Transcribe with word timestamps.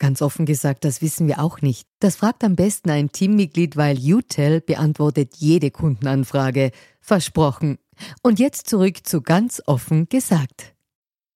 Ganz 0.00 0.22
offen 0.22 0.46
gesagt, 0.46 0.86
das 0.86 1.02
wissen 1.02 1.28
wir 1.28 1.40
auch 1.40 1.60
nicht. 1.60 1.86
Das 2.00 2.16
fragt 2.16 2.42
am 2.42 2.56
besten 2.56 2.88
ein 2.88 3.12
Teammitglied, 3.12 3.76
weil 3.76 3.98
UTEL 3.98 4.62
beantwortet 4.62 5.34
jede 5.36 5.70
Kundenanfrage. 5.70 6.70
Versprochen. 7.02 7.78
Und 8.22 8.38
jetzt 8.38 8.66
zurück 8.66 9.06
zu 9.06 9.20
ganz 9.20 9.62
offen 9.66 10.08
gesagt. 10.08 10.74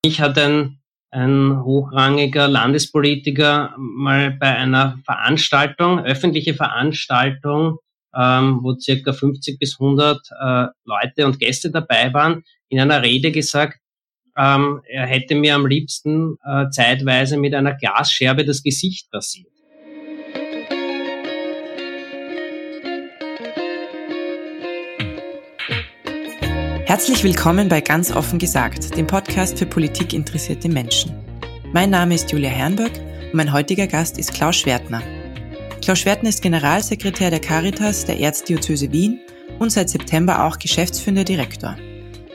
Ich 0.02 0.22
hatte 0.22 0.44
ein, 0.44 0.78
ein 1.10 1.62
hochrangiger 1.62 2.48
Landespolitiker 2.48 3.74
mal 3.76 4.30
bei 4.30 4.56
einer 4.56 4.98
Veranstaltung, 5.04 5.98
öffentliche 6.00 6.54
Veranstaltung, 6.54 7.80
ähm, 8.16 8.60
wo 8.62 8.78
circa 8.78 9.12
50 9.12 9.58
bis 9.58 9.78
100 9.78 10.16
äh, 10.40 10.66
Leute 10.84 11.26
und 11.26 11.38
Gäste 11.38 11.70
dabei 11.70 12.14
waren, 12.14 12.44
in 12.70 12.80
einer 12.80 13.02
Rede 13.02 13.30
gesagt, 13.30 13.78
ähm, 14.36 14.80
er 14.88 15.06
hätte 15.06 15.34
mir 15.34 15.54
am 15.54 15.66
liebsten 15.66 16.38
äh, 16.44 16.68
zeitweise 16.70 17.36
mit 17.36 17.54
einer 17.54 17.74
Glasscherbe 17.74 18.44
das 18.44 18.62
Gesicht 18.62 19.08
rasiert. 19.12 19.48
Herzlich 26.86 27.24
willkommen 27.24 27.68
bei 27.68 27.80
Ganz 27.80 28.14
offen 28.14 28.38
gesagt, 28.38 28.96
dem 28.96 29.06
Podcast 29.06 29.58
für 29.58 29.66
Politik 29.66 30.12
interessierte 30.12 30.68
Menschen. 30.68 31.12
Mein 31.72 31.90
Name 31.90 32.14
ist 32.14 32.30
Julia 32.30 32.50
Herrenberg 32.50 32.92
und 33.24 33.34
mein 33.34 33.52
heutiger 33.52 33.86
Gast 33.86 34.18
ist 34.18 34.32
Klaus 34.32 34.56
Schwertner. 34.56 35.02
Klaus 35.82 35.98
Schwertner 35.98 36.28
ist 36.28 36.42
Generalsekretär 36.42 37.30
der 37.30 37.40
Caritas 37.40 38.04
der 38.04 38.20
Erzdiözese 38.20 38.92
Wien 38.92 39.18
und 39.58 39.72
seit 39.72 39.90
September 39.90 40.44
auch 40.44 40.58
geschäftsführender 40.58 41.24
Direktor. 41.24 41.76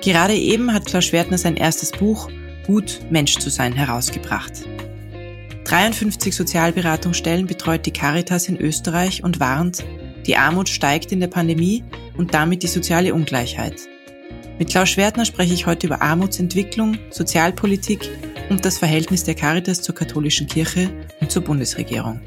Gerade 0.01 0.33
eben 0.33 0.73
hat 0.73 0.85
Klaus 0.85 1.05
Schwertner 1.05 1.37
sein 1.37 1.57
erstes 1.57 1.91
Buch 1.91 2.29
Gut 2.65 2.99
Mensch 3.09 3.37
zu 3.37 3.49
sein 3.49 3.73
herausgebracht. 3.73 4.53
53 5.65 6.35
Sozialberatungsstellen 6.35 7.47
betreut 7.47 7.85
die 7.85 7.91
Caritas 7.91 8.47
in 8.47 8.57
Österreich 8.57 9.23
und 9.23 9.39
warnt, 9.39 9.83
die 10.25 10.37
Armut 10.37 10.69
steigt 10.69 11.11
in 11.11 11.19
der 11.19 11.27
Pandemie 11.27 11.83
und 12.17 12.33
damit 12.33 12.63
die 12.63 12.67
soziale 12.67 13.13
Ungleichheit. 13.13 13.75
Mit 14.57 14.69
Klaus 14.69 14.89
Schwertner 14.89 15.25
spreche 15.25 15.53
ich 15.53 15.65
heute 15.65 15.87
über 15.87 16.01
Armutsentwicklung, 16.01 16.97
Sozialpolitik 17.09 18.09
und 18.49 18.65
das 18.65 18.77
Verhältnis 18.77 19.23
der 19.23 19.35
Caritas 19.35 19.81
zur 19.81 19.95
katholischen 19.95 20.47
Kirche 20.47 20.89
und 21.19 21.31
zur 21.31 21.43
Bundesregierung. 21.43 22.21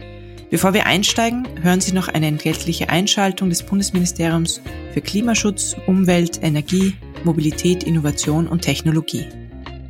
Bevor 0.52 0.74
wir 0.74 0.84
einsteigen, 0.84 1.48
hören 1.62 1.80
Sie 1.80 1.92
noch 1.92 2.08
eine 2.08 2.26
entgeltliche 2.26 2.90
Einschaltung 2.90 3.48
des 3.48 3.62
Bundesministeriums 3.62 4.60
für 4.92 5.00
Klimaschutz, 5.00 5.74
Umwelt, 5.86 6.42
Energie, 6.42 6.94
Mobilität, 7.24 7.84
Innovation 7.84 8.46
und 8.46 8.60
Technologie. 8.60 9.24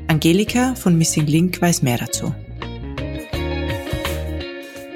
Angelika 0.06 0.76
von 0.76 0.96
Missing 0.96 1.26
Link 1.26 1.60
weiß 1.60 1.82
mehr 1.82 1.98
dazu. 1.98 2.32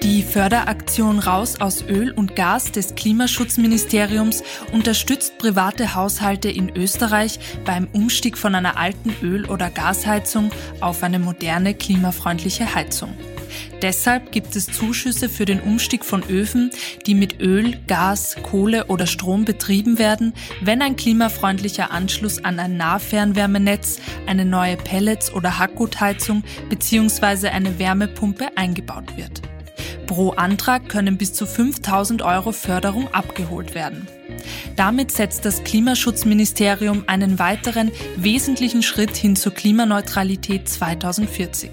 Die 0.05 0.23
Förderaktion 0.23 1.19
Raus 1.19 1.61
aus 1.61 1.83
Öl 1.89 2.13
und 2.13 2.37
Gas 2.37 2.71
des 2.71 2.95
Klimaschutzministeriums 2.95 4.45
unterstützt 4.71 5.37
private 5.39 5.97
Haushalte 5.97 6.49
in 6.49 6.77
Österreich 6.77 7.41
beim 7.65 7.89
Umstieg 7.93 8.39
von 8.39 8.55
einer 8.55 8.77
alten 8.77 9.13
Öl- 9.21 9.47
oder 9.47 9.71
Gasheizung 9.71 10.53
auf 10.81 11.03
eine 11.03 11.19
moderne 11.19 11.75
klimafreundliche 11.75 12.73
Heizung. 12.73 13.13
Deshalb 13.83 14.33
gibt 14.33 14.57
es 14.57 14.67
Zuschüsse 14.67 15.29
für 15.29 15.45
den 15.45 15.61
Umstieg 15.61 16.05
von 16.05 16.23
Öfen, 16.29 16.71
die 17.07 17.15
mit 17.15 17.41
Öl, 17.41 17.77
Gas, 17.87 18.37
Kohle 18.43 18.87
oder 18.87 19.07
Strom 19.07 19.45
betrieben 19.45 19.99
werden, 19.99 20.33
wenn 20.63 20.83
ein 20.83 20.97
klimafreundlicher 20.97 21.91
Anschluss 21.91 22.43
an 22.45 22.59
ein 22.59 22.77
Nahfernwärmenetz, 22.77 24.01
eine 24.27 24.45
neue 24.45 24.77
Pellets- 24.77 25.33
oder 25.33 25.59
Hackgutheizung 25.59 26.43
bzw. 26.69 27.49
eine 27.49 27.79
Wärmepumpe 27.79 28.57
eingebaut 28.57 29.17
wird. 29.17 29.43
Pro 30.07 30.31
Antrag 30.31 30.89
können 30.89 31.19
bis 31.19 31.33
zu 31.33 31.47
5000 31.47 32.23
Euro 32.23 32.53
Förderung 32.53 33.13
abgeholt 33.13 33.75
werden. 33.75 34.07
Damit 34.77 35.11
setzt 35.11 35.45
das 35.45 35.65
Klimaschutzministerium 35.65 37.05
einen 37.07 37.39
weiteren 37.39 37.91
wesentlichen 38.17 38.83
Schritt 38.83 39.17
hin 39.17 39.35
zur 39.35 39.53
Klimaneutralität 39.53 40.69
2040. 40.69 41.71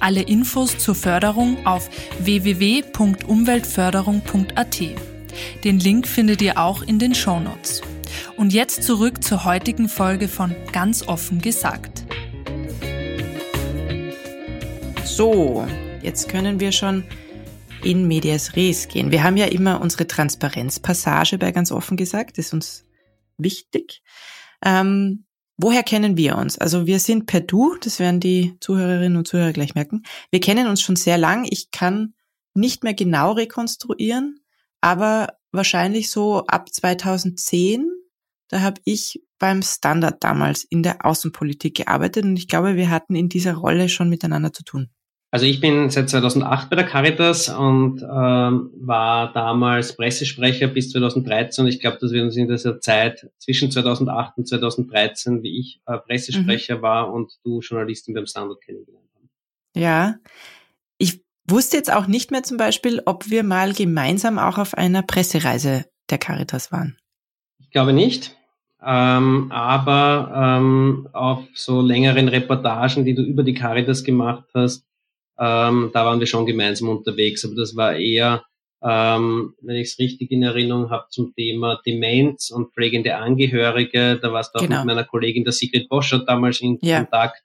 Alle 0.00 0.22
Infos 0.22 0.78
zur 0.78 0.94
Förderung 0.94 1.66
auf 1.66 1.90
www.umweltförderung.at. 2.20 4.80
Den 5.64 5.80
Link 5.80 6.06
findet 6.06 6.40
ihr 6.42 6.58
auch 6.58 6.82
in 6.82 6.98
den 6.98 7.14
Show 7.14 7.40
Notes. 7.40 7.80
Und 8.36 8.52
jetzt 8.52 8.84
zurück 8.84 9.24
zur 9.24 9.44
heutigen 9.44 9.88
Folge 9.88 10.28
von 10.28 10.54
Ganz 10.72 11.06
offen 11.06 11.40
gesagt. 11.40 12.04
So, 15.04 15.66
jetzt 16.02 16.28
können 16.28 16.60
wir 16.60 16.72
schon 16.72 17.04
in 17.82 18.06
medias 18.06 18.56
res 18.56 18.88
gehen. 18.88 19.10
Wir 19.10 19.24
haben 19.24 19.36
ja 19.36 19.46
immer 19.46 19.80
unsere 19.80 20.06
Transparenzpassage 20.06 21.38
bei 21.38 21.52
ganz 21.52 21.72
offen 21.72 21.96
gesagt, 21.96 22.36
ist 22.38 22.52
uns 22.52 22.84
wichtig. 23.36 24.02
Ähm, 24.64 25.24
Woher 25.60 25.82
kennen 25.82 26.16
wir 26.16 26.38
uns? 26.38 26.56
Also 26.56 26.86
wir 26.86 27.00
sind 27.00 27.26
per 27.26 27.40
Du, 27.40 27.76
das 27.80 27.98
werden 27.98 28.20
die 28.20 28.56
Zuhörerinnen 28.60 29.18
und 29.18 29.26
Zuhörer 29.26 29.52
gleich 29.52 29.74
merken. 29.74 30.04
Wir 30.30 30.38
kennen 30.38 30.68
uns 30.68 30.80
schon 30.80 30.94
sehr 30.94 31.18
lang. 31.18 31.46
Ich 31.50 31.72
kann 31.72 32.14
nicht 32.54 32.84
mehr 32.84 32.94
genau 32.94 33.32
rekonstruieren, 33.32 34.38
aber 34.80 35.34
wahrscheinlich 35.50 36.10
so 36.10 36.46
ab 36.46 36.72
2010, 36.72 37.90
da 38.48 38.60
habe 38.60 38.80
ich 38.84 39.20
beim 39.40 39.62
Standard 39.62 40.22
damals 40.22 40.62
in 40.62 40.84
der 40.84 41.04
Außenpolitik 41.04 41.76
gearbeitet 41.76 42.24
und 42.24 42.36
ich 42.36 42.46
glaube, 42.46 42.76
wir 42.76 42.88
hatten 42.88 43.16
in 43.16 43.28
dieser 43.28 43.54
Rolle 43.54 43.88
schon 43.88 44.08
miteinander 44.08 44.52
zu 44.52 44.62
tun. 44.62 44.90
Also 45.30 45.44
ich 45.44 45.60
bin 45.60 45.90
seit 45.90 46.08
2008 46.08 46.70
bei 46.70 46.76
der 46.76 46.86
Caritas 46.86 47.50
und 47.50 48.00
ähm, 48.02 48.70
war 48.80 49.30
damals 49.32 49.94
Pressesprecher 49.94 50.68
bis 50.68 50.90
2013. 50.90 51.64
Und 51.64 51.68
ich 51.68 51.80
glaube, 51.80 51.98
dass 52.00 52.12
wir 52.12 52.22
uns 52.22 52.36
in 52.36 52.48
dieser 52.48 52.80
Zeit 52.80 53.30
zwischen 53.38 53.70
2008 53.70 54.38
und 54.38 54.48
2013, 54.48 55.42
wie 55.42 55.60
ich 55.60 55.82
äh, 55.86 55.98
Pressesprecher 55.98 56.78
mhm. 56.78 56.82
war 56.82 57.12
und 57.12 57.32
du 57.44 57.60
Journalistin 57.60 58.14
beim 58.14 58.26
Standard 58.26 58.62
kennengelernt 58.62 59.10
haben. 59.14 59.28
Ja, 59.76 60.16
ich 60.96 61.22
wusste 61.46 61.76
jetzt 61.76 61.92
auch 61.92 62.06
nicht 62.06 62.30
mehr 62.30 62.42
zum 62.42 62.56
Beispiel, 62.56 63.02
ob 63.04 63.28
wir 63.28 63.42
mal 63.42 63.74
gemeinsam 63.74 64.38
auch 64.38 64.56
auf 64.56 64.74
einer 64.78 65.02
Pressereise 65.02 65.84
der 66.08 66.18
Caritas 66.18 66.72
waren. 66.72 66.96
Ich 67.58 67.70
glaube 67.70 67.92
nicht. 67.92 68.34
Ähm, 68.82 69.50
aber 69.50 70.32
ähm, 70.34 71.08
auf 71.12 71.44
so 71.52 71.82
längeren 71.82 72.28
Reportagen, 72.28 73.04
die 73.04 73.14
du 73.14 73.22
über 73.22 73.42
die 73.42 73.54
Caritas 73.54 74.04
gemacht 74.04 74.44
hast, 74.54 74.87
ähm, 75.38 75.90
da 75.92 76.04
waren 76.04 76.20
wir 76.20 76.26
schon 76.26 76.46
gemeinsam 76.46 76.88
unterwegs, 76.88 77.44
aber 77.44 77.54
das 77.54 77.76
war 77.76 77.96
eher, 77.96 78.44
ähm, 78.82 79.54
wenn 79.62 79.76
ich 79.76 79.92
es 79.92 79.98
richtig 79.98 80.30
in 80.30 80.42
Erinnerung 80.42 80.90
habe, 80.90 81.06
zum 81.10 81.34
Thema 81.34 81.80
Demenz 81.86 82.50
und 82.50 82.72
pflegende 82.72 83.16
Angehörige. 83.16 84.18
Da 84.20 84.32
warst 84.32 84.54
du 84.54 84.60
genau. 84.60 84.76
auch 84.76 84.84
mit 84.84 84.94
meiner 84.94 85.04
Kollegin, 85.04 85.44
der 85.44 85.52
Sigrid 85.52 85.88
Boscher, 85.88 86.24
damals 86.24 86.60
in 86.60 86.78
ja. 86.82 86.98
Kontakt 86.98 87.42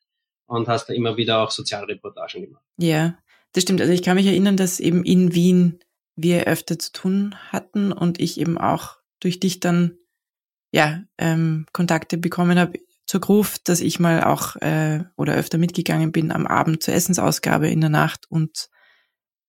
und 0.48 0.68
hast 0.68 0.88
da 0.88 0.94
immer 0.94 1.18
wieder 1.18 1.42
auch 1.42 1.52
Sozialreportagen 1.52 2.42
gemacht. 2.42 2.64
Ja, 2.78 3.18
das 3.54 3.64
stimmt. 3.64 3.82
Also 3.82 3.94
ich 3.94 4.04
kann 4.04 4.16
mich 4.16 4.28
erinnern, 4.28 4.58
dass 4.58 4.80
eben 4.80 5.04
in 5.04 5.34
Wien 5.34 5.80
wir 6.16 6.46
öfter 6.46 6.78
zu 6.78 6.92
tun 6.92 7.36
hatten 7.50 7.92
und 7.92 8.20
ich 8.20 8.40
eben 8.40 8.58
auch 8.58 8.98
durch 9.20 9.40
dich 9.40 9.60
dann 9.60 9.98
ja 10.72 11.04
ähm, 11.18 11.66
Kontakte 11.74 12.18
bekommen 12.18 12.60
habe 12.60 12.78
zur 13.14 13.22
Gruft, 13.22 13.70
dass 13.70 13.80
ich 13.80 14.00
mal 14.00 14.24
auch 14.24 14.56
äh, 14.56 15.04
oder 15.16 15.36
öfter 15.36 15.60
mitgegangen 15.60 16.12
bin 16.12 16.32
am 16.32 16.48
Abend 16.48 16.82
zur 16.82 16.96
Essensausgabe 16.96 17.70
in 17.70 17.80
der 17.80 17.92
Nacht 17.92 18.26
und 18.28 18.70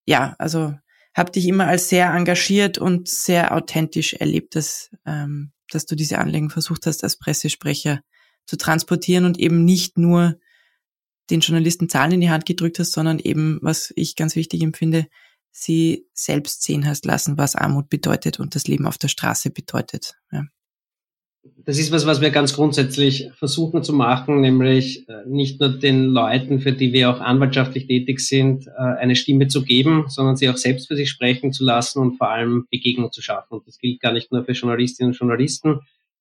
ja, 0.04 0.36
also 0.38 0.74
habe 1.16 1.32
dich 1.32 1.48
immer 1.48 1.66
als 1.66 1.88
sehr 1.88 2.12
engagiert 2.12 2.76
und 2.76 3.08
sehr 3.08 3.56
authentisch 3.56 4.12
erlebt, 4.12 4.54
dass, 4.54 4.90
ähm, 5.06 5.52
dass 5.70 5.86
du 5.86 5.94
diese 5.96 6.18
Anliegen 6.18 6.50
versucht 6.50 6.84
hast, 6.84 7.04
als 7.04 7.16
Pressesprecher 7.16 8.02
zu 8.44 8.58
transportieren 8.58 9.24
und 9.24 9.38
eben 9.38 9.64
nicht 9.64 9.96
nur 9.96 10.38
den 11.30 11.40
Journalisten 11.40 11.88
Zahlen 11.88 12.12
in 12.12 12.20
die 12.20 12.28
Hand 12.28 12.44
gedrückt 12.44 12.78
hast, 12.78 12.92
sondern 12.92 13.18
eben, 13.18 13.60
was 13.62 13.94
ich 13.96 14.14
ganz 14.14 14.36
wichtig 14.36 14.60
empfinde, 14.60 15.06
sie 15.52 16.06
selbst 16.12 16.64
sehen 16.64 16.84
hast 16.84 17.06
lassen, 17.06 17.38
was 17.38 17.56
Armut 17.56 17.88
bedeutet 17.88 18.40
und 18.40 18.56
das 18.56 18.66
Leben 18.66 18.86
auf 18.86 18.98
der 18.98 19.08
Straße 19.08 19.48
bedeutet. 19.48 20.16
Ja. 20.30 20.42
Das 21.66 21.78
ist 21.78 21.92
was, 21.92 22.04
was 22.04 22.20
wir 22.20 22.30
ganz 22.30 22.54
grundsätzlich 22.54 23.30
versuchen 23.36 23.82
zu 23.82 23.94
machen, 23.94 24.40
nämlich 24.40 25.08
äh, 25.08 25.26
nicht 25.26 25.60
nur 25.60 25.70
den 25.70 26.06
Leuten, 26.06 26.60
für 26.60 26.72
die 26.72 26.92
wir 26.92 27.10
auch 27.10 27.20
anwaltschaftlich 27.20 27.86
tätig 27.86 28.20
sind, 28.20 28.66
äh, 28.66 28.72
eine 28.72 29.16
Stimme 29.16 29.48
zu 29.48 29.62
geben, 29.62 30.04
sondern 30.08 30.36
sie 30.36 30.50
auch 30.50 30.58
selbst 30.58 30.88
für 30.88 30.96
sich 30.96 31.08
sprechen 31.08 31.52
zu 31.52 31.64
lassen 31.64 32.00
und 32.00 32.16
vor 32.18 32.28
allem 32.28 32.66
Begegnung 32.70 33.12
zu 33.12 33.22
schaffen. 33.22 33.54
Und 33.54 33.66
das 33.66 33.78
gilt 33.78 34.00
gar 34.00 34.12
nicht 34.12 34.30
nur 34.30 34.44
für 34.44 34.52
Journalistinnen 34.52 35.12
und 35.12 35.18
Journalisten, 35.18 35.80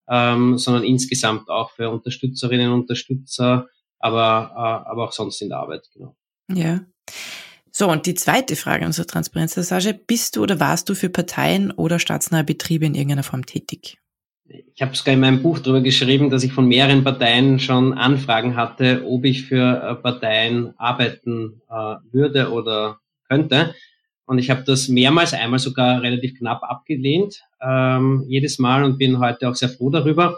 ähm, 0.10 0.58
sondern 0.58 0.84
insgesamt 0.84 1.50
auch 1.50 1.72
für 1.72 1.90
Unterstützerinnen 1.90 2.72
und 2.72 2.82
Unterstützer, 2.82 3.68
aber, 4.00 4.52
äh, 4.56 4.90
aber 4.90 5.06
auch 5.06 5.12
sonst 5.12 5.42
in 5.42 5.50
der 5.50 5.60
Arbeit. 5.60 5.90
Genau. 5.94 6.16
Ja. 6.54 6.86
So, 7.72 7.90
und 7.90 8.06
die 8.06 8.14
zweite 8.14 8.56
Frage 8.56 8.86
unserer 8.86 9.08
Transparenzpassage. 9.08 9.94
Bist 9.94 10.36
du 10.36 10.44
oder 10.44 10.60
warst 10.60 10.90
du 10.90 10.96
für 10.96 11.10
Parteien 11.10 11.72
oder 11.72 12.00
staatsnahe 12.00 12.44
Betriebe 12.44 12.86
in 12.86 12.94
irgendeiner 12.94 13.24
Form 13.24 13.46
tätig? 13.46 13.98
Ich 14.76 14.82
habe 14.82 14.96
sogar 14.96 15.14
in 15.14 15.20
meinem 15.20 15.44
Buch 15.44 15.60
darüber 15.60 15.82
geschrieben, 15.82 16.32
dass 16.32 16.44
ich 16.44 16.52
von 16.52 16.68
mehreren 16.68 17.04
Parteien 17.04 17.60
schon 17.60 17.94
Anfragen 17.94 18.56
hatte, 18.56 19.04
ob 19.06 19.24
ich 19.24 19.46
für 19.46 19.82
äh, 19.82 19.96
Parteien 19.96 20.74
arbeiten 20.78 21.62
äh, 21.70 21.96
würde 22.12 22.52
oder 22.52 22.98
könnte. 23.28 23.76
Und 24.26 24.40
ich 24.40 24.50
habe 24.50 24.64
das 24.66 24.88
mehrmals, 24.88 25.34
einmal 25.34 25.60
sogar 25.60 26.02
relativ 26.02 26.38
knapp 26.38 26.64
abgelehnt, 26.64 27.44
ähm, 27.62 28.26
jedes 28.28 28.58
Mal 28.58 28.84
und 28.84 28.98
bin 28.98 29.20
heute 29.20 29.48
auch 29.48 29.56
sehr 29.56 29.70
froh 29.70 29.92
darüber. 29.92 30.38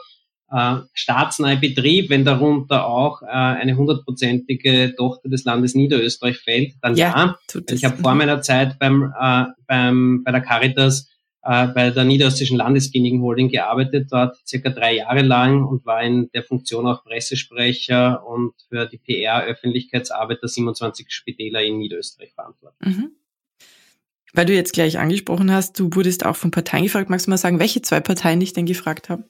Äh, 0.51 0.75
staatsnahe 0.93 1.57
Betrieb, 1.57 2.09
wenn 2.09 2.25
darunter 2.25 2.85
auch 2.85 3.21
äh, 3.21 3.27
eine 3.27 3.77
hundertprozentige 3.77 4.95
Tochter 4.97 5.29
des 5.29 5.45
Landes 5.45 5.75
Niederösterreich 5.75 6.37
fällt, 6.39 6.73
dann 6.81 6.95
ja. 6.95 7.35
ja. 7.53 7.61
Ich 7.71 7.85
habe 7.85 7.97
vor 7.97 8.15
meiner 8.15 8.41
Zeit 8.41 8.77
beim, 8.79 9.13
äh, 9.17 9.45
beim, 9.65 10.23
bei 10.23 10.31
der 10.31 10.41
Caritas 10.41 11.09
äh, 11.45 11.67
bei 11.67 11.91
der 11.91 12.03
Niederösterreichischen 12.03 12.57
Landeskliniken 12.57 13.21
Holding 13.21 13.49
gearbeitet, 13.49 14.07
dort 14.11 14.35
circa 14.47 14.71
drei 14.71 14.95
Jahre 14.95 15.21
lang 15.21 15.63
und 15.63 15.85
war 15.85 16.01
in 16.01 16.29
der 16.33 16.43
Funktion 16.43 16.87
auch 16.87 17.03
Pressesprecher 17.03 18.25
und 18.25 18.53
für 18.67 18.87
die 18.87 18.97
PR-Öffentlichkeitsarbeit 18.97 20.41
der 20.41 20.49
27 20.49 21.11
Spitäler 21.11 21.61
in 21.61 21.77
Niederösterreich 21.77 22.33
verantwortlich. 22.33 22.97
Mhm. 22.97 23.11
Weil 24.33 24.47
du 24.47 24.53
jetzt 24.53 24.73
gleich 24.73 24.97
angesprochen 24.97 25.51
hast, 25.51 25.79
du 25.79 25.89
wurdest 25.93 26.25
auch 26.25 26.35
von 26.35 26.51
Parteien 26.51 26.83
gefragt. 26.83 27.09
Magst 27.09 27.27
du 27.27 27.29
mal 27.29 27.37
sagen, 27.37 27.59
welche 27.59 27.81
zwei 27.81 27.99
Parteien 27.99 28.39
dich 28.39 28.53
denn 28.53 28.65
gefragt 28.65 29.09
haben? 29.09 29.25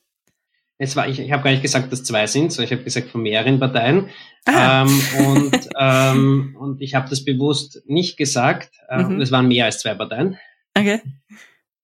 Es 0.78 0.96
war, 0.96 1.08
ich, 1.08 1.20
ich 1.20 1.32
habe 1.32 1.44
gar 1.44 1.52
nicht 1.52 1.62
gesagt, 1.62 1.92
dass 1.92 2.04
zwei 2.04 2.28
sind, 2.28 2.52
sondern 2.52 2.66
ich 2.66 2.78
habe 2.78 2.84
gesagt 2.84 3.10
von 3.10 3.22
mehreren 3.22 3.60
Parteien. 3.60 4.10
Ähm, 4.48 5.02
und, 5.26 5.70
ähm, 5.80 6.56
und 6.60 6.82
ich 6.82 6.96
habe 6.96 7.10
das 7.10 7.24
bewusst 7.24 7.84
nicht 7.86 8.18
gesagt. 8.18 8.72
Äh, 8.90 9.04
mhm. 9.04 9.22
Es 9.22 9.32
waren 9.32 9.48
mehr 9.48 9.66
als 9.66 9.80
zwei 9.80 9.94
Parteien. 9.94 10.38
Okay. 10.78 11.02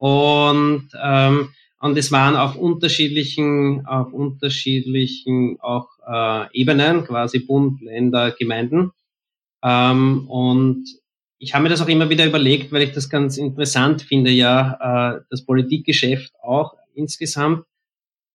Und, 0.02 0.90
ähm, 1.00 1.50
und 1.80 1.96
es 1.96 2.12
waren 2.12 2.36
auf 2.36 2.56
unterschiedlichen, 2.56 3.86
auf 3.86 4.12
unterschiedlichen 4.12 5.60
auch 5.60 5.90
äh, 6.08 6.60
Ebenen, 6.60 7.04
quasi 7.04 7.38
Bund, 7.38 7.82
Länder, 7.82 8.32
Gemeinden. 8.32 8.94
Ähm, 9.64 10.28
und 10.28 10.86
ich 11.38 11.54
habe 11.54 11.62
mir 11.64 11.70
das 11.70 11.84
auch 11.84 11.88
immer 11.88 12.10
wieder 12.10 12.26
überlegt, 12.26 12.72
weil 12.72 12.82
ich 12.82 12.94
das 12.94 13.12
ganz 13.12 13.38
interessant 13.38 14.02
finde, 14.02 14.32
ja, 14.32 15.18
äh, 15.18 15.22
das 15.30 15.46
Politikgeschäft 15.46 16.34
auch 16.42 16.74
insgesamt. 16.96 17.64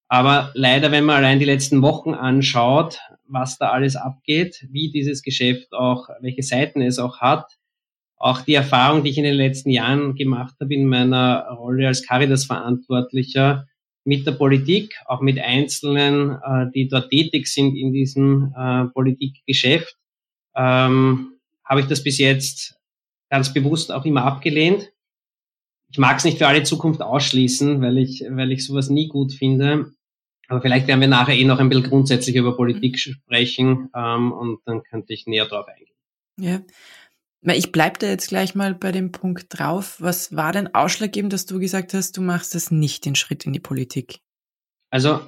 Aber 0.06 0.52
leider, 0.54 0.92
wenn 0.92 1.04
man 1.04 1.16
allein 1.16 1.40
die 1.40 1.46
letzten 1.46 1.82
Wochen 1.82 2.14
anschaut, 2.14 3.00
was 3.26 3.58
da 3.58 3.70
alles 3.70 3.96
abgeht, 3.96 4.64
wie 4.70 4.92
dieses 4.92 5.20
Geschäft 5.20 5.72
auch, 5.72 6.10
welche 6.20 6.44
Seiten 6.44 6.80
es 6.80 7.00
auch 7.00 7.18
hat, 7.18 7.56
auch 8.16 8.40
die 8.42 8.54
Erfahrung, 8.54 9.04
die 9.04 9.10
ich 9.10 9.18
in 9.18 9.24
den 9.24 9.34
letzten 9.34 9.70
Jahren 9.70 10.14
gemacht 10.14 10.54
habe 10.60 10.74
in 10.74 10.86
meiner 10.86 11.46
Rolle 11.50 11.88
als 11.88 12.06
Caritas-Verantwortlicher 12.06 13.66
mit 14.04 14.26
der 14.26 14.32
Politik, 14.32 14.94
auch 15.06 15.20
mit 15.20 15.38
Einzelnen, 15.38 16.30
äh, 16.30 16.70
die 16.74 16.88
dort 16.88 17.10
tätig 17.10 17.48
sind 17.48 17.76
in 17.76 17.92
diesem 17.92 18.54
äh, 18.56 18.84
Politikgeschäft, 18.86 19.96
ähm, 20.54 21.32
habe 21.64 21.80
ich 21.80 21.86
das 21.86 22.02
bis 22.02 22.18
jetzt 22.18 22.78
ganz 23.28 23.52
bewusst 23.52 23.92
auch 23.92 24.04
immer 24.04 24.24
abgelehnt. 24.24 24.92
Ich 25.90 25.98
mag 25.98 26.16
es 26.18 26.24
nicht 26.24 26.38
für 26.38 26.46
alle 26.46 26.62
Zukunft 26.62 27.02
ausschließen, 27.02 27.80
weil 27.82 27.98
ich, 27.98 28.24
weil 28.30 28.52
ich 28.52 28.64
sowas 28.64 28.88
nie 28.88 29.08
gut 29.08 29.32
finde. 29.32 29.92
Aber 30.48 30.60
vielleicht 30.60 30.86
werden 30.86 31.00
wir 31.00 31.08
nachher 31.08 31.36
eh 31.36 31.44
noch 31.44 31.58
ein 31.58 31.68
bisschen 31.68 31.88
grundsätzlich 31.88 32.36
über 32.36 32.56
Politik 32.56 32.98
sprechen 33.00 33.90
ähm, 33.94 34.32
und 34.32 34.60
dann 34.64 34.82
könnte 34.84 35.12
ich 35.12 35.26
näher 35.26 35.46
darauf 35.46 35.66
eingehen. 35.66 35.96
Ja, 36.38 36.60
ich 37.54 37.70
bleib 37.70 37.98
da 37.98 38.08
jetzt 38.08 38.28
gleich 38.28 38.54
mal 38.54 38.74
bei 38.74 38.92
dem 38.92 39.12
Punkt 39.12 39.46
drauf. 39.50 39.96
Was 40.00 40.34
war 40.34 40.52
denn 40.52 40.74
ausschlaggebend, 40.74 41.32
dass 41.32 41.46
du 41.46 41.60
gesagt 41.60 41.94
hast, 41.94 42.16
du 42.16 42.22
machst 42.22 42.54
das 42.54 42.70
nicht, 42.70 43.04
den 43.04 43.14
Schritt 43.14 43.46
in 43.46 43.52
die 43.52 43.60
Politik? 43.60 44.20
Also 44.90 45.20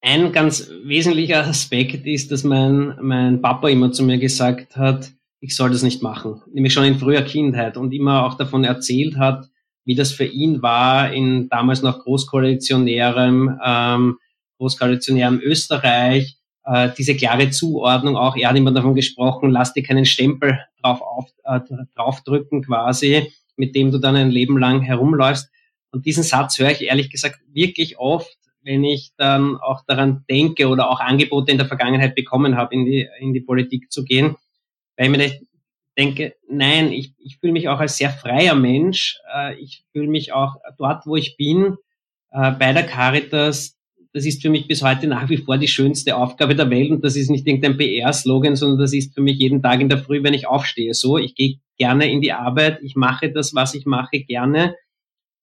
ein 0.00 0.32
ganz 0.32 0.70
wesentlicher 0.84 1.46
Aspekt 1.46 2.06
ist, 2.06 2.30
dass 2.30 2.44
mein, 2.44 2.96
mein 3.02 3.42
Papa 3.42 3.68
immer 3.68 3.92
zu 3.92 4.04
mir 4.04 4.18
gesagt 4.18 4.76
hat, 4.76 5.10
ich 5.40 5.54
soll 5.54 5.70
das 5.70 5.82
nicht 5.82 6.02
machen. 6.02 6.42
Nämlich 6.52 6.72
schon 6.72 6.84
in 6.84 6.98
früher 6.98 7.22
Kindheit 7.22 7.76
und 7.76 7.92
immer 7.92 8.24
auch 8.24 8.34
davon 8.34 8.64
erzählt 8.64 9.16
hat, 9.16 9.48
wie 9.84 9.94
das 9.94 10.12
für 10.12 10.24
ihn 10.24 10.62
war 10.62 11.12
in 11.12 11.48
damals 11.48 11.82
noch 11.82 12.00
großkoalitionärem, 12.04 13.58
ähm, 13.64 14.18
großkoalitionärem 14.58 15.40
Österreich, 15.40 16.37
äh, 16.68 16.90
diese 16.96 17.16
klare 17.16 17.50
Zuordnung 17.50 18.16
auch, 18.16 18.36
er 18.36 18.50
hat 18.50 18.56
immer 18.56 18.72
davon 18.72 18.94
gesprochen, 18.94 19.50
lass 19.50 19.72
dir 19.72 19.82
keinen 19.82 20.04
Stempel 20.04 20.60
drauf 20.82 21.00
auf, 21.00 21.30
äh, 21.44 21.60
draufdrücken 21.94 22.62
quasi, 22.62 23.32
mit 23.56 23.74
dem 23.74 23.90
du 23.90 23.98
dann 23.98 24.16
ein 24.16 24.30
Leben 24.30 24.58
lang 24.58 24.82
herumläufst. 24.82 25.50
Und 25.90 26.04
diesen 26.04 26.22
Satz 26.22 26.58
höre 26.58 26.70
ich 26.70 26.82
ehrlich 26.82 27.10
gesagt 27.10 27.40
wirklich 27.52 27.98
oft, 27.98 28.36
wenn 28.62 28.84
ich 28.84 29.12
dann 29.16 29.56
auch 29.56 29.82
daran 29.86 30.24
denke 30.28 30.68
oder 30.68 30.90
auch 30.90 31.00
Angebote 31.00 31.50
in 31.50 31.58
der 31.58 31.66
Vergangenheit 31.66 32.14
bekommen 32.14 32.56
habe, 32.56 32.74
in 32.74 32.84
die, 32.84 33.08
in 33.18 33.32
die 33.32 33.40
Politik 33.40 33.90
zu 33.90 34.04
gehen, 34.04 34.36
weil 34.96 35.06
ich 35.06 35.16
mir 35.16 35.40
denke, 35.96 36.36
nein, 36.48 36.92
ich, 36.92 37.14
ich 37.18 37.38
fühle 37.38 37.54
mich 37.54 37.68
auch 37.68 37.80
als 37.80 37.96
sehr 37.96 38.10
freier 38.10 38.54
Mensch. 38.54 39.18
Äh, 39.34 39.56
ich 39.56 39.84
fühle 39.92 40.08
mich 40.08 40.32
auch 40.32 40.56
dort, 40.76 41.06
wo 41.06 41.16
ich 41.16 41.36
bin, 41.36 41.76
äh, 42.30 42.52
bei 42.52 42.72
der 42.74 42.84
Caritas, 42.84 43.77
das 44.12 44.24
ist 44.24 44.42
für 44.42 44.50
mich 44.50 44.66
bis 44.66 44.82
heute 44.82 45.06
nach 45.06 45.28
wie 45.28 45.36
vor 45.36 45.58
die 45.58 45.68
schönste 45.68 46.16
Aufgabe 46.16 46.54
der 46.54 46.70
Welt 46.70 46.90
und 46.90 47.04
das 47.04 47.16
ist 47.16 47.30
nicht 47.30 47.46
irgendein 47.46 47.76
PR-Slogan, 47.76 48.56
sondern 48.56 48.78
das 48.78 48.92
ist 48.92 49.14
für 49.14 49.20
mich 49.20 49.38
jeden 49.38 49.62
Tag 49.62 49.80
in 49.80 49.88
der 49.88 49.98
Früh, 49.98 50.22
wenn 50.22 50.34
ich 50.34 50.46
aufstehe. 50.46 50.94
So, 50.94 51.18
ich 51.18 51.34
gehe 51.34 51.60
gerne 51.76 52.10
in 52.10 52.20
die 52.20 52.32
Arbeit, 52.32 52.80
ich 52.82 52.96
mache 52.96 53.30
das, 53.30 53.54
was 53.54 53.74
ich 53.74 53.84
mache, 53.86 54.20
gerne 54.20 54.74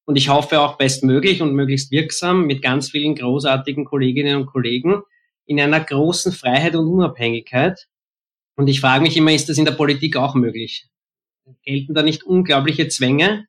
und 0.05 0.17
ich 0.17 0.29
hoffe 0.29 0.62
auch 0.62 0.77
bestmöglich 0.77 1.41
und 1.41 1.53
möglichst 1.53 1.91
wirksam 1.91 2.45
mit 2.45 2.62
ganz 2.62 2.89
vielen 2.89 3.15
großartigen 3.15 3.86
Kolleginnen 3.86 4.38
und 4.38 4.45
Kollegen 4.45 5.01
in 5.45 5.60
einer 5.60 5.79
großen 5.79 6.31
Freiheit 6.31 6.75
und 6.75 6.88
Unabhängigkeit. 6.88 7.88
Und 8.55 8.67
ich 8.67 8.81
frage 8.81 9.03
mich 9.03 9.17
immer, 9.17 9.34
ist 9.34 9.50
das 9.50 9.57
in 9.57 9.65
der 9.65 9.74
Politik 9.74 10.15
auch 10.15 10.36
möglich? 10.36 10.88
Gelten 11.63 11.93
da 11.93 12.01
nicht 12.01 12.24
unglaubliche 12.24 12.88
Zwänge? 12.88 13.48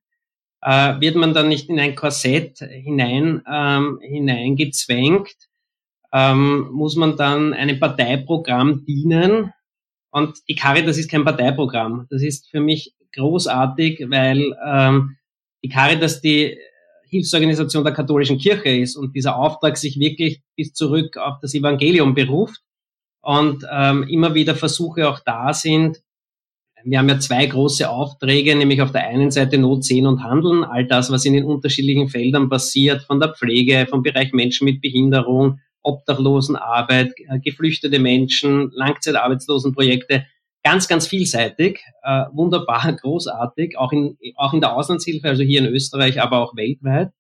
Äh, 0.67 1.01
wird 1.01 1.15
man 1.15 1.33
dann 1.33 1.49
nicht 1.49 1.69
in 1.69 1.79
ein 1.79 1.95
Korsett 1.95 2.59
hinein, 2.59 3.41
ähm, 3.49 4.01
hineingezwängt, 4.03 5.37
ähm, 6.13 6.69
muss 6.73 6.97
man 6.97 7.17
dann 7.17 7.55
einem 7.55 7.79
Parteiprogramm 7.79 8.85
dienen. 8.85 9.53
Und 10.11 10.37
die 10.49 10.57
Caritas 10.57 10.99
ist 10.99 11.09
kein 11.09 11.25
Parteiprogramm. 11.25 12.09
Das 12.11 12.21
ist 12.21 12.51
für 12.51 12.59
mich 12.61 12.95
großartig, 13.15 14.07
weil 14.09 14.57
ähm, 14.67 15.17
die 15.63 15.69
Caritas 15.69 16.21
die 16.21 16.59
Hilfsorganisation 17.11 17.85
der 17.85 17.95
katholischen 17.95 18.39
Kirche 18.39 18.71
ist 18.71 18.97
und 18.97 19.15
dieser 19.15 19.37
Auftrag 19.37 19.77
sich 19.77 20.01
wirklich 20.01 20.43
bis 20.57 20.73
zurück 20.73 21.17
auf 21.17 21.39
das 21.41 21.55
Evangelium 21.55 22.15
beruft 22.15 22.61
und 23.21 23.65
ähm, 23.71 24.03
immer 24.09 24.35
wieder 24.35 24.57
Versuche 24.57 25.09
auch 25.09 25.21
da 25.21 25.55
sind, 25.55 26.03
wir 26.89 26.99
haben 26.99 27.09
ja 27.09 27.19
zwei 27.19 27.47
große 27.47 27.91
Aufträge, 27.91 28.55
nämlich 28.55 28.81
auf 28.81 28.93
der 28.93 29.07
einen 29.09 29.33
Seite 29.33 29.59
Not 29.59 29.85
sehen 29.85 30.07
und 30.07 30.23
handeln, 30.23 30.63
all 30.63 30.87
das, 30.87 31.11
was 31.11 31.25
in 31.25 31.33
den 31.33 31.45
unterschiedlichen 31.45 32.09
Feldern 32.09 32.49
passiert, 32.49 33.03
von 33.03 33.19
der 33.19 33.35
Pflege, 33.35 33.87
vom 33.91 34.03
Bereich 34.03 34.33
Menschen 34.33 34.67
mit 34.67 34.81
Behinderung, 34.81 35.59
Obdachlosenarbeit, 35.83 37.13
äh, 37.29 37.41
geflüchtete 37.41 37.99
Menschen, 37.99 38.71
Langzeitarbeitslosenprojekte, 38.73 40.27
ganz, 40.63 40.87
ganz 40.87 41.09
vielseitig, 41.09 41.81
äh, 42.05 42.25
wunderbar, 42.33 42.93
großartig, 43.01 43.77
auch 43.77 43.91
in, 43.93 44.17
auch 44.37 44.53
in 44.53 44.61
der 44.61 44.77
Auslandshilfe, 44.77 45.29
also 45.29 45.43
hier 45.43 45.61
in 45.61 45.67
Österreich, 45.67 46.23
aber 46.23 46.39
auch 46.39 46.57
weltweit. 46.57 47.11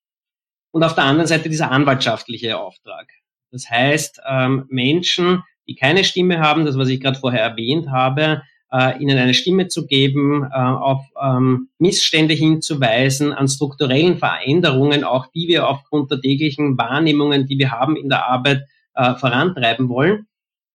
Und 0.71 0.85
auf 0.85 0.95
der 0.95 1.05
anderen 1.05 1.27
Seite 1.27 1.49
dieser 1.49 1.73
anwaltschaftliche 1.73 2.59
Auftrag. 2.59 3.09
Das 3.51 3.69
heißt, 3.69 4.21
ähm, 4.29 4.67
Menschen, 4.69 5.43
die 5.67 5.75
keine 5.75 6.05
Stimme 6.05 6.39
haben, 6.39 6.65
das, 6.65 6.79
was 6.79 6.89
ich 6.89 7.01
gerade 7.01 7.19
vorher 7.19 7.43
erwähnt 7.43 7.91
habe, 7.91 8.43
äh, 8.73 8.99
ihnen 9.03 9.19
eine 9.19 9.35
Stimme 9.35 9.69
zu 9.69 9.87
geben, 9.87 10.45
äh, 10.45 10.57
auf 10.57 11.05
ähm, 11.23 11.69
Missstände 11.79 12.35
hinzuweisen, 12.35 13.33
an 13.33 13.49
strukturellen 13.49 14.19
Veränderungen, 14.19 15.05
auch 15.05 15.27
die 15.27 15.49
wir 15.49 15.69
aufgrund 15.69 16.11
der 16.11 16.21
täglichen 16.21 16.77
Wahrnehmungen, 16.77 17.47
die 17.47 17.59
wir 17.59 17.71
haben 17.71 17.97
in 17.97 18.09
der 18.09 18.27
Arbeit, 18.29 18.63
äh, 18.95 19.15
vorantreiben 19.15 19.89
wollen. 19.89 20.27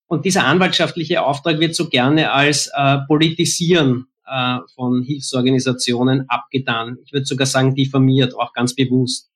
Und 0.08 0.26
dieser 0.26 0.46
anwaltschaftliche 0.46 1.24
Auftrag 1.24 1.60
wird 1.60 1.74
so 1.74 1.90
gerne 1.90 2.32
als 2.32 2.70
äh, 2.76 2.98
Politisieren 3.08 4.08
äh, 4.28 4.58
von 4.76 5.04
Hilfsorganisationen 5.04 6.30
abgetan. 6.30 6.98
Ich 7.04 7.14
würde 7.14 7.26
sogar 7.26 7.48
sagen 7.48 7.76
diffamiert, 7.76 8.36
auch 8.36 8.54
ganz 8.54 8.76
bewusst. 8.76 9.32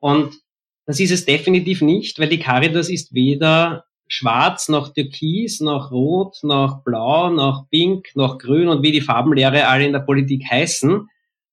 Und 0.00 0.34
das 0.86 1.00
ist 1.00 1.10
es 1.10 1.24
definitiv 1.24 1.80
nicht, 1.80 2.18
weil 2.18 2.28
die 2.28 2.38
Caritas 2.38 2.90
ist 2.90 3.14
weder 3.14 3.86
schwarz 4.06 4.68
noch 4.68 4.92
türkis 4.92 5.60
noch 5.60 5.90
rot 5.90 6.38
noch 6.42 6.84
blau 6.84 7.30
noch 7.30 7.68
pink 7.70 8.08
noch 8.14 8.38
grün 8.38 8.68
und 8.68 8.82
wie 8.82 8.92
die 8.92 9.00
Farbenlehre 9.00 9.66
alle 9.66 9.86
in 9.86 9.92
der 9.92 10.00
Politik 10.00 10.44
heißen 10.50 11.08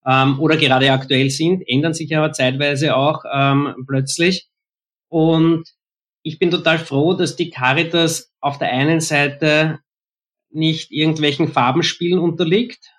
ähm, 0.06 0.40
oder 0.40 0.58
gerade 0.58 0.92
aktuell 0.92 1.30
sind, 1.30 1.64
ändern 1.68 1.94
sich 1.94 2.16
aber 2.16 2.32
zeitweise 2.32 2.96
auch 2.96 3.24
ähm, 3.32 3.86
plötzlich. 3.88 4.50
Und 5.08 5.66
ich 6.24 6.40
bin 6.40 6.52
total 6.52 6.80
froh, 6.80 7.14
dass 7.14 7.36
die 7.36 7.50
Caritas 7.50 8.34
auf 8.40 8.58
der 8.58 8.72
einen 8.72 9.02
Seite 9.02 9.80
nicht 10.50 10.92
irgendwelchen 10.92 11.48
Farbenspielen 11.48 12.20
unterliegt 12.20 12.92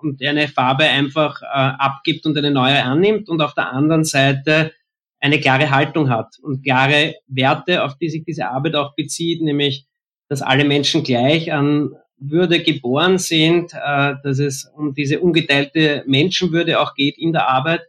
und 0.00 0.22
eine 0.22 0.48
Farbe 0.48 0.84
einfach 0.84 1.42
äh, 1.42 1.46
abgibt 1.46 2.24
und 2.26 2.38
eine 2.38 2.50
neue 2.50 2.82
annimmt 2.82 3.28
und 3.28 3.42
auf 3.42 3.54
der 3.54 3.72
anderen 3.72 4.04
Seite 4.04 4.72
eine 5.20 5.40
klare 5.40 5.70
Haltung 5.70 6.10
hat 6.10 6.38
und 6.42 6.62
klare 6.62 7.16
Werte, 7.26 7.84
auf 7.84 7.96
die 7.98 8.08
sich 8.08 8.24
diese 8.24 8.48
Arbeit 8.48 8.74
auch 8.76 8.94
bezieht, 8.94 9.42
nämlich, 9.42 9.86
dass 10.28 10.42
alle 10.42 10.64
Menschen 10.64 11.02
gleich 11.02 11.52
an 11.52 11.90
Würde 12.18 12.62
geboren 12.62 13.18
sind, 13.18 13.72
äh, 13.74 14.14
dass 14.22 14.38
es 14.38 14.64
um 14.76 14.94
diese 14.94 15.20
ungeteilte 15.20 16.04
Menschenwürde 16.06 16.80
auch 16.80 16.94
geht 16.94 17.18
in 17.18 17.32
der 17.32 17.48
Arbeit 17.48 17.82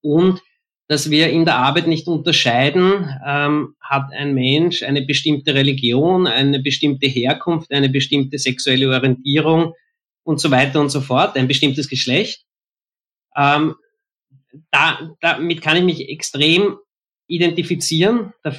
und 0.00 0.40
dass 0.88 1.10
wir 1.10 1.30
in 1.30 1.44
der 1.44 1.56
Arbeit 1.56 1.86
nicht 1.86 2.06
unterscheiden, 2.06 3.08
ähm, 3.26 3.74
hat 3.80 4.12
ein 4.12 4.34
Mensch 4.34 4.82
eine 4.82 5.02
bestimmte 5.02 5.54
Religion, 5.54 6.26
eine 6.26 6.60
bestimmte 6.60 7.06
Herkunft, 7.06 7.72
eine 7.72 7.88
bestimmte 7.88 8.38
sexuelle 8.38 8.90
Orientierung 8.90 9.74
und 10.24 10.40
so 10.40 10.50
weiter 10.50 10.80
und 10.80 10.90
so 10.90 11.00
fort, 11.00 11.36
ein 11.36 11.48
bestimmtes 11.48 11.88
Geschlecht. 11.88 12.44
Ähm, 13.36 13.74
da, 14.70 15.14
damit 15.20 15.62
kann 15.62 15.76
ich 15.76 15.84
mich 15.84 16.08
extrem 16.08 16.76
identifizieren. 17.26 18.32
Da, 18.42 18.54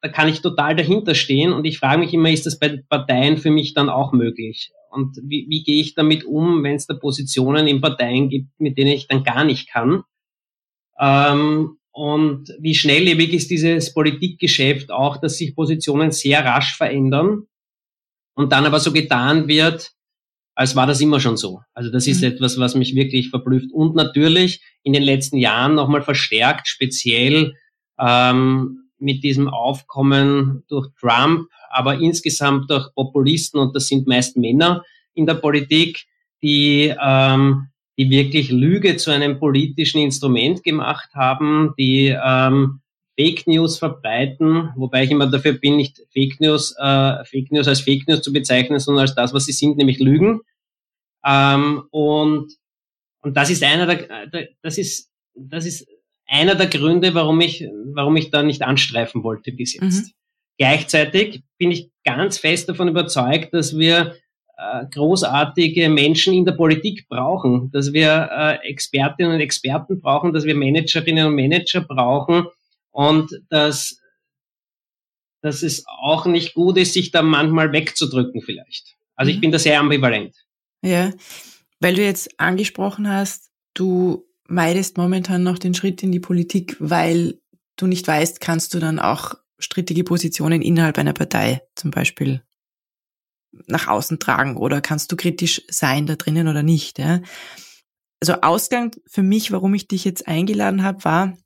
da 0.00 0.08
kann 0.08 0.28
ich 0.28 0.40
total 0.40 0.76
dahinter 0.76 1.14
stehen 1.14 1.52
und 1.52 1.64
ich 1.64 1.78
frage 1.78 1.98
mich 1.98 2.14
immer, 2.14 2.30
ist 2.30 2.46
das 2.46 2.58
bei 2.58 2.82
Parteien 2.88 3.38
für 3.38 3.50
mich 3.50 3.74
dann 3.74 3.88
auch 3.88 4.12
möglich? 4.12 4.72
Und 4.90 5.16
wie, 5.22 5.46
wie 5.48 5.64
gehe 5.64 5.80
ich 5.80 5.94
damit 5.94 6.24
um, 6.24 6.62
wenn 6.62 6.76
es 6.76 6.86
da 6.86 6.94
Positionen 6.94 7.66
in 7.66 7.80
Parteien 7.80 8.28
gibt, 8.28 8.48
mit 8.58 8.78
denen 8.78 8.92
ich 8.92 9.08
dann 9.08 9.24
gar 9.24 9.44
nicht 9.44 9.68
kann? 9.68 10.04
Ähm, 11.00 11.78
und 11.90 12.54
wie 12.60 12.74
schnelllebig 12.74 13.32
ist 13.32 13.50
dieses 13.50 13.92
Politikgeschäft 13.92 14.90
auch, 14.90 15.16
dass 15.16 15.38
sich 15.38 15.54
Positionen 15.54 16.12
sehr 16.12 16.44
rasch 16.44 16.76
verändern 16.76 17.46
und 18.34 18.52
dann 18.52 18.66
aber 18.66 18.80
so 18.80 18.92
getan 18.92 19.48
wird, 19.48 19.92
als 20.56 20.76
war 20.76 20.86
das 20.86 21.00
immer 21.00 21.20
schon 21.20 21.36
so. 21.36 21.60
Also 21.72 21.90
das 21.90 22.06
ist 22.06 22.22
mhm. 22.22 22.28
etwas, 22.28 22.58
was 22.58 22.74
mich 22.74 22.94
wirklich 22.94 23.30
verblüfft. 23.30 23.72
Und 23.72 23.96
natürlich 23.96 24.60
in 24.84 24.92
den 24.92 25.02
letzten 25.02 25.38
Jahren 25.38 25.74
nochmal 25.74 26.02
verstärkt, 26.02 26.68
speziell 26.68 27.54
ähm, 27.98 28.90
mit 28.98 29.24
diesem 29.24 29.48
Aufkommen 29.48 30.62
durch 30.68 30.88
Trump, 31.00 31.48
aber 31.70 31.98
insgesamt 31.98 32.70
durch 32.70 32.94
Populisten, 32.94 33.58
und 33.58 33.74
das 33.74 33.88
sind 33.88 34.06
meist 34.06 34.36
Männer 34.36 34.84
in 35.14 35.26
der 35.26 35.34
Politik, 35.34 36.04
die, 36.42 36.94
ähm, 37.02 37.68
die 37.98 38.10
wirklich 38.10 38.50
Lüge 38.50 38.96
zu 38.96 39.10
einem 39.10 39.38
politischen 39.38 40.00
Instrument 40.00 40.62
gemacht 40.62 41.10
haben, 41.14 41.74
die 41.78 42.08
ähm, 42.08 42.80
Fake 43.18 43.46
News 43.46 43.78
verbreiten, 43.78 44.70
wobei 44.76 45.04
ich 45.04 45.10
immer 45.10 45.28
dafür 45.28 45.52
bin, 45.52 45.76
nicht 45.76 46.02
Fake 46.12 46.40
News, 46.40 46.74
äh, 46.78 47.24
Fake 47.24 47.52
News 47.52 47.68
als 47.68 47.80
Fake 47.80 48.08
News 48.08 48.22
zu 48.22 48.32
bezeichnen, 48.32 48.80
sondern 48.80 49.02
als 49.02 49.14
das, 49.14 49.32
was 49.32 49.46
sie 49.46 49.52
sind, 49.52 49.76
nämlich 49.76 50.00
Lügen. 50.00 50.40
Ähm, 51.24 51.84
und, 51.90 52.52
und 53.24 53.36
das 53.36 53.50
ist 53.50 53.62
einer 53.62 53.86
der, 53.86 54.48
das 54.62 54.78
ist, 54.78 55.10
das 55.34 55.66
ist 55.66 55.88
einer 56.26 56.54
der 56.54 56.68
Gründe, 56.68 57.14
warum 57.14 57.40
ich, 57.40 57.66
warum 57.92 58.16
ich 58.16 58.30
da 58.30 58.42
nicht 58.42 58.62
anstreifen 58.62 59.22
wollte 59.24 59.52
bis 59.52 59.74
jetzt. 59.74 60.06
Mhm. 60.06 60.10
Gleichzeitig 60.58 61.42
bin 61.58 61.72
ich 61.72 61.90
ganz 62.04 62.38
fest 62.38 62.68
davon 62.68 62.88
überzeugt, 62.88 63.52
dass 63.52 63.76
wir 63.76 64.14
äh, 64.56 64.86
großartige 64.92 65.88
Menschen 65.88 66.32
in 66.32 66.44
der 66.44 66.52
Politik 66.52 67.08
brauchen, 67.08 67.70
dass 67.72 67.92
wir 67.92 68.28
äh, 68.30 68.68
Expertinnen 68.68 69.32
und 69.32 69.40
Experten 69.40 70.00
brauchen, 70.00 70.32
dass 70.32 70.44
wir 70.44 70.54
Managerinnen 70.54 71.26
und 71.26 71.34
Manager 71.34 71.80
brauchen, 71.80 72.46
und 72.94 73.42
dass, 73.48 74.00
dass 75.42 75.62
es 75.64 75.84
auch 75.86 76.26
nicht 76.26 76.54
gut 76.54 76.78
ist, 76.78 76.94
sich 76.94 77.10
da 77.10 77.22
manchmal 77.22 77.72
wegzudrücken 77.72 78.40
vielleicht. 78.40 78.94
Also 79.16 79.30
ich 79.30 79.38
mhm. 79.38 79.40
bin 79.42 79.52
da 79.52 79.58
sehr 79.58 79.80
ambivalent. 79.80 80.34
Ja, 80.80 81.12
weil 81.84 81.96
du 81.96 82.02
jetzt 82.02 82.40
angesprochen 82.40 83.12
hast, 83.12 83.50
du 83.74 84.26
meidest 84.48 84.96
momentan 84.96 85.42
noch 85.42 85.58
den 85.58 85.74
Schritt 85.74 86.02
in 86.02 86.12
die 86.12 86.20
Politik, 86.20 86.78
weil 86.80 87.42
du 87.76 87.86
nicht 87.86 88.08
weißt, 88.08 88.40
kannst 88.40 88.72
du 88.72 88.78
dann 88.78 88.98
auch 88.98 89.34
strittige 89.58 90.02
Positionen 90.02 90.62
innerhalb 90.62 90.96
einer 90.96 91.12
Partei 91.12 91.60
zum 91.74 91.90
Beispiel 91.90 92.42
nach 93.66 93.86
außen 93.86 94.18
tragen 94.18 94.56
oder 94.56 94.80
kannst 94.80 95.12
du 95.12 95.16
kritisch 95.16 95.60
sein 95.68 96.06
da 96.06 96.16
drinnen 96.16 96.48
oder 96.48 96.62
nicht. 96.62 96.98
Ja? 96.98 97.20
Also 98.18 98.40
Ausgang 98.40 98.96
für 99.06 99.22
mich, 99.22 99.52
warum 99.52 99.74
ich 99.74 99.86
dich 99.86 100.06
jetzt 100.06 100.26
eingeladen 100.26 100.84
habe, 100.84 101.04
war, 101.04 101.36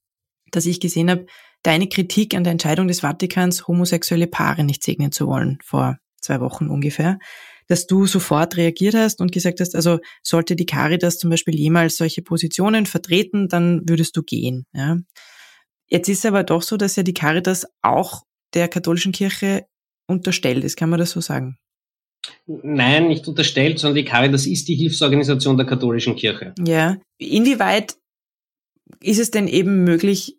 dass 0.52 0.66
ich 0.66 0.78
gesehen 0.78 1.10
habe, 1.10 1.26
deine 1.64 1.88
Kritik 1.88 2.36
an 2.36 2.44
der 2.44 2.52
Entscheidung 2.52 2.86
des 2.86 3.00
Vatikans, 3.00 3.66
homosexuelle 3.66 4.28
Paare 4.28 4.62
nicht 4.62 4.84
segnen 4.84 5.10
zu 5.10 5.26
wollen, 5.26 5.58
vor 5.64 5.98
zwei 6.20 6.38
Wochen 6.38 6.68
ungefähr, 6.68 7.18
dass 7.68 7.86
du 7.86 8.06
sofort 8.06 8.56
reagiert 8.56 8.94
hast 8.94 9.20
und 9.20 9.30
gesagt 9.30 9.60
hast, 9.60 9.74
also 9.74 10.00
sollte 10.22 10.56
die 10.56 10.66
Caritas 10.66 11.18
zum 11.18 11.30
Beispiel 11.30 11.54
jemals 11.54 11.96
solche 11.96 12.22
Positionen 12.22 12.86
vertreten, 12.86 13.48
dann 13.48 13.88
würdest 13.88 14.16
du 14.16 14.22
gehen. 14.22 14.66
Ja. 14.72 14.98
Jetzt 15.86 16.08
ist 16.08 16.26
aber 16.26 16.44
doch 16.44 16.62
so, 16.62 16.76
dass 16.76 16.96
ja 16.96 17.02
die 17.02 17.14
Caritas 17.14 17.66
auch 17.82 18.24
der 18.54 18.68
katholischen 18.68 19.12
Kirche 19.12 19.66
unterstellt 20.06 20.64
ist. 20.64 20.76
Kann 20.76 20.90
man 20.90 20.98
das 20.98 21.12
so 21.12 21.20
sagen? 21.20 21.58
Nein, 22.46 23.08
nicht 23.08 23.28
unterstellt, 23.28 23.78
sondern 23.78 23.96
die 23.96 24.04
Caritas 24.04 24.46
ist 24.46 24.68
die 24.68 24.74
Hilfsorganisation 24.74 25.56
der 25.56 25.66
katholischen 25.66 26.16
Kirche. 26.16 26.54
Ja. 26.58 26.96
Inwieweit 27.18 27.96
ist 29.00 29.18
es 29.18 29.30
denn 29.30 29.48
eben 29.48 29.84
möglich, 29.84 30.36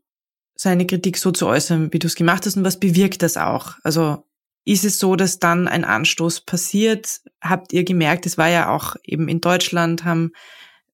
seine 0.56 0.86
Kritik 0.86 1.18
so 1.18 1.32
zu 1.32 1.48
äußern, 1.48 1.94
wie 1.94 2.00
du 2.00 2.08
es 2.08 2.16
gemacht 2.16 2.46
hast 2.46 2.58
und 2.58 2.66
was 2.66 2.80
bewirkt 2.80 3.22
das 3.22 3.38
auch? 3.38 3.76
Also 3.84 4.26
ist 4.66 4.86
es 4.86 5.00
so, 5.00 5.16
dass 5.16 5.40
dann 5.40 5.68
ein 5.68 5.84
Anstoß 5.84 6.42
passiert? 6.42 7.22
Habt 7.42 7.74
ihr 7.74 7.84
gemerkt, 7.84 8.26
es 8.26 8.38
war 8.38 8.50
ja 8.50 8.70
auch 8.70 8.96
eben 9.04 9.28
in 9.28 9.42
Deutschland, 9.42 10.04
haben, 10.04 10.32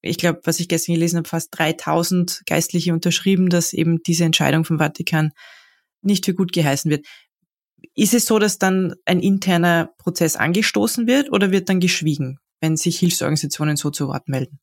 ich 0.02 0.18
glaube, 0.18 0.42
was 0.44 0.60
ich 0.60 0.70
gestern 0.70 0.96
gelesen 0.96 1.18
habe, 1.18 1.28
fast 1.28 1.50
3000 1.58 2.44
Geistliche 2.46 2.94
unterschrieben, 2.94 3.50
dass 3.50 3.74
eben 3.74 4.02
diese 4.04 4.24
Entscheidung 4.24 4.66
vom 4.66 4.78
Vatikan 4.80 5.32
nicht 6.02 6.26
für 6.26 6.34
gut 6.34 6.54
geheißen 6.54 6.92
wird. 6.92 7.06
Ist 7.96 8.14
es 8.14 8.26
so, 8.26 8.40
dass 8.40 8.58
dann 8.58 8.96
ein 9.06 9.20
interner 9.20 9.90
Prozess 9.98 10.36
angestoßen 10.36 11.08
wird 11.08 11.32
oder 11.32 11.52
wird 11.52 11.70
dann 11.70 11.80
geschwiegen, 11.80 12.40
wenn 12.62 12.78
sich 12.78 13.00
Hilfsorganisationen 13.00 13.78
so 13.78 13.90
zu 13.90 14.08
Wort 14.08 14.28
melden? 14.28 14.60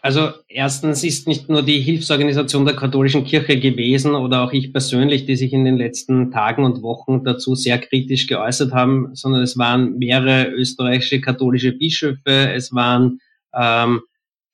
Also 0.00 0.30
erstens 0.48 1.02
ist 1.02 1.26
nicht 1.26 1.48
nur 1.48 1.62
die 1.62 1.80
Hilfsorganisation 1.80 2.64
der 2.64 2.76
katholischen 2.76 3.24
Kirche 3.24 3.58
gewesen 3.58 4.14
oder 4.14 4.42
auch 4.42 4.52
ich 4.52 4.72
persönlich, 4.72 5.26
die 5.26 5.36
sich 5.36 5.52
in 5.52 5.64
den 5.64 5.76
letzten 5.76 6.30
Tagen 6.30 6.64
und 6.64 6.82
Wochen 6.82 7.24
dazu 7.24 7.54
sehr 7.54 7.78
kritisch 7.78 8.26
geäußert 8.26 8.72
haben, 8.72 9.14
sondern 9.14 9.42
es 9.42 9.58
waren 9.58 9.98
mehrere 9.98 10.50
österreichische 10.50 11.20
katholische 11.20 11.72
Bischöfe, 11.72 12.52
es 12.52 12.72
waren 12.72 13.20
ähm, 13.54 14.02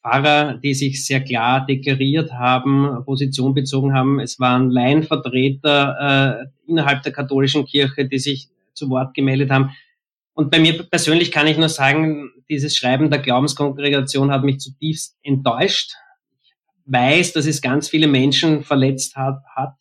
Pfarrer, 0.02 0.58
die 0.62 0.74
sich 0.74 1.04
sehr 1.06 1.20
klar 1.20 1.64
deklariert 1.66 2.32
haben, 2.32 3.02
Position 3.04 3.54
bezogen 3.54 3.94
haben, 3.94 4.20
es 4.20 4.38
waren 4.38 4.70
Laienvertreter 4.70 6.46
äh, 6.46 6.70
innerhalb 6.70 7.02
der 7.02 7.12
katholischen 7.12 7.64
Kirche, 7.64 8.06
die 8.06 8.18
sich 8.18 8.48
zu 8.74 8.90
Wort 8.90 9.14
gemeldet 9.14 9.50
haben. 9.50 9.70
Und 10.34 10.50
bei 10.50 10.58
mir 10.58 10.82
persönlich 10.82 11.30
kann 11.30 11.46
ich 11.46 11.56
nur 11.56 11.68
sagen, 11.68 12.30
dieses 12.48 12.76
Schreiben 12.76 13.08
der 13.08 13.20
Glaubenskongregation 13.20 14.32
hat 14.32 14.42
mich 14.42 14.58
zutiefst 14.58 15.16
enttäuscht. 15.22 15.94
Ich 16.42 16.52
weiß, 16.86 17.32
dass 17.32 17.46
es 17.46 17.62
ganz 17.62 17.88
viele 17.88 18.08
Menschen 18.08 18.64
verletzt 18.64 19.16
hat, 19.16 19.42
hat 19.54 19.76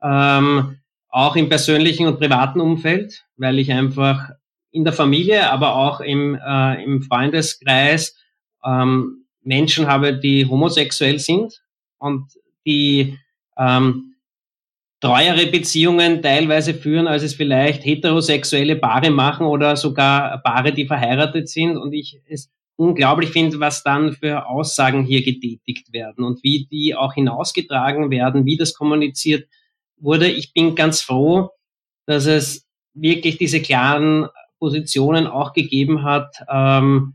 ähm, 0.00 0.78
auch 1.08 1.34
im 1.36 1.48
persönlichen 1.48 2.06
und 2.06 2.18
privaten 2.18 2.60
Umfeld, 2.60 3.24
weil 3.36 3.58
ich 3.58 3.72
einfach 3.72 4.30
in 4.70 4.84
der 4.84 4.92
Familie, 4.92 5.50
aber 5.50 5.74
auch 5.74 6.00
im, 6.00 6.36
äh, 6.36 6.84
im 6.84 7.02
Freundeskreis 7.02 8.16
ähm, 8.64 9.24
Menschen 9.42 9.88
habe, 9.88 10.16
die 10.16 10.46
homosexuell 10.46 11.18
sind 11.18 11.60
und 11.98 12.30
die 12.64 13.18
ähm, 13.56 14.07
treuere 15.00 15.46
Beziehungen 15.46 16.22
teilweise 16.22 16.74
führen, 16.74 17.06
als 17.06 17.22
es 17.22 17.34
vielleicht 17.34 17.84
heterosexuelle 17.84 18.76
Paare 18.76 19.10
machen 19.10 19.46
oder 19.46 19.76
sogar 19.76 20.42
Paare, 20.42 20.72
die 20.72 20.86
verheiratet 20.86 21.48
sind. 21.48 21.76
Und 21.76 21.92
ich 21.92 22.20
es 22.28 22.50
unglaublich 22.76 23.30
finde, 23.30 23.60
was 23.60 23.82
dann 23.82 24.12
für 24.12 24.46
Aussagen 24.46 25.04
hier 25.04 25.22
getätigt 25.22 25.92
werden 25.92 26.24
und 26.24 26.42
wie 26.42 26.66
die 26.70 26.94
auch 26.94 27.14
hinausgetragen 27.14 28.10
werden, 28.10 28.46
wie 28.46 28.56
das 28.56 28.74
kommuniziert 28.74 29.48
wurde. 29.96 30.28
Ich 30.28 30.52
bin 30.52 30.74
ganz 30.74 31.00
froh, 31.00 31.50
dass 32.06 32.26
es 32.26 32.66
wirklich 32.94 33.36
diese 33.36 33.60
klaren 33.60 34.28
Positionen 34.58 35.26
auch 35.26 35.52
gegeben 35.52 36.04
hat 36.04 36.36
ähm, 36.50 37.14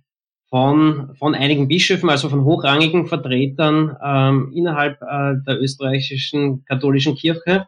von, 0.50 1.16
von 1.16 1.34
einigen 1.34 1.68
Bischöfen, 1.68 2.10
also 2.10 2.30
von 2.30 2.44
hochrangigen 2.44 3.08
Vertretern 3.08 3.98
ähm, 4.04 4.52
innerhalb 4.54 5.02
äh, 5.02 5.36
der 5.48 5.60
österreichischen 5.62 6.63
katholischen 6.66 7.16
Kirche. 7.16 7.68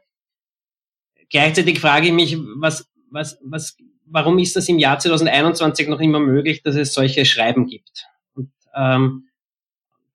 Gleichzeitig 1.30 1.80
frage 1.80 2.08
ich 2.08 2.14
mich, 2.14 2.38
was, 2.56 2.90
was, 3.10 3.38
was, 3.44 3.78
warum 4.06 4.40
ist 4.40 4.56
das 4.56 4.70
im 4.70 4.80
Jahr 4.80 5.00
2021 5.00 5.88
noch 5.88 6.00
immer 6.00 6.20
möglich, 6.20 6.62
dass 6.64 6.76
es 6.76 6.94
solche 6.94 7.26
Schreiben 7.26 7.68
gibt? 7.68 8.08
Und, 8.36 8.52
ähm, 8.76 9.28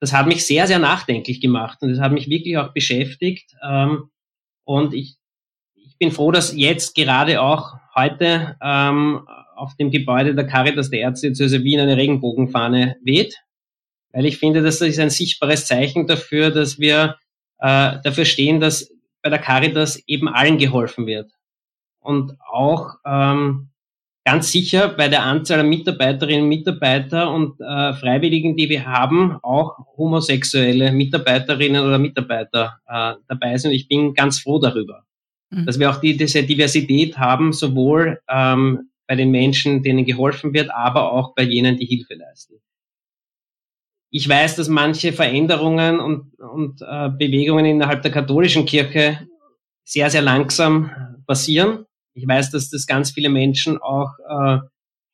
das 0.01 0.15
hat 0.15 0.27
mich 0.27 0.47
sehr, 0.47 0.67
sehr 0.67 0.79
nachdenklich 0.79 1.41
gemacht 1.41 1.79
und 1.83 1.91
das 1.91 2.01
hat 2.01 2.13
mich 2.13 2.29
wirklich 2.29 2.57
auch 2.57 2.73
beschäftigt. 2.73 3.55
Ähm, 3.63 4.11
und 4.65 4.95
ich, 4.95 5.17
ich 5.75 5.99
bin 5.99 6.11
froh, 6.11 6.33
dass 6.33 6.55
jetzt 6.57 6.95
gerade 6.95 7.43
auch 7.43 7.75
heute 7.95 8.57
ähm, 8.63 9.27
auf 9.57 9.77
dem 9.77 9.91
Gebäude 9.91 10.35
der 10.35 10.47
Caritas 10.47 10.91
der 10.91 11.03
Erzdiözese 11.03 11.63
Wien 11.65 11.81
eine 11.81 11.97
Regenbogenfahne 11.97 12.97
weht, 13.03 13.37
weil 14.13 14.25
ich 14.25 14.39
finde, 14.39 14.63
das 14.63 14.81
ist 14.81 14.99
ein 14.99 15.11
sichtbares 15.11 15.67
Zeichen 15.67 16.07
dafür, 16.07 16.51
dass 16.51 16.79
wir 16.79 17.17
äh, 17.59 17.99
dafür 18.03 18.25
stehen, 18.25 18.59
dass 18.59 18.91
bei 19.23 19.31
der 19.31 19.39
Caritas 19.39 20.03
eben 20.07 20.29
allen 20.29 20.59
geholfen 20.59 21.07
wird. 21.07 21.31
Und 22.01 22.33
auch 22.41 22.95
ähm, 23.05 23.71
ganz 24.25 24.53
sicher 24.53 24.89
bei 24.89 25.09
der 25.09 25.23
Anzahl 25.23 25.59
der 25.59 25.67
Mitarbeiterinnen 25.67 26.45
und 26.45 26.49
Mitarbeiter 26.49 27.31
und 27.31 27.61
äh, 27.61 27.93
Freiwilligen, 27.95 28.57
die 28.57 28.69
wir 28.69 28.87
haben, 28.87 29.39
auch 29.43 29.77
homosexuelle 29.97 30.93
Mitarbeiterinnen 30.93 31.85
oder 31.85 31.99
Mitarbeiter 31.99 32.79
äh, 32.87 33.15
dabei 33.29 33.57
sind. 33.57 33.73
Ich 33.73 33.89
bin 33.89 34.15
ganz 34.15 34.41
froh 34.41 34.59
darüber, 34.59 35.05
mhm. 35.51 35.67
dass 35.67 35.79
wir 35.79 35.91
auch 35.91 36.01
die, 36.01 36.17
diese 36.17 36.43
Diversität 36.43 37.19
haben, 37.19 37.53
sowohl 37.53 38.21
ähm, 38.29 38.91
bei 39.07 39.17
den 39.17 39.31
Menschen, 39.31 39.83
denen 39.83 40.05
geholfen 40.05 40.55
wird, 40.55 40.71
aber 40.71 41.13
auch 41.13 41.35
bei 41.35 41.43
jenen, 41.43 41.77
die 41.77 41.87
Hilfe 41.87 42.15
leisten. 42.15 42.55
Ich 44.11 44.29
weiß, 44.29 44.57
dass 44.57 44.69
manche 44.69 45.13
Veränderungen 45.13 46.01
und, 46.01 46.35
und 46.41 46.83
äh, 46.83 47.11
Bewegungen 47.11 47.65
innerhalb 47.65 48.03
der 48.03 48.11
katholischen 48.11 48.67
Kirche 48.67 49.29
sehr, 49.85 50.11
sehr 50.11 50.23
langsam 50.23 50.91
passieren. 51.27 51.87
Ich 52.15 52.27
weiß, 52.27 52.51
dass 52.51 52.71
das 52.71 52.87
ganz 52.87 53.13
viele 53.13 53.29
Menschen 53.29 53.79
auch 53.79 54.11
äh, 54.29 54.59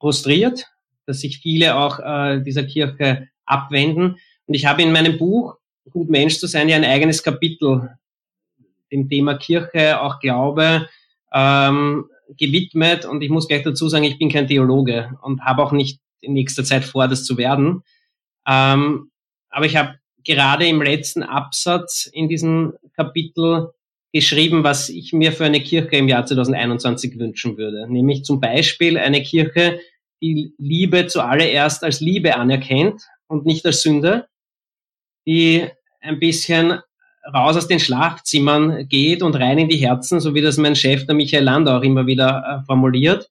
frustriert, 0.00 0.66
dass 1.04 1.20
sich 1.20 1.38
viele 1.38 1.76
auch 1.76 1.98
äh, 2.00 2.42
dieser 2.42 2.64
Kirche 2.64 3.28
abwenden. 3.44 4.16
Und 4.46 4.54
ich 4.54 4.66
habe 4.66 4.82
in 4.82 4.92
meinem 4.92 5.18
Buch 5.18 5.56
Gut 5.90 6.10
Mensch 6.10 6.38
zu 6.38 6.48
sein 6.48 6.68
ja 6.68 6.76
ein 6.76 6.84
eigenes 6.84 7.22
Kapitel 7.22 7.90
dem 8.90 9.08
Thema 9.08 9.34
Kirche, 9.34 10.00
auch 10.00 10.18
Glaube 10.20 10.88
ähm, 11.32 12.06
gewidmet. 12.36 13.04
Und 13.04 13.22
ich 13.22 13.30
muss 13.30 13.46
gleich 13.46 13.62
dazu 13.62 13.88
sagen, 13.88 14.04
ich 14.04 14.18
bin 14.18 14.30
kein 14.30 14.48
Theologe 14.48 15.16
und 15.22 15.42
habe 15.42 15.62
auch 15.62 15.72
nicht 15.72 16.00
in 16.20 16.32
nächster 16.32 16.64
Zeit 16.64 16.84
vor, 16.84 17.06
das 17.08 17.24
zu 17.24 17.36
werden. 17.36 17.82
Ähm, 18.46 19.10
aber 19.50 19.66
ich 19.66 19.76
habe 19.76 19.98
gerade 20.24 20.66
im 20.66 20.82
letzten 20.82 21.22
Absatz 21.22 22.06
in 22.12 22.28
diesem 22.28 22.74
Kapitel 22.94 23.70
geschrieben, 24.12 24.64
was 24.64 24.88
ich 24.88 25.12
mir 25.12 25.32
für 25.32 25.44
eine 25.44 25.60
Kirche 25.60 25.96
im 25.96 26.08
Jahr 26.08 26.26
2021 26.26 27.18
wünschen 27.18 27.56
würde. 27.58 27.86
Nämlich 27.90 28.24
zum 28.24 28.40
Beispiel 28.40 28.98
eine 28.98 29.22
Kirche, 29.22 29.80
die 30.22 30.54
Liebe 30.58 31.06
zuallererst 31.06 31.84
als 31.84 32.00
Liebe 32.00 32.36
anerkennt 32.36 33.02
und 33.28 33.44
nicht 33.44 33.66
als 33.66 33.82
Sünde, 33.82 34.26
die 35.26 35.66
ein 36.00 36.18
bisschen 36.18 36.80
raus 37.32 37.56
aus 37.56 37.68
den 37.68 37.80
Schlafzimmern 37.80 38.88
geht 38.88 39.22
und 39.22 39.34
rein 39.36 39.58
in 39.58 39.68
die 39.68 39.76
Herzen, 39.76 40.20
so 40.20 40.34
wie 40.34 40.40
das 40.40 40.56
mein 40.56 40.76
Chef, 40.76 41.06
der 41.06 41.14
Michael 41.14 41.44
Landau, 41.44 41.78
auch 41.78 41.82
immer 41.82 42.06
wieder 42.06 42.60
äh, 42.62 42.64
formuliert. 42.64 43.28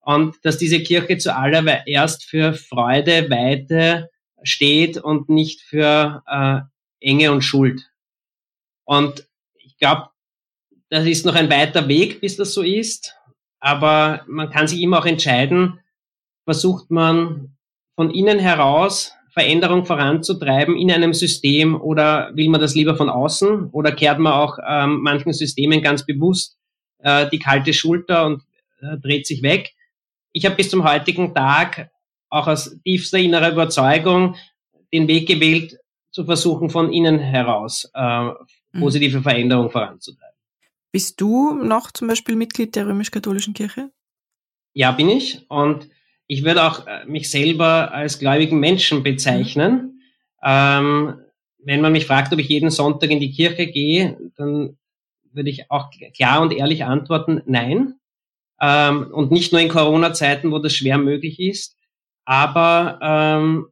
Und 0.00 0.36
dass 0.44 0.58
diese 0.58 0.80
Kirche 0.82 1.18
zuallererst 1.18 2.24
für 2.24 2.54
Freude, 2.54 3.28
Weite 3.28 4.08
steht 4.42 4.98
und 4.98 5.28
nicht 5.28 5.60
für 5.60 6.22
äh, 6.26 6.60
Enge 7.00 7.32
und 7.32 7.42
Schuld. 7.42 7.90
Und 8.84 9.26
glaube, 9.80 10.10
das 10.90 11.06
ist 11.06 11.26
noch 11.26 11.34
ein 11.34 11.50
weiter 11.50 11.88
Weg, 11.88 12.20
bis 12.20 12.36
das 12.36 12.54
so 12.54 12.62
ist. 12.62 13.16
Aber 13.58 14.22
man 14.28 14.50
kann 14.50 14.68
sich 14.68 14.80
immer 14.80 15.00
auch 15.00 15.06
entscheiden, 15.06 15.80
versucht 16.44 16.90
man 16.90 17.56
von 17.96 18.10
innen 18.10 18.38
heraus 18.38 19.12
Veränderung 19.32 19.84
voranzutreiben 19.84 20.76
in 20.76 20.90
einem 20.90 21.14
System 21.14 21.80
oder 21.80 22.30
will 22.34 22.48
man 22.48 22.60
das 22.60 22.74
lieber 22.74 22.96
von 22.96 23.08
außen 23.08 23.70
oder 23.70 23.92
kehrt 23.92 24.18
man 24.18 24.32
auch 24.32 24.58
ähm, 24.66 25.00
manchen 25.02 25.32
Systemen 25.32 25.82
ganz 25.82 26.04
bewusst 26.04 26.58
äh, 26.98 27.28
die 27.30 27.38
kalte 27.38 27.72
Schulter 27.72 28.26
und 28.26 28.42
äh, 28.80 28.98
dreht 28.98 29.26
sich 29.26 29.42
weg. 29.42 29.72
Ich 30.32 30.46
habe 30.46 30.56
bis 30.56 30.70
zum 30.70 30.82
heutigen 30.82 31.32
Tag 31.32 31.90
auch 32.30 32.46
aus 32.46 32.76
tiefster 32.84 33.18
innerer 33.18 33.52
Überzeugung 33.52 34.36
den 34.92 35.06
Weg 35.08 35.28
gewählt, 35.28 35.78
zu 36.10 36.24
versuchen, 36.24 36.70
von 36.70 36.92
innen 36.92 37.20
heraus 37.20 37.88
äh, 37.94 38.30
Mhm. 38.72 38.80
positive 38.80 39.22
Veränderung 39.22 39.70
voranzutreiben. 39.70 40.36
Bist 40.92 41.20
du 41.20 41.54
noch 41.54 41.90
zum 41.90 42.08
Beispiel 42.08 42.36
Mitglied 42.36 42.74
der 42.74 42.86
römisch-katholischen 42.86 43.54
Kirche? 43.54 43.90
Ja, 44.74 44.92
bin 44.92 45.08
ich. 45.08 45.44
Und 45.48 45.88
ich 46.26 46.44
würde 46.44 46.64
auch 46.64 46.86
äh, 46.86 47.04
mich 47.06 47.30
selber 47.30 47.92
als 47.92 48.18
gläubigen 48.18 48.60
Menschen 48.60 49.02
bezeichnen. 49.02 49.72
Mhm. 49.72 50.00
Ähm, 50.42 51.14
wenn 51.58 51.80
man 51.80 51.92
mich 51.92 52.06
fragt, 52.06 52.32
ob 52.32 52.38
ich 52.38 52.48
jeden 52.48 52.70
Sonntag 52.70 53.10
in 53.10 53.20
die 53.20 53.32
Kirche 53.32 53.66
gehe, 53.66 54.16
dann 54.36 54.78
würde 55.32 55.50
ich 55.50 55.70
auch 55.70 55.90
klar 56.16 56.40
und 56.40 56.52
ehrlich 56.52 56.84
antworten, 56.84 57.42
nein. 57.46 57.94
Ähm, 58.60 59.08
und 59.12 59.30
nicht 59.30 59.52
nur 59.52 59.60
in 59.60 59.68
Corona-Zeiten, 59.68 60.50
wo 60.50 60.58
das 60.58 60.72
schwer 60.74 60.98
möglich 60.98 61.38
ist. 61.38 61.76
Aber 62.30 63.00
ähm, 63.02 63.66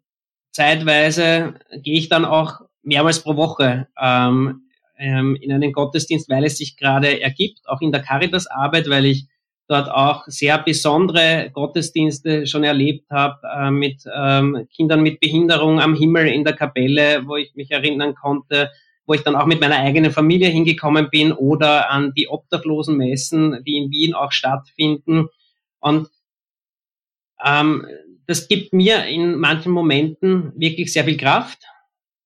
zeitweise 0.51 1.55
gehe 1.81 1.97
ich 1.97 2.09
dann 2.09 2.25
auch 2.25 2.63
mehrmals 2.83 3.23
pro 3.23 3.37
Woche 3.37 3.87
ähm, 3.97 4.63
ähm, 4.99 5.37
in 5.37 5.53
einen 5.53 5.73
Gottesdienst, 5.73 6.29
weil 6.29 6.43
es 6.43 6.59
sich 6.59 6.77
gerade 6.77 7.21
ergibt, 7.21 7.61
auch 7.69 7.81
in 7.81 7.93
der 7.93 8.03
Caritas-Arbeit, 8.03 8.91
weil 8.91 9.05
ich 9.05 9.27
dort 9.69 9.89
auch 9.89 10.25
sehr 10.27 10.59
besondere 10.59 11.53
Gottesdienste 11.53 12.49
schon 12.49 12.65
erlebt 12.65 13.09
habe 13.11 13.39
äh, 13.47 13.71
mit 13.71 14.03
ähm, 14.13 14.67
Kindern 14.75 15.03
mit 15.03 15.21
Behinderung 15.21 15.81
am 15.81 15.95
Himmel 15.95 16.27
in 16.27 16.43
der 16.43 16.57
Kapelle, 16.57 17.29
wo 17.29 17.37
ich 17.37 17.55
mich 17.55 17.71
erinnern 17.71 18.17
konnte, 18.17 18.73
wo 19.07 19.15
ich 19.15 19.23
dann 19.23 19.37
auch 19.37 19.47
mit 19.47 19.61
meiner 19.61 19.77
eigenen 19.77 20.11
Familie 20.11 20.49
hingekommen 20.49 21.11
bin 21.11 21.31
oder 21.31 21.93
an 21.93 22.13
die 22.13 22.27
Obdachlosenmessen, 22.27 23.63
die 23.65 23.77
in 23.77 23.93
Wien 23.93 24.15
auch 24.15 24.33
stattfinden. 24.33 25.29
Und 25.79 26.09
ähm, 27.45 27.87
das 28.29 28.47
gibt 28.47 28.75
mir 28.75 29.07
in 29.07 29.37
manchen 29.37 29.73
Momenten 29.73 30.53
wirklich 30.55 30.93
sehr 30.93 31.05
viel 31.05 31.17
Kraft. 31.17 31.59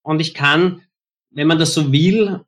Und 0.02 0.20
ich 0.20 0.34
kann, 0.34 0.82
wenn 1.30 1.46
man 1.46 1.60
das 1.60 1.74
so 1.74 1.92
will, 1.92 2.40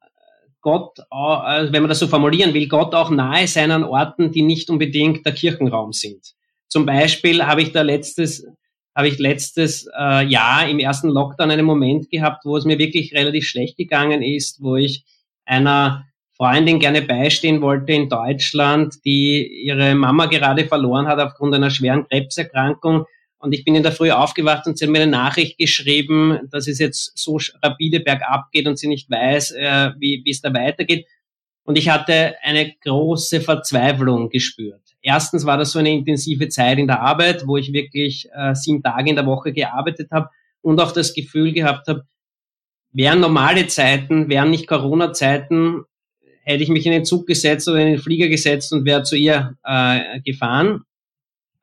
Gott, 0.60 0.98
also 1.08 1.72
wenn 1.72 1.82
man 1.82 1.88
das 1.88 2.00
so 2.00 2.08
formulieren 2.08 2.52
will, 2.52 2.66
Gott 2.66 2.94
auch 2.94 3.10
nahe 3.10 3.46
sein 3.46 3.70
an 3.70 3.84
Orten, 3.84 4.32
die 4.32 4.42
nicht 4.42 4.70
unbedingt 4.70 5.24
der 5.24 5.34
Kirchenraum 5.34 5.92
sind. 5.92 6.34
Zum 6.66 6.84
Beispiel 6.84 7.46
habe 7.46 7.62
ich 7.62 7.70
da 7.70 7.82
letztes, 7.82 8.44
habe 8.92 9.06
ich 9.06 9.20
letztes 9.20 9.86
äh, 9.96 10.26
Jahr 10.26 10.68
im 10.68 10.80
ersten 10.80 11.08
Lockdown 11.08 11.52
einen 11.52 11.66
Moment 11.66 12.10
gehabt, 12.10 12.44
wo 12.44 12.56
es 12.56 12.64
mir 12.64 12.78
wirklich 12.78 13.14
relativ 13.14 13.46
schlecht 13.46 13.76
gegangen 13.76 14.20
ist, 14.20 14.62
wo 14.62 14.74
ich 14.74 15.04
einer 15.44 16.06
Freundin 16.36 16.80
gerne 16.80 17.02
beistehen 17.02 17.62
wollte 17.62 17.92
in 17.92 18.08
Deutschland, 18.08 18.96
die 19.04 19.46
ihre 19.64 19.94
Mama 19.94 20.26
gerade 20.26 20.64
verloren 20.64 21.06
hat 21.06 21.20
aufgrund 21.20 21.54
einer 21.54 21.70
schweren 21.70 22.08
Krebserkrankung 22.08 23.04
und 23.44 23.52
ich 23.52 23.64
bin 23.64 23.74
in 23.74 23.82
der 23.82 23.92
Früh 23.92 24.10
aufgewacht 24.10 24.66
und 24.66 24.78
sie 24.78 24.86
hat 24.86 24.90
mir 24.90 25.02
eine 25.02 25.10
Nachricht 25.10 25.58
geschrieben, 25.58 26.38
dass 26.50 26.66
es 26.66 26.78
jetzt 26.78 27.12
so 27.14 27.38
rapide 27.62 28.00
bergab 28.00 28.50
geht 28.52 28.66
und 28.66 28.78
sie 28.78 28.88
nicht 28.88 29.10
weiß, 29.10 29.50
äh, 29.52 29.90
wie, 29.98 30.22
wie 30.24 30.30
es 30.30 30.40
da 30.40 30.52
weitergeht. 30.54 31.06
Und 31.64 31.76
ich 31.76 31.90
hatte 31.90 32.36
eine 32.42 32.72
große 32.82 33.42
Verzweiflung 33.42 34.30
gespürt. 34.30 34.80
Erstens 35.02 35.44
war 35.44 35.58
das 35.58 35.72
so 35.72 35.78
eine 35.78 35.92
intensive 35.92 36.48
Zeit 36.48 36.78
in 36.78 36.86
der 36.86 37.02
Arbeit, 37.02 37.46
wo 37.46 37.58
ich 37.58 37.74
wirklich 37.74 38.28
äh, 38.34 38.54
sieben 38.54 38.82
Tage 38.82 39.10
in 39.10 39.16
der 39.16 39.26
Woche 39.26 39.52
gearbeitet 39.52 40.10
habe 40.10 40.30
und 40.62 40.80
auch 40.80 40.92
das 40.92 41.12
Gefühl 41.12 41.52
gehabt 41.52 41.86
habe, 41.88 42.06
wären 42.92 43.20
normale 43.20 43.66
Zeiten, 43.66 44.30
wären 44.30 44.50
nicht 44.50 44.66
Corona-Zeiten, 44.66 45.84
hätte 46.44 46.62
ich 46.62 46.70
mich 46.70 46.86
in 46.86 46.92
den 46.92 47.04
Zug 47.04 47.26
gesetzt 47.26 47.68
oder 47.68 47.80
in 47.80 47.88
den 47.88 47.98
Flieger 47.98 48.28
gesetzt 48.28 48.72
und 48.72 48.86
wäre 48.86 49.02
zu 49.02 49.16
ihr 49.16 49.58
äh, 49.64 50.20
gefahren. 50.22 50.84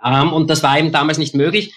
Ähm, 0.03 0.33
und 0.33 0.49
das 0.49 0.63
war 0.63 0.77
eben 0.77 0.91
damals 0.91 1.17
nicht 1.17 1.35
möglich. 1.35 1.73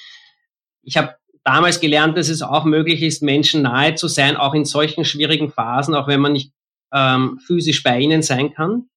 Ich 0.83 0.97
habe 0.97 1.15
damals 1.45 1.81
gelernt, 1.81 2.17
dass 2.17 2.29
es 2.29 2.43
auch 2.43 2.65
möglich 2.65 3.03
ist, 3.03 3.23
Menschen 3.23 3.63
nahe 3.63 3.95
zu 3.95 4.09
sein, 4.09 4.37
auch 4.37 4.55
in 4.55 4.65
solchen 4.65 5.05
schwierigen 5.05 5.51
Phasen, 5.51 5.95
auch 5.95 6.09
wenn 6.09 6.21
man 6.21 6.33
nicht 6.33 6.53
ähm, 6.93 7.39
physisch 7.47 7.83
bei 7.83 8.01
ihnen 8.01 8.23
sein 8.23 8.53
kann. 8.53 8.89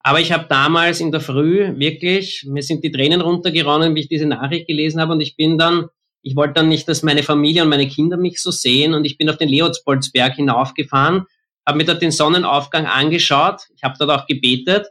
Aber 0.00 0.20
ich 0.20 0.32
habe 0.32 0.46
damals 0.48 1.00
in 1.00 1.10
der 1.10 1.20
Früh 1.20 1.78
wirklich, 1.78 2.44
mir 2.46 2.62
sind 2.62 2.84
die 2.84 2.92
Tränen 2.92 3.20
runtergeronnen, 3.20 3.94
wie 3.94 4.00
ich 4.00 4.08
diese 4.08 4.26
Nachricht 4.26 4.68
gelesen 4.68 5.00
habe 5.00 5.12
und 5.12 5.20
ich 5.20 5.36
bin 5.36 5.58
dann, 5.58 5.88
ich 6.22 6.36
wollte 6.36 6.54
dann 6.54 6.68
nicht, 6.68 6.88
dass 6.88 7.02
meine 7.02 7.22
Familie 7.22 7.62
und 7.62 7.68
meine 7.68 7.88
Kinder 7.88 8.16
mich 8.16 8.40
so 8.40 8.50
sehen 8.50 8.94
und 8.94 9.04
ich 9.04 9.18
bin 9.18 9.28
auf 9.28 9.36
den 9.36 9.48
Leopoldsberg 9.48 10.36
hinaufgefahren, 10.36 11.26
habe 11.66 11.78
mir 11.78 11.84
dort 11.84 12.00
den 12.00 12.12
Sonnenaufgang 12.12 12.86
angeschaut, 12.86 13.62
ich 13.74 13.82
habe 13.82 13.96
dort 13.98 14.10
auch 14.10 14.26
gebetet 14.26 14.86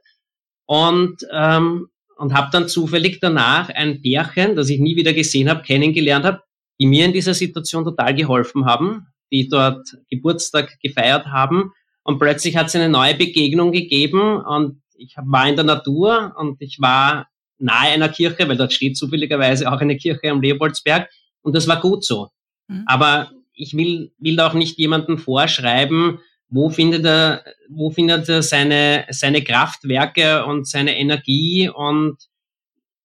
und 0.66 1.18
ähm, 1.34 1.88
und 2.18 2.34
habe 2.34 2.50
dann 2.52 2.68
zufällig 2.68 3.20
danach 3.20 3.70
ein 3.70 4.02
Pärchen, 4.02 4.56
das 4.56 4.70
ich 4.70 4.80
nie 4.80 4.96
wieder 4.96 5.14
gesehen 5.14 5.50
habe, 5.50 5.62
kennengelernt 5.62 6.26
habe, 6.26 6.42
die 6.80 6.86
mir 6.86 7.06
in 7.06 7.14
dieser 7.14 7.34
Situation 7.34 7.84
total 7.84 8.14
geholfen 8.16 8.66
haben, 8.66 9.08
die 9.32 9.50
dort 9.50 9.88
Geburtstag 10.10 10.80
gefeiert 10.82 11.28
haben. 11.28 11.72
Und 12.04 12.20
plötzlich 12.20 12.56
hat 12.56 12.68
es 12.68 12.76
eine 12.76 12.90
neue 12.90 13.16
Begegnung 13.16 13.72
gegeben 13.72 14.42
und 14.42 14.82
ich 14.98 15.16
war 15.18 15.48
in 15.48 15.56
der 15.56 15.66
Natur 15.66 16.34
und 16.38 16.62
ich 16.62 16.80
war 16.80 17.28
nahe 17.60 17.92
einer 17.92 18.10
Kirche, 18.10 18.48
weil 18.48 18.58
dort 18.58 18.74
steht 18.74 18.98
zufälligerweise 18.98 19.72
auch 19.72 19.80
eine 19.80 19.98
Kirche 19.98 20.32
am 20.32 20.42
Leopoldsberg 20.42 21.10
und 21.42 21.56
das 21.56 21.68
war 21.68 21.82
gut 21.82 22.06
so. 22.06 22.30
Mhm. 22.68 22.84
Aber 22.86 23.32
ich 23.54 23.76
will, 23.76 24.12
will 24.20 24.40
auch 24.40 24.54
nicht 24.54 24.78
jemandem 24.78 25.18
vorschreiben, 25.18 26.20
wo 26.50 26.70
findet 26.70 27.06
er, 27.06 27.44
wo 27.70 27.92
findet 27.92 28.30
er 28.30 28.42
seine, 28.42 29.06
seine 29.10 29.44
Kraftwerke 29.44 30.46
und 30.46 30.68
seine 30.68 30.98
Energie 30.98 31.70
und 31.70 32.18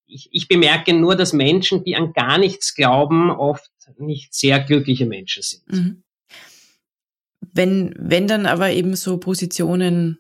ich, 0.07 0.29
ich 0.31 0.49
bemerke 0.49 0.93
nur, 0.93 1.17
dass 1.17 1.33
Menschen, 1.33 1.85
die 1.85 1.97
an 1.97 2.13
gar 2.13 2.39
nichts 2.39 2.75
glauben, 2.75 3.31
oft 3.31 3.71
nicht 3.99 4.35
sehr 4.35 4.61
glückliche 4.61 5.07
Menschen 5.07 5.43
sind. 5.43 5.73
Mhm. 5.73 6.03
Wenn, 7.41 7.95
wenn 7.99 8.29
dann 8.29 8.47
aber 8.47 8.71
eben 8.71 8.95
so 8.95 9.19
Positionen 9.19 10.19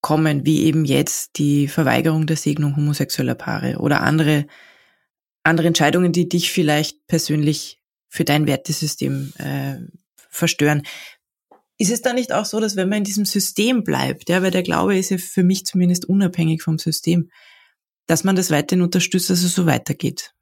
kommen, 0.00 0.44
wie 0.44 0.64
eben 0.64 0.84
jetzt 0.84 1.38
die 1.38 1.66
Verweigerung 1.66 2.26
der 2.26 2.36
Segnung 2.36 2.76
homosexueller 2.76 3.34
Paare 3.34 3.78
oder 3.78 4.02
andere, 4.02 4.46
andere 5.42 5.66
Entscheidungen, 5.66 6.12
die 6.12 6.28
dich 6.28 6.52
vielleicht 6.52 7.06
persönlich 7.06 7.80
für 8.08 8.24
dein 8.24 8.46
Wertesystem 8.46 9.32
äh, 9.38 9.76
verstören. 10.28 10.82
Ist 11.76 11.90
es 11.90 12.02
da 12.02 12.12
nicht 12.12 12.32
auch 12.32 12.44
so, 12.44 12.60
dass 12.60 12.76
wenn 12.76 12.88
man 12.88 12.98
in 12.98 13.04
diesem 13.04 13.24
System 13.24 13.82
bleibt, 13.82 14.28
ja, 14.28 14.42
weil 14.42 14.52
der 14.52 14.62
Glaube 14.62 14.96
ist 14.96 15.10
ja 15.10 15.18
für 15.18 15.42
mich 15.42 15.66
zumindest 15.66 16.08
unabhängig 16.08 16.62
vom 16.62 16.78
System, 16.78 17.30
dass 18.06 18.22
man 18.22 18.36
das 18.36 18.50
weiterhin 18.50 18.82
unterstützt, 18.82 19.30
dass 19.30 19.42
es 19.42 19.54
so 19.54 19.66
weitergeht? 19.66 20.32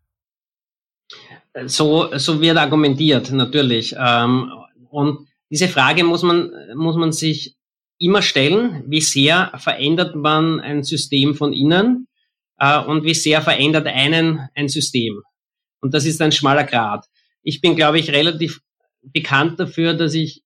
So, 1.66 2.10
so 2.16 2.40
wird 2.40 2.56
argumentiert, 2.56 3.30
natürlich. 3.30 3.94
Ähm, 3.98 4.52
und 4.90 5.28
diese 5.50 5.68
Frage 5.68 6.04
muss 6.04 6.22
man, 6.22 6.50
muss 6.74 6.96
man 6.96 7.12
sich 7.12 7.56
immer 7.98 8.22
stellen, 8.22 8.84
wie 8.86 9.00
sehr 9.00 9.52
verändert 9.58 10.16
man 10.16 10.60
ein 10.60 10.82
System 10.82 11.34
von 11.34 11.52
innen 11.52 12.08
äh, 12.58 12.78
und 12.80 13.04
wie 13.04 13.14
sehr 13.14 13.42
verändert 13.42 13.86
einen 13.86 14.48
ein 14.54 14.68
System. 14.68 15.22
Und 15.80 15.94
das 15.94 16.04
ist 16.04 16.20
ein 16.20 16.32
schmaler 16.32 16.64
Grad. 16.64 17.06
Ich 17.42 17.60
bin, 17.60 17.76
glaube 17.76 17.98
ich, 17.98 18.10
relativ 18.10 18.60
bekannt 19.02 19.60
dafür, 19.60 19.94
dass 19.94 20.14
ich 20.14 20.42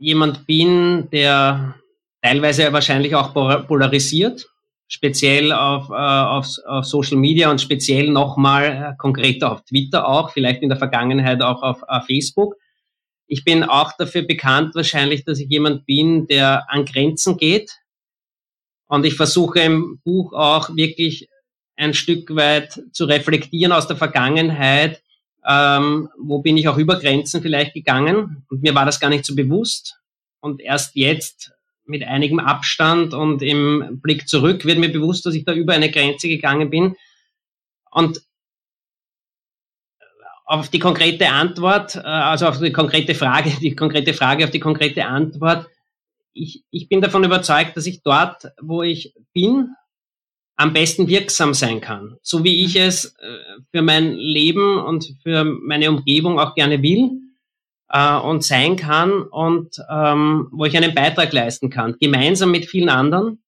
jemand 0.00 0.46
bin, 0.46 1.08
der 1.12 1.76
teilweise 2.22 2.72
wahrscheinlich 2.72 3.14
auch 3.14 3.32
polarisiert, 3.32 4.48
speziell 4.88 5.52
auf, 5.52 5.90
äh, 5.90 5.92
auf, 5.92 6.48
auf 6.66 6.84
Social 6.84 7.18
Media 7.18 7.50
und 7.50 7.60
speziell 7.60 8.10
nochmal 8.10 8.64
äh, 8.64 8.96
konkreter 8.98 9.52
auf 9.52 9.62
Twitter 9.64 10.08
auch, 10.08 10.30
vielleicht 10.30 10.62
in 10.62 10.70
der 10.70 10.78
Vergangenheit 10.78 11.42
auch 11.42 11.62
auf, 11.62 11.82
auf 11.86 12.06
Facebook. 12.06 12.56
Ich 13.26 13.44
bin 13.44 13.62
auch 13.62 13.92
dafür 13.96 14.22
bekannt 14.22 14.74
wahrscheinlich, 14.74 15.24
dass 15.24 15.38
ich 15.38 15.48
jemand 15.48 15.86
bin, 15.86 16.26
der 16.26 16.68
an 16.68 16.84
Grenzen 16.84 17.36
geht. 17.36 17.70
Und 18.88 19.06
ich 19.06 19.14
versuche 19.14 19.60
im 19.60 20.00
Buch 20.04 20.32
auch 20.32 20.74
wirklich 20.74 21.28
ein 21.76 21.94
Stück 21.94 22.34
weit 22.34 22.80
zu 22.92 23.04
reflektieren 23.04 23.70
aus 23.70 23.86
der 23.86 23.96
Vergangenheit, 23.96 25.00
ähm, 25.46 26.08
wo 26.18 26.40
bin 26.40 26.56
ich 26.56 26.68
auch 26.68 26.76
über 26.76 26.98
Grenzen 26.98 27.42
vielleicht 27.42 27.74
gegangen. 27.74 28.44
Und 28.48 28.62
mir 28.62 28.74
war 28.74 28.86
das 28.86 29.00
gar 29.00 29.10
nicht 29.10 29.24
so 29.24 29.34
bewusst. 29.34 30.00
Und 30.40 30.60
erst 30.60 30.96
jetzt 30.96 31.52
mit 31.84 32.04
einigem 32.04 32.38
Abstand 32.38 33.14
und 33.14 33.42
im 33.42 34.00
Blick 34.00 34.28
zurück 34.28 34.64
wird 34.64 34.78
mir 34.78 34.92
bewusst, 34.92 35.26
dass 35.26 35.34
ich 35.34 35.44
da 35.44 35.52
über 35.52 35.72
eine 35.72 35.90
Grenze 35.90 36.28
gegangen 36.28 36.70
bin. 36.70 36.96
Und 37.90 38.22
auf 40.50 40.68
die 40.68 40.80
konkrete 40.80 41.28
Antwort, 41.28 41.94
äh, 41.96 42.00
also 42.00 42.48
auf 42.48 42.58
die 42.58 42.72
konkrete 42.72 43.14
Frage, 43.14 43.50
die 43.60 43.76
konkrete 43.76 44.14
Frage 44.14 44.44
auf 44.44 44.50
die 44.50 44.60
konkrete 44.60 45.06
Antwort. 45.06 45.68
Ich, 46.32 46.64
ich 46.70 46.88
bin 46.88 47.00
davon 47.00 47.24
überzeugt, 47.24 47.76
dass 47.76 47.86
ich 47.86 48.02
dort, 48.02 48.46
wo 48.60 48.82
ich 48.82 49.14
bin, 49.32 49.74
am 50.60 50.72
besten 50.72 51.08
wirksam 51.08 51.54
sein 51.54 51.80
kann. 51.80 52.16
So 52.22 52.44
wie 52.44 52.64
ich 52.64 52.76
es 52.76 53.16
äh, 53.16 53.62
für 53.70 53.82
mein 53.82 54.14
Leben 54.14 54.78
und 54.78 55.16
für 55.22 55.44
meine 55.44 55.90
Umgebung 55.90 56.38
auch 56.38 56.54
gerne 56.54 56.82
will 56.82 57.10
äh, 57.88 58.16
und 58.16 58.44
sein 58.44 58.76
kann 58.76 59.22
und 59.22 59.76
ähm, 59.90 60.48
wo 60.52 60.66
ich 60.66 60.76
einen 60.76 60.94
Beitrag 60.94 61.32
leisten 61.32 61.70
kann, 61.70 61.96
gemeinsam 61.98 62.50
mit 62.50 62.66
vielen 62.66 62.90
anderen 62.90 63.38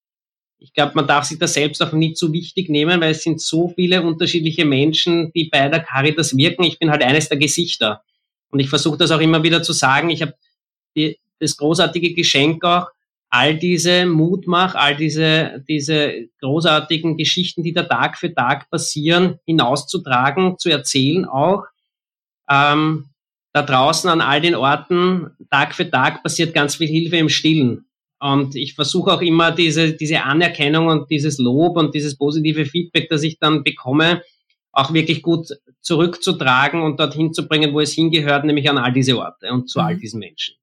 ich 0.63 0.73
glaube, 0.73 0.93
man 0.95 1.09
darf 1.09 1.25
sich 1.25 1.39
das 1.39 1.55
selbst 1.55 1.83
auch 1.83 1.93
nicht 1.93 2.17
zu 2.17 2.33
wichtig 2.33 2.69
nehmen, 2.69 3.01
weil 3.01 3.11
es 3.11 3.25
sind 3.25 3.41
so 3.41 3.69
viele 3.69 4.03
unterschiedliche 4.03 4.65
Menschen, 4.65 5.33
die 5.33 5.49
bei 5.51 5.69
der 5.69 5.81
Caritas 5.81 6.37
wirken. 6.37 6.63
Ich 6.63 6.79
bin 6.79 6.91
halt 6.91 7.03
eines 7.03 7.29
der 7.29 7.39
Gesichter. 7.39 8.03
Und 8.51 8.61
ich 8.61 8.69
versuche 8.69 8.97
das 8.97 9.11
auch 9.11 9.21
immer 9.21 9.43
wieder 9.43 9.63
zu 9.63 9.73
sagen. 9.73 10.11
Ich 10.11 10.23
habe 10.23 10.35
das 11.41 11.57
großartige 11.57 12.15
Geschenk 12.15 12.65
auch, 12.65 12.87
all 13.33 13.57
diese 13.57 14.05
Mutmach, 14.05 14.75
all 14.75 14.95
diese, 14.95 15.65
diese 15.67 16.29
großartigen 16.43 17.17
Geschichten, 17.17 17.63
die 17.63 17.73
da 17.73 17.85
Tag 17.85 18.19
für 18.19 18.35
Tag 18.35 18.69
passieren, 18.69 19.39
hinauszutragen, 19.47 20.59
zu 20.59 20.69
erzählen 20.69 21.25
auch. 21.25 21.65
Ähm, 22.51 23.07
da 23.55 23.63
draußen 23.63 24.11
an 24.11 24.21
all 24.21 24.43
den 24.43 24.55
Orten, 24.55 25.31
Tag 25.51 25.75
für 25.75 25.91
Tag 25.91 26.23
passiert 26.23 26.53
ganz 26.53 26.77
viel 26.77 26.89
Hilfe 26.89 27.17
im 27.17 27.31
Stillen. 27.31 27.87
Und 28.21 28.55
ich 28.55 28.75
versuche 28.75 29.11
auch 29.11 29.23
immer 29.23 29.51
diese, 29.51 29.95
diese 29.95 30.25
Anerkennung 30.25 30.89
und 30.89 31.11
dieses 31.11 31.39
Lob 31.39 31.79
und 31.79 31.95
dieses 31.95 32.19
positive 32.19 32.67
Feedback, 32.67 33.09
das 33.09 33.23
ich 33.23 33.39
dann 33.39 33.65
bekomme, 33.65 34.23
auch 34.73 34.93
wirklich 34.93 35.23
gut 35.23 35.49
zurückzutragen 35.81 36.83
und 36.83 37.01
dorthin 37.01 37.33
zu 37.33 37.49
bringen, 37.49 37.73
wo 37.73 37.81
es 37.81 37.95
hingehört, 37.95 38.45
nämlich 38.45 38.69
an 38.69 38.77
all 38.77 38.93
diese 38.93 39.17
Orte 39.17 39.51
und 39.53 39.71
zu 39.71 39.79
mhm. 39.81 39.87
all 39.87 39.97
diesen 39.97 40.21
Menschen. 40.21 40.55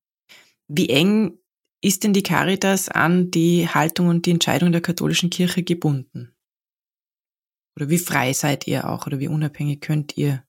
Wie 0.68 0.90
eng 0.90 1.40
ist 1.82 2.04
denn 2.04 2.14
die 2.14 2.24
Caritas 2.24 2.90
an 2.90 3.30
die 3.32 3.68
Haltung 3.68 4.08
und 4.08 4.26
die 4.26 4.32
Entscheidung 4.32 4.72
der 4.72 4.82
katholischen 4.82 5.30
Kirche 5.30 5.62
gebunden? 5.64 6.34
Oder 7.76 7.90
wie 7.90 7.98
frei 7.98 8.32
seid 8.34 8.68
ihr 8.68 8.90
auch 8.90 9.08
oder 9.08 9.20
wie 9.20 9.30
unabhängig 9.30 9.80
könnt 9.80 10.18
ihr 10.18 10.44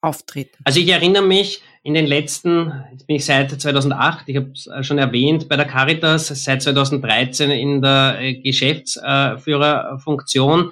auftreten? 0.00 0.62
Also 0.64 0.78
ich 0.78 0.88
erinnere 0.88 1.24
mich, 1.24 1.62
in 1.82 1.94
den 1.94 2.06
letzten, 2.06 2.84
jetzt 2.92 3.06
bin 3.06 3.16
ich 3.16 3.24
seit 3.24 3.60
2008, 3.60 4.28
ich 4.28 4.36
habe 4.36 4.52
es 4.52 4.68
äh, 4.68 4.84
schon 4.84 4.98
erwähnt, 4.98 5.48
bei 5.48 5.56
der 5.56 5.66
Caritas, 5.66 6.28
seit 6.28 6.62
2013 6.62 7.50
in 7.50 7.82
der 7.82 8.18
äh, 8.20 8.34
Geschäftsführerfunktion. 8.34 10.70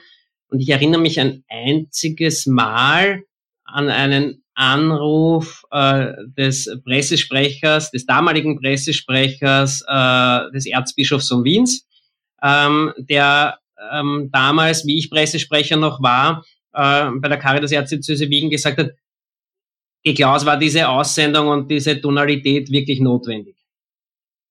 Und 0.48 0.60
ich 0.60 0.68
erinnere 0.68 1.00
mich 1.00 1.18
ein 1.18 1.42
einziges 1.48 2.46
Mal 2.46 3.24
an 3.64 3.88
einen 3.88 4.41
Anruf 4.54 5.64
äh, 5.70 6.12
des 6.36 6.70
Pressesprechers, 6.84 7.90
des 7.90 8.06
damaligen 8.06 8.60
Pressesprechers 8.60 9.82
äh, 9.88 10.50
des 10.52 10.66
Erzbischofs 10.66 11.28
von 11.28 11.44
Wiens, 11.44 11.86
ähm, 12.42 12.92
der 12.98 13.58
ähm, 13.92 14.28
damals, 14.32 14.86
wie 14.86 14.98
ich 14.98 15.10
Pressesprecher 15.10 15.76
noch 15.76 16.02
war, 16.02 16.44
äh, 16.72 17.10
bei 17.16 17.28
der 17.28 17.38
Caritas 17.38 17.72
Erzdiözese 17.72 18.28
Wien 18.28 18.50
gesagt 18.50 18.78
hat, 18.78 18.90
Geklaus 20.04 20.44
war 20.44 20.56
diese 20.56 20.88
Aussendung 20.88 21.48
und 21.48 21.70
diese 21.70 22.00
Tonalität 22.00 22.70
wirklich 22.70 23.00
notwendig. 23.00 23.56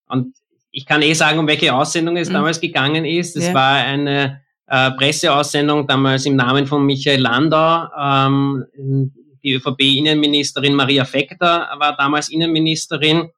Und 0.08 0.34
ich 0.72 0.86
kann 0.86 1.02
eh 1.02 1.14
sagen, 1.14 1.40
um 1.40 1.48
welche 1.48 1.74
Aussendung 1.74 2.16
es 2.18 2.30
mhm. 2.30 2.34
damals 2.34 2.62
gegangen 2.62 3.06
ist. 3.06 3.36
Es 3.36 3.48
ja. 3.48 3.54
war 3.54 3.76
eine 3.76 4.42
äh, 4.68 4.92
Presseaussendung 4.92 5.88
damals 5.88 6.26
im 6.26 6.38
Namen 6.38 6.66
von 6.66 6.86
Michael 6.86 7.20
Landau. 7.20 7.88
Ähm, 8.00 9.12
die 9.44 9.54
ÖVP-Innenministerin 9.54 10.76
Maria 10.76 11.06
Fekter 11.06 11.70
war 11.78 11.96
damals 11.96 12.30
Innenministerin. 12.30 13.30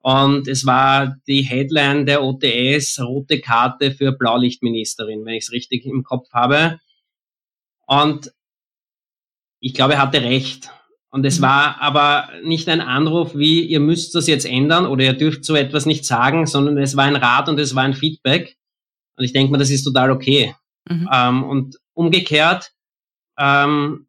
Und 0.00 0.46
es 0.46 0.64
war 0.64 1.16
die 1.26 1.42
Headline 1.42 2.06
der 2.06 2.22
OTS, 2.22 3.00
rote 3.00 3.40
Karte 3.40 3.90
für 3.90 4.12
Blaulichtministerin, 4.12 5.24
wenn 5.24 5.34
ich 5.34 5.44
es 5.44 5.52
richtig 5.52 5.84
im 5.84 6.04
Kopf 6.04 6.32
habe. 6.32 6.78
Und 7.86 8.32
ich 9.60 9.74
glaube, 9.74 9.94
er 9.94 10.02
hatte 10.02 10.22
recht. 10.22 10.70
Und 11.10 11.24
es 11.24 11.38
mhm. 11.38 11.44
war 11.44 11.80
aber 11.80 12.28
nicht 12.44 12.68
ein 12.68 12.80
Anruf 12.80 13.34
wie, 13.34 13.62
ihr 13.62 13.80
müsst 13.80 14.14
das 14.14 14.26
jetzt 14.26 14.44
ändern 14.44 14.86
oder 14.86 15.04
ihr 15.04 15.12
dürft 15.12 15.44
so 15.44 15.56
etwas 15.56 15.86
nicht 15.86 16.04
sagen, 16.04 16.46
sondern 16.46 16.78
es 16.78 16.96
war 16.96 17.04
ein 17.04 17.16
Rat 17.16 17.48
und 17.48 17.58
es 17.58 17.74
war 17.74 17.84
ein 17.84 17.94
Feedback. 17.94 18.56
Und 19.16 19.24
ich 19.24 19.32
denke 19.32 19.50
mal, 19.50 19.58
das 19.58 19.70
ist 19.70 19.84
total 19.84 20.10
okay. 20.10 20.54
Mhm. 20.88 21.08
Ähm, 21.12 21.44
und 21.44 21.76
umgekehrt 21.94 22.72
ähm, 23.38 24.05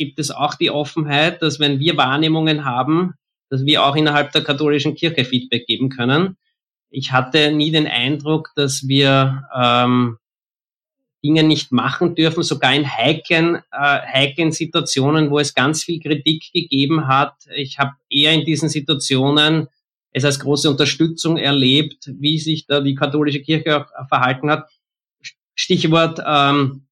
gibt 0.00 0.18
es 0.18 0.30
auch 0.30 0.54
die 0.54 0.70
Offenheit, 0.70 1.42
dass 1.42 1.60
wenn 1.60 1.78
wir 1.78 1.98
Wahrnehmungen 1.98 2.64
haben, 2.64 3.12
dass 3.50 3.66
wir 3.66 3.84
auch 3.84 3.94
innerhalb 3.96 4.32
der 4.32 4.42
katholischen 4.42 4.94
Kirche 4.94 5.26
Feedback 5.26 5.66
geben 5.66 5.90
können. 5.90 6.38
Ich 6.88 7.12
hatte 7.12 7.52
nie 7.52 7.70
den 7.70 7.86
Eindruck, 7.86 8.50
dass 8.56 8.88
wir 8.88 9.44
ähm, 9.54 10.16
Dinge 11.22 11.42
nicht 11.42 11.70
machen 11.70 12.14
dürfen, 12.14 12.42
sogar 12.42 12.74
in 12.74 12.90
heiklen, 12.90 13.56
äh, 13.72 14.00
heiklen 14.12 14.52
Situationen, 14.52 15.30
wo 15.30 15.38
es 15.38 15.54
ganz 15.54 15.84
viel 15.84 16.00
Kritik 16.00 16.50
gegeben 16.54 17.06
hat. 17.06 17.34
Ich 17.54 17.78
habe 17.78 17.92
eher 18.08 18.32
in 18.32 18.46
diesen 18.46 18.70
Situationen 18.70 19.68
es 20.12 20.24
als 20.24 20.40
große 20.40 20.70
Unterstützung 20.70 21.36
erlebt, 21.36 22.10
wie 22.18 22.38
sich 22.38 22.66
da 22.66 22.80
die 22.80 22.94
katholische 22.94 23.42
Kirche 23.42 23.86
auch 23.86 24.08
verhalten 24.08 24.50
hat. 24.50 24.70
Stichwort 25.54 26.20
ähm, 26.26 26.86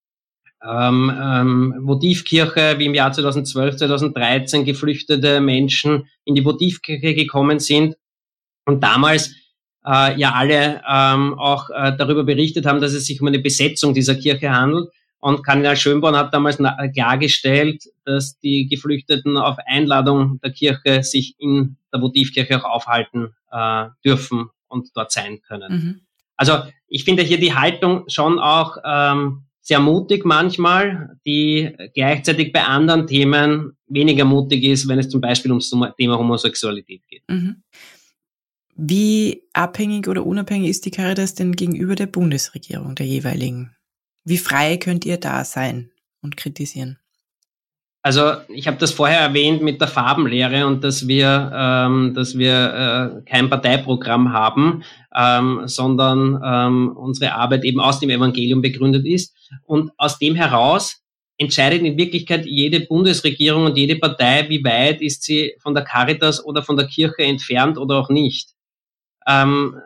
ähm, 0.66 1.12
ähm, 1.22 1.74
Votivkirche, 1.82 2.78
wie 2.78 2.86
im 2.86 2.94
Jahr 2.94 3.12
2012, 3.12 3.76
2013 3.76 4.64
geflüchtete 4.64 5.40
Menschen 5.40 6.08
in 6.24 6.34
die 6.34 6.44
Votivkirche 6.44 7.14
gekommen 7.14 7.58
sind 7.58 7.96
und 8.66 8.82
damals 8.82 9.34
äh, 9.86 10.18
ja 10.18 10.32
alle 10.32 10.82
ähm, 10.88 11.38
auch 11.38 11.70
äh, 11.70 11.96
darüber 11.96 12.24
berichtet 12.24 12.66
haben, 12.66 12.80
dass 12.80 12.92
es 12.92 13.06
sich 13.06 13.20
um 13.20 13.28
eine 13.28 13.38
Besetzung 13.38 13.94
dieser 13.94 14.14
Kirche 14.14 14.50
handelt. 14.50 14.90
Und 15.20 15.42
Kardinal 15.42 15.76
Schönborn 15.76 16.16
hat 16.16 16.32
damals 16.32 16.58
klargestellt, 16.94 17.82
dass 18.04 18.38
die 18.38 18.68
Geflüchteten 18.68 19.36
auf 19.36 19.56
Einladung 19.66 20.38
der 20.40 20.52
Kirche 20.52 21.02
sich 21.02 21.34
in 21.38 21.76
der 21.92 22.00
Votivkirche 22.00 22.56
auch 22.58 22.70
aufhalten 22.70 23.34
äh, 23.50 23.86
dürfen 24.04 24.50
und 24.68 24.90
dort 24.94 25.10
sein 25.10 25.40
können. 25.42 25.72
Mhm. 25.72 26.00
Also 26.36 26.62
ich 26.86 27.04
finde 27.04 27.24
hier 27.24 27.40
die 27.40 27.54
Haltung 27.54 28.04
schon 28.08 28.38
auch 28.38 28.76
ähm, 28.84 29.47
sehr 29.68 29.80
mutig 29.80 30.24
manchmal, 30.24 31.18
die 31.26 31.76
gleichzeitig 31.94 32.54
bei 32.54 32.64
anderen 32.64 33.06
Themen 33.06 33.76
weniger 33.86 34.24
mutig 34.24 34.64
ist, 34.64 34.88
wenn 34.88 34.98
es 34.98 35.10
zum 35.10 35.20
Beispiel 35.20 35.50
ums 35.50 35.70
Thema 35.98 36.16
Homosexualität 36.16 37.02
geht. 37.06 37.22
Mhm. 37.28 37.62
Wie 38.76 39.42
abhängig 39.52 40.08
oder 40.08 40.24
unabhängig 40.24 40.70
ist 40.70 40.86
die 40.86 40.90
Caritas 40.90 41.34
denn 41.34 41.52
gegenüber 41.52 41.96
der 41.96 42.06
Bundesregierung, 42.06 42.94
der 42.94 43.04
jeweiligen? 43.04 43.76
Wie 44.24 44.38
frei 44.38 44.78
könnt 44.78 45.04
ihr 45.04 45.18
da 45.18 45.44
sein 45.44 45.90
und 46.22 46.38
kritisieren? 46.38 46.98
Also 48.08 48.36
ich 48.48 48.66
habe 48.66 48.78
das 48.78 48.92
vorher 48.92 49.20
erwähnt 49.20 49.60
mit 49.60 49.82
der 49.82 49.86
Farbenlehre 49.88 50.66
und 50.66 50.82
dass 50.82 51.06
wir, 51.06 51.52
ähm, 51.54 52.14
dass 52.14 52.38
wir 52.38 53.20
äh, 53.22 53.30
kein 53.30 53.50
Parteiprogramm 53.50 54.32
haben, 54.32 54.82
ähm, 55.14 55.60
sondern 55.66 56.40
ähm, 56.42 56.96
unsere 56.96 57.34
Arbeit 57.34 57.64
eben 57.64 57.80
aus 57.80 58.00
dem 58.00 58.08
Evangelium 58.08 58.62
begründet 58.62 59.04
ist. 59.04 59.36
Und 59.66 59.90
aus 59.98 60.18
dem 60.18 60.36
heraus 60.36 61.02
entscheidet 61.36 61.82
in 61.82 61.98
Wirklichkeit 61.98 62.46
jede 62.46 62.80
Bundesregierung 62.80 63.66
und 63.66 63.76
jede 63.76 63.96
Partei, 63.96 64.48
wie 64.48 64.64
weit 64.64 65.02
ist 65.02 65.24
sie 65.24 65.52
von 65.60 65.74
der 65.74 65.84
Caritas 65.84 66.42
oder 66.42 66.62
von 66.62 66.78
der 66.78 66.86
Kirche 66.86 67.24
entfernt 67.24 67.76
oder 67.76 67.96
auch 67.96 68.08
nicht. 68.08 68.54
Ähm, 69.26 69.76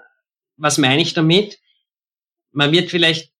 was 0.56 0.78
meine 0.78 1.02
ich 1.02 1.12
damit? 1.12 1.58
Man 2.52 2.70
wird 2.70 2.88
vielleicht 2.88 3.31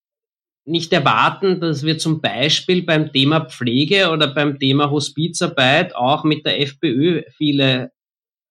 nicht 0.65 0.93
erwarten, 0.93 1.59
dass 1.59 1.83
wir 1.83 1.97
zum 1.97 2.21
Beispiel 2.21 2.83
beim 2.83 3.11
Thema 3.11 3.41
Pflege 3.41 4.09
oder 4.09 4.27
beim 4.27 4.59
Thema 4.59 4.89
Hospizarbeit 4.89 5.95
auch 5.95 6.23
mit 6.23 6.45
der 6.45 6.61
FPÖ 6.61 7.23
viele 7.35 7.91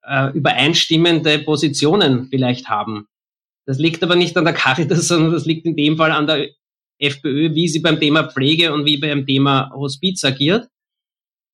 äh, 0.02 0.30
übereinstimmende 0.32 1.38
Positionen 1.38 2.26
vielleicht 2.28 2.68
haben. 2.68 3.06
Das 3.66 3.78
liegt 3.78 4.02
aber 4.02 4.16
nicht 4.16 4.36
an 4.36 4.44
der 4.44 4.54
Caritas, 4.54 5.08
sondern 5.08 5.32
das 5.32 5.46
liegt 5.46 5.66
in 5.66 5.76
dem 5.76 5.96
Fall 5.96 6.10
an 6.10 6.26
der 6.26 6.48
FPÖ, 6.98 7.54
wie 7.54 7.68
sie 7.68 7.80
beim 7.80 7.98
Thema 7.98 8.24
Pflege 8.24 8.72
und 8.72 8.84
wie 8.84 8.98
beim 8.98 9.26
Thema 9.26 9.70
Hospiz 9.74 10.22
agiert. 10.24 10.68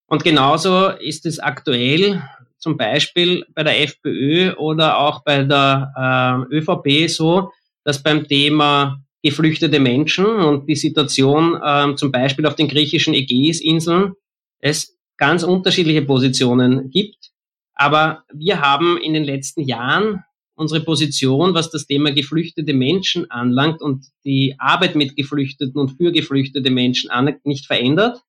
Und 0.07 0.25
genauso 0.25 0.89
ist 0.89 1.27
es 1.27 1.39
aktuell 1.39 2.23
zum 2.59 2.77
Beispiel 2.77 3.47
bei 3.55 3.63
der 3.63 3.81
FPÖ 3.83 4.55
oder 4.55 4.99
auch 4.99 5.23
bei 5.23 5.45
der 5.45 6.47
äh, 6.51 6.57
ÖVP 6.57 7.09
so, 7.09 7.53
dass 7.85 8.03
beim 8.03 8.27
Thema 8.27 9.01
geflüchtete 9.23 9.81
Menschen 9.81 10.27
und 10.27 10.69
die 10.69 10.77
Situation 10.77 11.61
ähm, 11.65 11.97
zum 11.97 12.13
Beispiel 12.13 12.47
auf 12.47 12.55
den 12.55 12.69
griechischen 12.69 13.15
Ägäisinseln 13.15 14.13
es 14.61 14.97
ganz 15.17 15.43
unterschiedliche 15.43 16.03
Positionen 16.03 16.91
gibt. 16.91 17.31
Aber 17.75 18.25
wir 18.33 18.61
haben 18.61 18.97
in 18.99 19.15
den 19.15 19.25
letzten 19.25 19.63
Jahren 19.63 20.25
unsere 20.55 20.81
Position, 20.81 21.55
was 21.55 21.71
das 21.71 21.87
Thema 21.87 22.13
geflüchtete 22.13 22.75
Menschen 22.75 23.31
anlangt 23.31 23.81
und 23.81 24.07
die 24.25 24.57
Arbeit 24.59 24.97
mit 24.97 25.17
Geflüchteten 25.17 25.81
und 25.81 25.97
für 25.97 26.11
geflüchtete 26.11 26.71
Menschen 26.71 27.11
anlangt, 27.11 27.47
nicht 27.47 27.67
verändert. 27.67 28.21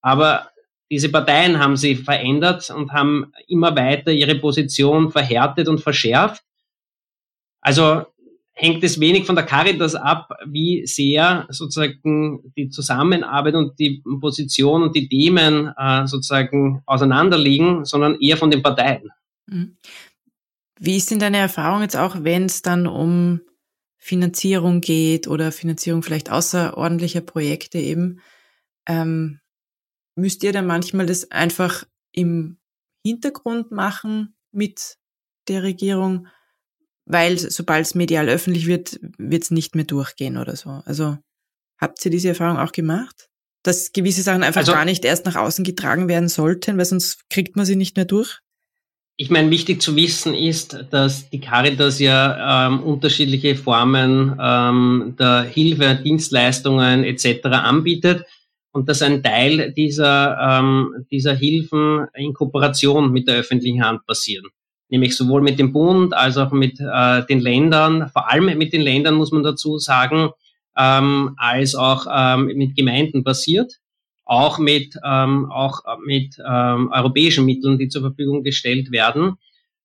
Aber 0.00 0.50
diese 0.90 1.10
Parteien 1.10 1.58
haben 1.58 1.76
sie 1.76 1.94
verändert 1.94 2.68
und 2.70 2.92
haben 2.92 3.32
immer 3.46 3.74
weiter 3.76 4.10
ihre 4.10 4.34
Position 4.34 5.10
verhärtet 5.10 5.68
und 5.68 5.80
verschärft. 5.80 6.42
Also 7.60 8.04
hängt 8.62 8.84
es 8.84 9.00
wenig 9.00 9.26
von 9.26 9.34
der 9.34 9.44
Caritas 9.44 9.96
ab, 9.96 10.30
wie 10.46 10.86
sehr 10.86 11.46
sozusagen 11.50 12.52
die 12.56 12.68
Zusammenarbeit 12.68 13.56
und 13.56 13.76
die 13.80 14.04
Position 14.20 14.84
und 14.84 14.94
die 14.94 15.08
Themen 15.08 15.72
äh, 15.76 16.06
sozusagen 16.06 16.80
auseinanderliegen, 16.86 17.84
sondern 17.84 18.20
eher 18.20 18.36
von 18.36 18.52
den 18.52 18.62
Parteien. 18.62 19.10
Mhm. 19.46 19.76
Wie 20.78 20.96
ist 20.96 21.10
denn 21.10 21.18
deine 21.18 21.38
Erfahrung 21.38 21.82
jetzt 21.82 21.96
auch, 21.96 22.16
wenn 22.20 22.44
es 22.44 22.62
dann 22.62 22.86
um 22.86 23.40
Finanzierung 23.98 24.80
geht 24.80 25.26
oder 25.26 25.50
Finanzierung 25.50 26.04
vielleicht 26.04 26.30
außerordentlicher 26.30 27.20
Projekte 27.20 27.78
eben? 27.78 28.20
Ähm, 28.86 29.40
müsst 30.14 30.44
ihr 30.44 30.52
dann 30.52 30.66
manchmal 30.66 31.06
das 31.06 31.32
einfach 31.32 31.84
im 32.12 32.58
Hintergrund 33.04 33.72
machen 33.72 34.36
mit 34.52 34.98
der 35.48 35.64
Regierung? 35.64 36.28
Weil 37.04 37.38
sobald 37.38 37.86
es 37.86 37.94
medial 37.94 38.28
öffentlich 38.28 38.66
wird, 38.66 39.00
wird 39.18 39.42
es 39.42 39.50
nicht 39.50 39.74
mehr 39.74 39.84
durchgehen 39.84 40.36
oder 40.36 40.56
so. 40.56 40.82
Also 40.84 41.18
habt 41.78 42.04
ihr 42.04 42.10
diese 42.10 42.28
Erfahrung 42.28 42.58
auch 42.58 42.72
gemacht? 42.72 43.28
Dass 43.64 43.92
gewisse 43.92 44.22
Sachen 44.22 44.42
einfach 44.42 44.60
also, 44.60 44.72
gar 44.72 44.84
nicht 44.84 45.04
erst 45.04 45.24
nach 45.24 45.36
außen 45.36 45.64
getragen 45.64 46.08
werden 46.08 46.28
sollten, 46.28 46.78
weil 46.78 46.84
sonst 46.84 47.28
kriegt 47.30 47.56
man 47.56 47.66
sie 47.66 47.76
nicht 47.76 47.96
mehr 47.96 48.04
durch? 48.04 48.40
Ich 49.16 49.30
meine, 49.30 49.50
wichtig 49.50 49.82
zu 49.82 49.94
wissen 49.94 50.34
ist, 50.34 50.86
dass 50.90 51.28
die 51.30 51.40
Caritas 51.40 52.00
ja 52.00 52.66
ähm, 52.66 52.82
unterschiedliche 52.82 53.54
Formen 53.56 54.36
ähm, 54.40 55.14
der 55.18 55.42
Hilfe, 55.42 56.00
Dienstleistungen 56.02 57.04
etc. 57.04 57.44
anbietet 57.44 58.24
und 58.72 58.88
dass 58.88 59.02
ein 59.02 59.22
Teil 59.22 59.72
dieser, 59.72 60.38
ähm, 60.40 61.04
dieser 61.10 61.34
Hilfen 61.34 62.06
in 62.14 62.32
Kooperation 62.32 63.12
mit 63.12 63.28
der 63.28 63.36
öffentlichen 63.36 63.84
Hand 63.84 64.06
passieren 64.06 64.46
nämlich 64.92 65.16
sowohl 65.16 65.40
mit 65.40 65.58
dem 65.58 65.72
Bund 65.72 66.12
als 66.12 66.36
auch 66.36 66.52
mit 66.52 66.78
äh, 66.78 67.24
den 67.24 67.40
Ländern, 67.40 68.10
vor 68.10 68.30
allem 68.30 68.56
mit 68.58 68.74
den 68.74 68.82
Ländern 68.82 69.14
muss 69.14 69.32
man 69.32 69.42
dazu 69.42 69.78
sagen, 69.78 70.28
ähm, 70.76 71.34
als 71.38 71.74
auch 71.74 72.06
ähm, 72.14 72.46
mit 72.46 72.76
Gemeinden 72.76 73.24
basiert, 73.24 73.78
auch 74.26 74.58
mit, 74.58 74.94
ähm, 75.02 75.50
auch 75.50 75.80
mit 76.04 76.36
ähm, 76.46 76.90
europäischen 76.92 77.46
Mitteln, 77.46 77.78
die 77.78 77.88
zur 77.88 78.02
Verfügung 78.02 78.42
gestellt 78.42 78.92
werden. 78.92 79.38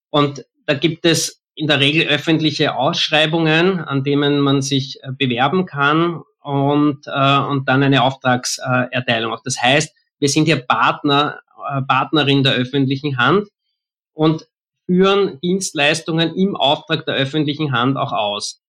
Und 0.09 0.45
da 0.65 0.73
gibt 0.73 1.05
es 1.05 1.41
in 1.55 1.67
der 1.67 1.79
Regel 1.79 2.05
öffentliche 2.07 2.75
Ausschreibungen, 2.75 3.79
an 3.79 4.03
denen 4.03 4.41
man 4.41 4.61
sich 4.61 5.01
äh, 5.03 5.11
bewerben 5.17 5.65
kann 5.65 6.21
und, 6.41 7.07
äh, 7.07 7.37
und 7.39 7.69
dann 7.69 7.81
eine 7.81 8.03
Auftragserteilung. 8.03 9.31
Auch 9.31 9.43
das 9.43 9.61
heißt, 9.61 9.95
wir 10.19 10.27
sind 10.27 10.45
hier 10.45 10.57
Partner, 10.57 11.39
äh, 11.71 11.81
Partnerin 11.81 12.43
der 12.43 12.53
öffentlichen 12.53 13.17
Hand 13.17 13.47
und 14.11 14.45
führen 14.87 15.39
Dienstleistungen 15.41 16.33
im 16.35 16.55
Auftrag 16.55 17.05
der 17.05 17.15
öffentlichen 17.15 17.71
Hand 17.73 17.97
auch 17.97 18.13
aus. 18.13 18.61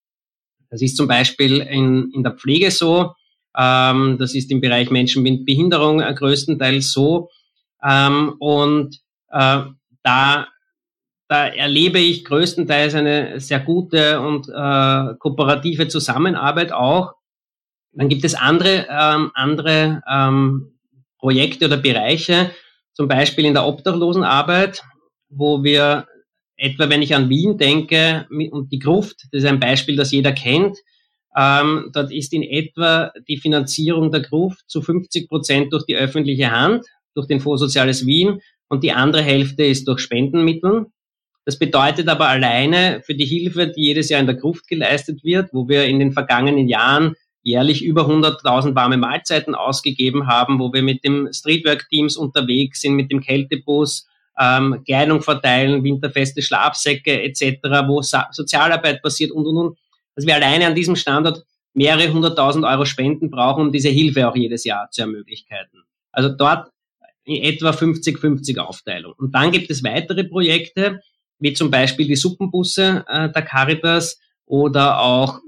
Das 0.68 0.82
ist 0.82 0.96
zum 0.96 1.08
Beispiel 1.08 1.60
in, 1.60 2.10
in 2.12 2.22
der 2.22 2.32
Pflege 2.32 2.70
so, 2.70 3.14
ähm, 3.56 4.18
das 4.18 4.34
ist 4.34 4.50
im 4.50 4.60
Bereich 4.60 4.90
Menschen 4.90 5.22
mit 5.22 5.46
Behinderung 5.46 6.00
äh, 6.00 6.12
größtenteils 6.12 6.92
so. 6.92 7.30
Ähm, 7.82 8.34
und 8.40 8.98
äh, 9.30 9.62
da, 10.02 10.48
da 11.28 11.46
erlebe 11.46 12.00
ich 12.00 12.24
größtenteils 12.24 12.94
eine 12.94 13.40
sehr 13.40 13.60
gute 13.60 14.20
und 14.20 14.48
äh, 14.48 15.14
kooperative 15.18 15.88
Zusammenarbeit 15.88 16.72
auch. 16.72 17.14
Dann 17.92 18.08
gibt 18.08 18.24
es 18.24 18.34
andere, 18.34 18.86
ähm, 18.90 19.30
andere 19.34 20.02
ähm, 20.10 20.78
Projekte 21.18 21.66
oder 21.66 21.78
Bereiche, 21.78 22.50
zum 22.92 23.08
Beispiel 23.08 23.46
in 23.46 23.54
der 23.54 23.66
Obdachlosenarbeit 23.66 24.82
wo 25.30 25.62
wir 25.62 26.07
etwa, 26.58 26.90
wenn 26.90 27.02
ich 27.02 27.14
an 27.14 27.30
Wien 27.30 27.56
denke 27.56 28.26
und 28.50 28.70
die 28.72 28.78
Gruft, 28.78 29.28
das 29.32 29.42
ist 29.42 29.48
ein 29.48 29.60
Beispiel, 29.60 29.96
das 29.96 30.12
jeder 30.12 30.32
kennt, 30.32 30.76
ähm, 31.36 31.90
dort 31.92 32.12
ist 32.12 32.32
in 32.32 32.42
etwa 32.42 33.12
die 33.28 33.36
Finanzierung 33.36 34.10
der 34.10 34.20
Gruft 34.20 34.68
zu 34.68 34.82
50 34.82 35.28
Prozent 35.28 35.72
durch 35.72 35.86
die 35.86 35.96
öffentliche 35.96 36.50
Hand, 36.50 36.84
durch 37.14 37.28
den 37.28 37.40
Fonds 37.40 37.60
Soziales 37.60 38.04
Wien 38.06 38.40
und 38.68 38.82
die 38.82 38.92
andere 38.92 39.22
Hälfte 39.22 39.64
ist 39.64 39.86
durch 39.86 40.00
Spendenmittel. 40.00 40.86
Das 41.44 41.58
bedeutet 41.58 42.08
aber 42.08 42.28
alleine 42.28 43.02
für 43.06 43.14
die 43.14 43.24
Hilfe, 43.24 43.68
die 43.68 43.86
jedes 43.86 44.08
Jahr 44.08 44.20
in 44.20 44.26
der 44.26 44.34
Gruft 44.34 44.66
geleistet 44.68 45.22
wird, 45.24 45.50
wo 45.52 45.68
wir 45.68 45.86
in 45.86 46.00
den 46.00 46.12
vergangenen 46.12 46.68
Jahren 46.68 47.14
jährlich 47.42 47.84
über 47.84 48.06
100.000 48.06 48.74
warme 48.74 48.96
Mahlzeiten 48.96 49.54
ausgegeben 49.54 50.26
haben, 50.26 50.58
wo 50.58 50.72
wir 50.72 50.82
mit 50.82 51.04
dem 51.04 51.28
Streetwork-Teams 51.32 52.16
unterwegs 52.16 52.80
sind, 52.80 52.94
mit 52.94 53.12
dem 53.12 53.20
Kältebus, 53.20 54.07
ähm, 54.38 54.82
Kleidung 54.84 55.22
verteilen, 55.22 55.82
winterfeste 55.82 56.42
Schlafsäcke 56.42 57.22
etc., 57.22 57.58
wo 57.86 58.02
Sa 58.02 58.28
Sozialarbeit 58.32 59.02
passiert 59.02 59.32
und 59.32 59.46
und 59.46 59.56
und, 59.56 59.78
dass 60.14 60.26
wir 60.26 60.34
alleine 60.34 60.66
an 60.66 60.74
diesem 60.74 60.96
Standort 60.96 61.44
mehrere 61.74 62.12
hunderttausend 62.12 62.64
Euro 62.64 62.84
Spenden 62.84 63.30
brauchen, 63.30 63.66
um 63.66 63.72
diese 63.72 63.88
Hilfe 63.88 64.28
auch 64.28 64.36
jedes 64.36 64.64
Jahr 64.64 64.90
zu 64.90 65.02
ermöglichen. 65.02 65.46
Also 66.12 66.30
dort 66.30 66.70
in 67.24 67.42
etwa 67.42 67.70
50-50 67.70 68.58
Aufteilung. 68.58 69.12
Und 69.18 69.34
dann 69.34 69.52
gibt 69.52 69.70
es 69.70 69.84
weitere 69.84 70.24
Projekte, 70.24 71.00
wie 71.38 71.52
zum 71.52 71.70
Beispiel 71.70 72.06
die 72.06 72.16
Suppenbusse 72.16 73.04
äh, 73.06 73.30
der 73.30 73.42
Caritas 73.42 74.18
oder 74.46 75.00
auch 75.00 75.40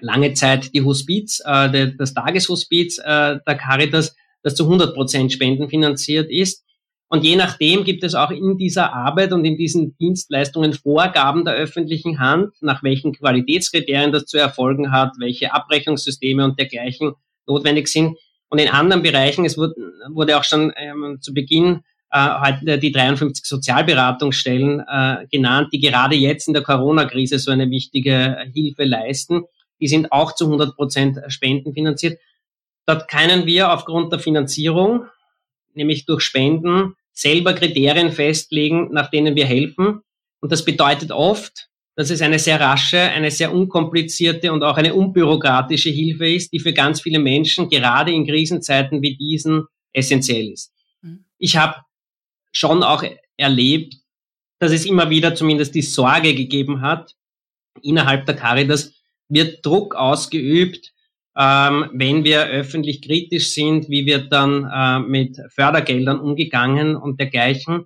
lange 0.00 0.34
Zeit 0.34 0.74
die 0.74 0.82
Hospiz, 0.82 1.42
äh, 1.44 1.92
das 1.96 2.14
Tageshospiz 2.14 2.98
äh, 2.98 3.38
der 3.46 3.54
Caritas, 3.56 4.14
das 4.42 4.54
zu 4.54 4.64
100 4.64 4.94
Prozent 4.94 5.32
spendenfinanziert 5.32 6.30
ist. 6.30 6.64
Und 7.08 7.24
je 7.24 7.36
nachdem 7.36 7.84
gibt 7.84 8.02
es 8.02 8.14
auch 8.14 8.30
in 8.30 8.58
dieser 8.58 8.92
Arbeit 8.92 9.32
und 9.32 9.44
in 9.44 9.56
diesen 9.56 9.96
Dienstleistungen 9.96 10.72
Vorgaben 10.72 11.44
der 11.44 11.54
öffentlichen 11.54 12.18
Hand, 12.18 12.54
nach 12.60 12.82
welchen 12.82 13.12
Qualitätskriterien 13.12 14.10
das 14.10 14.26
zu 14.26 14.38
erfolgen 14.38 14.90
hat, 14.90 15.12
welche 15.18 15.54
Abrechnungssysteme 15.54 16.44
und 16.44 16.58
dergleichen 16.58 17.14
notwendig 17.46 17.86
sind. 17.88 18.16
Und 18.48 18.58
in 18.58 18.68
anderen 18.68 19.02
Bereichen, 19.02 19.44
es 19.44 19.56
wurde, 19.56 19.74
wurde 20.10 20.36
auch 20.36 20.44
schon 20.44 20.72
ähm, 20.76 21.18
zu 21.20 21.32
Beginn 21.32 21.82
äh, 22.10 22.28
heute 22.40 22.78
die 22.78 22.92
53 22.92 23.44
Sozialberatungsstellen 23.44 24.80
äh, 24.80 25.26
genannt, 25.30 25.68
die 25.72 25.80
gerade 25.80 26.16
jetzt 26.16 26.48
in 26.48 26.54
der 26.54 26.62
Corona-Krise 26.62 27.38
so 27.38 27.50
eine 27.50 27.70
wichtige 27.70 28.36
Hilfe 28.52 28.84
leisten. 28.84 29.42
Die 29.80 29.88
sind 29.88 30.10
auch 30.10 30.34
zu 30.34 30.46
100 30.46 30.74
Prozent 30.74 31.18
spendenfinanziert. 31.28 32.18
Dort 32.86 33.08
können 33.08 33.46
wir 33.46 33.72
aufgrund 33.72 34.12
der 34.12 34.20
Finanzierung 34.20 35.06
nämlich 35.76 36.06
durch 36.06 36.22
Spenden, 36.22 36.94
selber 37.12 37.54
Kriterien 37.54 38.12
festlegen, 38.12 38.92
nach 38.92 39.10
denen 39.10 39.36
wir 39.36 39.46
helfen. 39.46 40.00
Und 40.40 40.52
das 40.52 40.64
bedeutet 40.64 41.10
oft, 41.10 41.68
dass 41.96 42.10
es 42.10 42.20
eine 42.20 42.38
sehr 42.38 42.60
rasche, 42.60 43.00
eine 43.00 43.30
sehr 43.30 43.52
unkomplizierte 43.52 44.52
und 44.52 44.62
auch 44.62 44.76
eine 44.76 44.94
unbürokratische 44.94 45.88
Hilfe 45.88 46.28
ist, 46.28 46.52
die 46.52 46.60
für 46.60 46.74
ganz 46.74 47.00
viele 47.00 47.18
Menschen 47.18 47.70
gerade 47.70 48.12
in 48.12 48.26
Krisenzeiten 48.26 49.00
wie 49.00 49.16
diesen 49.16 49.64
essentiell 49.94 50.50
ist. 50.50 50.72
Mhm. 51.00 51.24
Ich 51.38 51.56
habe 51.56 51.76
schon 52.52 52.82
auch 52.82 53.02
erlebt, 53.38 53.96
dass 54.58 54.72
es 54.72 54.84
immer 54.84 55.08
wieder 55.08 55.34
zumindest 55.34 55.74
die 55.74 55.82
Sorge 55.82 56.34
gegeben 56.34 56.82
hat, 56.82 57.14
innerhalb 57.82 58.26
der 58.26 58.36
Caritas 58.36 58.92
wird 59.28 59.64
Druck 59.64 59.94
ausgeübt, 59.94 60.92
ähm, 61.38 61.90
wenn 61.92 62.24
wir 62.24 62.46
öffentlich 62.46 63.02
kritisch 63.02 63.52
sind, 63.52 63.90
wie 63.90 64.06
wird 64.06 64.32
dann 64.32 64.64
äh, 64.72 65.00
mit 65.00 65.38
Fördergeldern 65.50 66.18
umgegangen 66.18 66.96
und 66.96 67.20
dergleichen. 67.20 67.84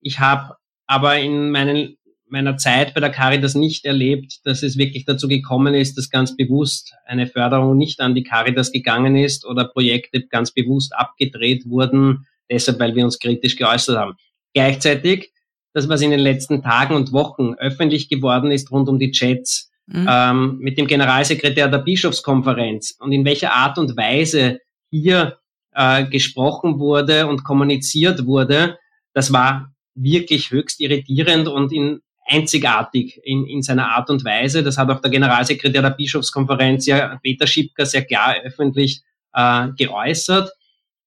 Ich 0.00 0.20
habe 0.20 0.56
aber 0.86 1.18
in 1.18 1.50
meinen, 1.50 1.98
meiner 2.26 2.56
Zeit 2.56 2.94
bei 2.94 3.00
der 3.00 3.10
Caritas 3.10 3.54
nicht 3.54 3.84
erlebt, 3.84 4.40
dass 4.44 4.62
es 4.62 4.78
wirklich 4.78 5.04
dazu 5.04 5.28
gekommen 5.28 5.74
ist, 5.74 5.98
dass 5.98 6.08
ganz 6.08 6.34
bewusst 6.34 6.94
eine 7.04 7.26
Förderung 7.26 7.76
nicht 7.76 8.00
an 8.00 8.14
die 8.14 8.22
Caritas 8.22 8.72
gegangen 8.72 9.16
ist 9.16 9.44
oder 9.44 9.66
Projekte 9.66 10.26
ganz 10.26 10.52
bewusst 10.52 10.94
abgedreht 10.96 11.68
wurden, 11.68 12.26
deshalb 12.50 12.80
weil 12.80 12.94
wir 12.94 13.04
uns 13.04 13.18
kritisch 13.18 13.56
geäußert 13.56 13.98
haben. 13.98 14.14
Gleichzeitig, 14.54 15.32
das 15.74 15.90
was 15.90 16.00
in 16.00 16.10
den 16.10 16.20
letzten 16.20 16.62
Tagen 16.62 16.94
und 16.94 17.12
Wochen 17.12 17.52
öffentlich 17.58 18.08
geworden 18.08 18.50
ist 18.50 18.70
rund 18.70 18.88
um 18.88 18.98
die 18.98 19.10
Chats, 19.10 19.67
mhm. 19.88 20.06
ähm, 20.08 20.58
mit 20.58 20.78
dem 20.78 20.86
Generalsekretär 20.86 21.68
der 21.68 21.78
Bischofskonferenz 21.78 22.96
und 23.00 23.12
in 23.12 23.24
welcher 23.24 23.52
Art 23.52 23.78
und 23.78 23.96
Weise 23.96 24.60
hier 24.90 25.38
äh, 25.74 26.04
gesprochen 26.06 26.78
wurde 26.78 27.26
und 27.26 27.44
kommuniziert 27.44 28.26
wurde, 28.26 28.78
das 29.14 29.32
war 29.32 29.72
wirklich 29.94 30.50
höchst 30.50 30.80
irritierend 30.80 31.48
und 31.48 31.72
in 31.72 32.00
einzigartig 32.28 33.20
in, 33.24 33.46
in 33.46 33.62
seiner 33.62 33.90
Art 33.90 34.10
und 34.10 34.24
Weise. 34.24 34.62
Das 34.62 34.76
hat 34.76 34.90
auch 34.90 35.00
der 35.00 35.10
Generalsekretär 35.10 35.82
der 35.82 35.90
Bischofskonferenz, 35.90 36.86
ja, 36.86 37.18
Peter 37.22 37.46
Schipka, 37.46 37.86
sehr 37.86 38.04
klar 38.04 38.36
öffentlich 38.44 39.00
äh, 39.32 39.68
geäußert. 39.76 40.50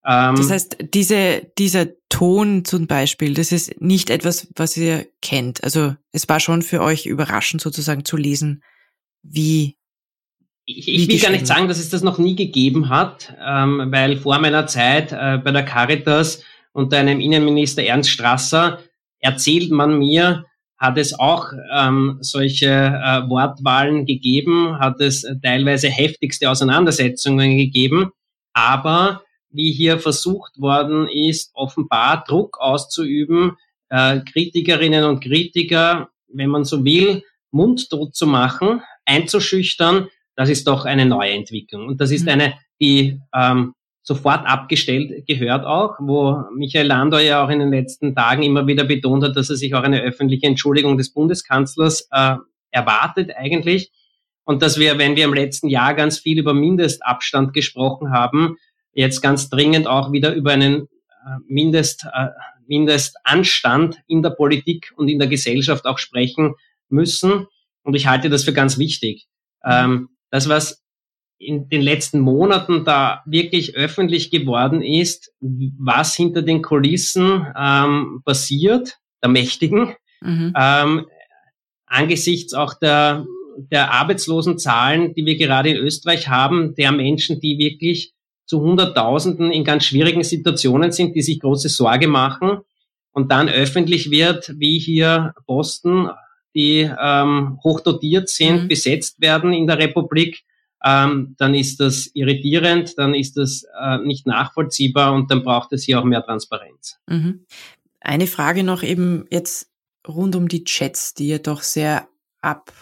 Ähm, 0.03 0.35
das 0.35 0.49
heißt, 0.49 0.77
diese, 0.93 1.51
dieser 1.57 1.87
Ton 2.09 2.65
zum 2.65 2.87
Beispiel, 2.87 3.33
das 3.33 3.51
ist 3.51 3.79
nicht 3.79 4.09
etwas, 4.09 4.47
was 4.55 4.75
ihr 4.77 5.07
kennt. 5.21 5.63
Also 5.63 5.95
es 6.11 6.27
war 6.27 6.39
schon 6.39 6.63
für 6.63 6.81
euch 6.81 7.05
überraschend 7.05 7.61
sozusagen 7.61 8.03
zu 8.03 8.17
lesen, 8.17 8.63
wie. 9.23 9.77
Ich, 10.65 10.87
ich 10.87 11.07
will 11.07 11.19
gar 11.19 11.31
nicht 11.31 11.47
sagen, 11.47 11.67
dass 11.67 11.79
es 11.79 11.89
das 11.89 12.03
noch 12.03 12.17
nie 12.17 12.35
gegeben 12.35 12.89
hat, 12.89 13.33
ähm, 13.45 13.87
weil 13.89 14.15
vor 14.15 14.39
meiner 14.39 14.67
Zeit 14.67 15.11
äh, 15.11 15.39
bei 15.43 15.51
der 15.51 15.63
Caritas 15.63 16.43
unter 16.71 16.97
einem 16.97 17.19
Innenminister 17.19 17.83
Ernst 17.83 18.11
Strasser 18.11 18.79
erzählt 19.19 19.71
man 19.71 19.97
mir, 19.97 20.45
hat 20.77 20.97
es 20.97 21.17
auch 21.17 21.51
ähm, 21.75 22.17
solche 22.21 22.67
äh, 22.67 23.29
Wortwahlen 23.29 24.05
gegeben, 24.05 24.79
hat 24.79 24.99
es 24.99 25.25
teilweise 25.43 25.89
heftigste 25.89 26.49
Auseinandersetzungen 26.49 27.57
gegeben, 27.57 28.11
aber 28.53 29.23
wie 29.51 29.71
hier 29.71 29.99
versucht 29.99 30.59
worden 30.59 31.07
ist, 31.07 31.51
offenbar 31.53 32.23
Druck 32.27 32.57
auszuüben, 32.59 33.57
äh, 33.89 34.21
Kritikerinnen 34.21 35.03
und 35.03 35.19
Kritiker, 35.21 36.09
wenn 36.33 36.49
man 36.49 36.63
so 36.63 36.83
will, 36.83 37.23
mundtot 37.51 38.15
zu 38.15 38.25
machen, 38.25 38.81
einzuschüchtern, 39.05 40.07
das 40.35 40.49
ist 40.49 40.67
doch 40.67 40.85
eine 40.85 41.05
neue 41.05 41.31
Entwicklung. 41.31 41.87
Und 41.87 42.01
das 42.01 42.11
ist 42.11 42.23
mhm. 42.23 42.29
eine, 42.29 42.53
die 42.79 43.19
ähm, 43.33 43.73
sofort 44.03 44.45
abgestellt 44.45 45.25
gehört 45.27 45.65
auch, 45.65 45.95
wo 45.99 46.43
Michael 46.55 46.87
Landau 46.87 47.19
ja 47.19 47.43
auch 47.43 47.49
in 47.49 47.59
den 47.59 47.71
letzten 47.71 48.15
Tagen 48.15 48.43
immer 48.43 48.65
wieder 48.65 48.83
betont 48.83 49.23
hat, 49.23 49.35
dass 49.35 49.49
er 49.49 49.55
sich 49.55 49.75
auch 49.75 49.83
eine 49.83 50.01
öffentliche 50.01 50.47
Entschuldigung 50.47 50.97
des 50.97 51.13
Bundeskanzlers 51.13 52.07
äh, 52.11 52.35
erwartet 52.71 53.31
eigentlich. 53.35 53.91
Und 54.43 54.61
dass 54.61 54.79
wir, 54.79 54.97
wenn 54.97 55.15
wir 55.15 55.25
im 55.25 55.33
letzten 55.33 55.69
Jahr 55.69 55.93
ganz 55.93 56.17
viel 56.17 56.39
über 56.39 56.53
Mindestabstand 56.53 57.53
gesprochen 57.53 58.11
haben, 58.11 58.57
jetzt 58.93 59.21
ganz 59.21 59.49
dringend 59.49 59.87
auch 59.87 60.11
wieder 60.11 60.33
über 60.33 60.51
einen 60.51 60.83
äh, 60.83 61.37
Mindest, 61.47 62.05
äh, 62.11 62.27
Mindestanstand 62.65 64.01
in 64.07 64.23
der 64.23 64.31
Politik 64.31 64.93
und 64.95 65.09
in 65.09 65.19
der 65.19 65.27
Gesellschaft 65.27 65.85
auch 65.85 65.99
sprechen 65.99 66.55
müssen. 66.89 67.47
Und 67.83 67.95
ich 67.95 68.07
halte 68.07 68.29
das 68.29 68.43
für 68.43 68.53
ganz 68.53 68.77
wichtig. 68.77 69.27
Ähm, 69.63 70.09
das, 70.29 70.49
was 70.49 70.81
in 71.37 71.69
den 71.69 71.81
letzten 71.81 72.19
Monaten 72.19 72.85
da 72.85 73.21
wirklich 73.25 73.75
öffentlich 73.75 74.29
geworden 74.29 74.81
ist, 74.81 75.33
was 75.39 76.15
hinter 76.15 76.43
den 76.43 76.61
Kulissen 76.61 77.47
ähm, 77.57 78.21
passiert, 78.23 78.97
der 79.23 79.29
Mächtigen, 79.29 79.95
mhm. 80.21 80.53
ähm, 80.55 81.07
angesichts 81.87 82.53
auch 82.53 82.75
der, 82.75 83.25
der 83.57 83.91
Arbeitslosenzahlen, 83.91 85.13
die 85.13 85.25
wir 85.25 85.37
gerade 85.37 85.69
in 85.69 85.77
Österreich 85.77 86.29
haben, 86.29 86.75
der 86.75 86.91
Menschen, 86.91 87.39
die 87.39 87.57
wirklich 87.57 88.13
zu 88.45 88.61
Hunderttausenden 88.61 89.51
in 89.51 89.63
ganz 89.63 89.85
schwierigen 89.85 90.23
Situationen 90.23 90.91
sind, 90.91 91.15
die 91.15 91.21
sich 91.21 91.39
große 91.39 91.69
Sorge 91.69 92.07
machen 92.07 92.59
und 93.11 93.31
dann 93.31 93.49
öffentlich 93.49 94.11
wird, 94.11 94.53
wie 94.57 94.77
hier 94.77 95.33
Posten, 95.45 96.09
die 96.55 96.89
ähm, 97.01 97.59
hochdotiert 97.63 98.29
sind, 98.29 98.63
mhm. 98.63 98.67
besetzt 98.67 99.21
werden 99.21 99.53
in 99.53 99.67
der 99.67 99.77
Republik, 99.77 100.43
ähm, 100.83 101.35
dann 101.37 101.53
ist 101.53 101.79
das 101.79 102.09
irritierend, 102.13 102.97
dann 102.97 103.13
ist 103.13 103.37
das 103.37 103.65
äh, 103.79 103.99
nicht 103.99 104.25
nachvollziehbar 104.25 105.13
und 105.13 105.29
dann 105.29 105.43
braucht 105.43 105.73
es 105.73 105.83
hier 105.83 105.99
auch 105.99 106.03
mehr 106.03 106.23
Transparenz. 106.23 106.97
Mhm. 107.07 107.45
Eine 107.99 108.27
Frage 108.27 108.63
noch 108.63 108.81
eben 108.81 109.25
jetzt 109.29 109.69
rund 110.07 110.35
um 110.35 110.47
die 110.47 110.63
Chats, 110.63 111.13
die 111.13 111.27
ja 111.27 111.37
doch 111.37 111.61
sehr 111.61 112.07
ab 112.41 112.73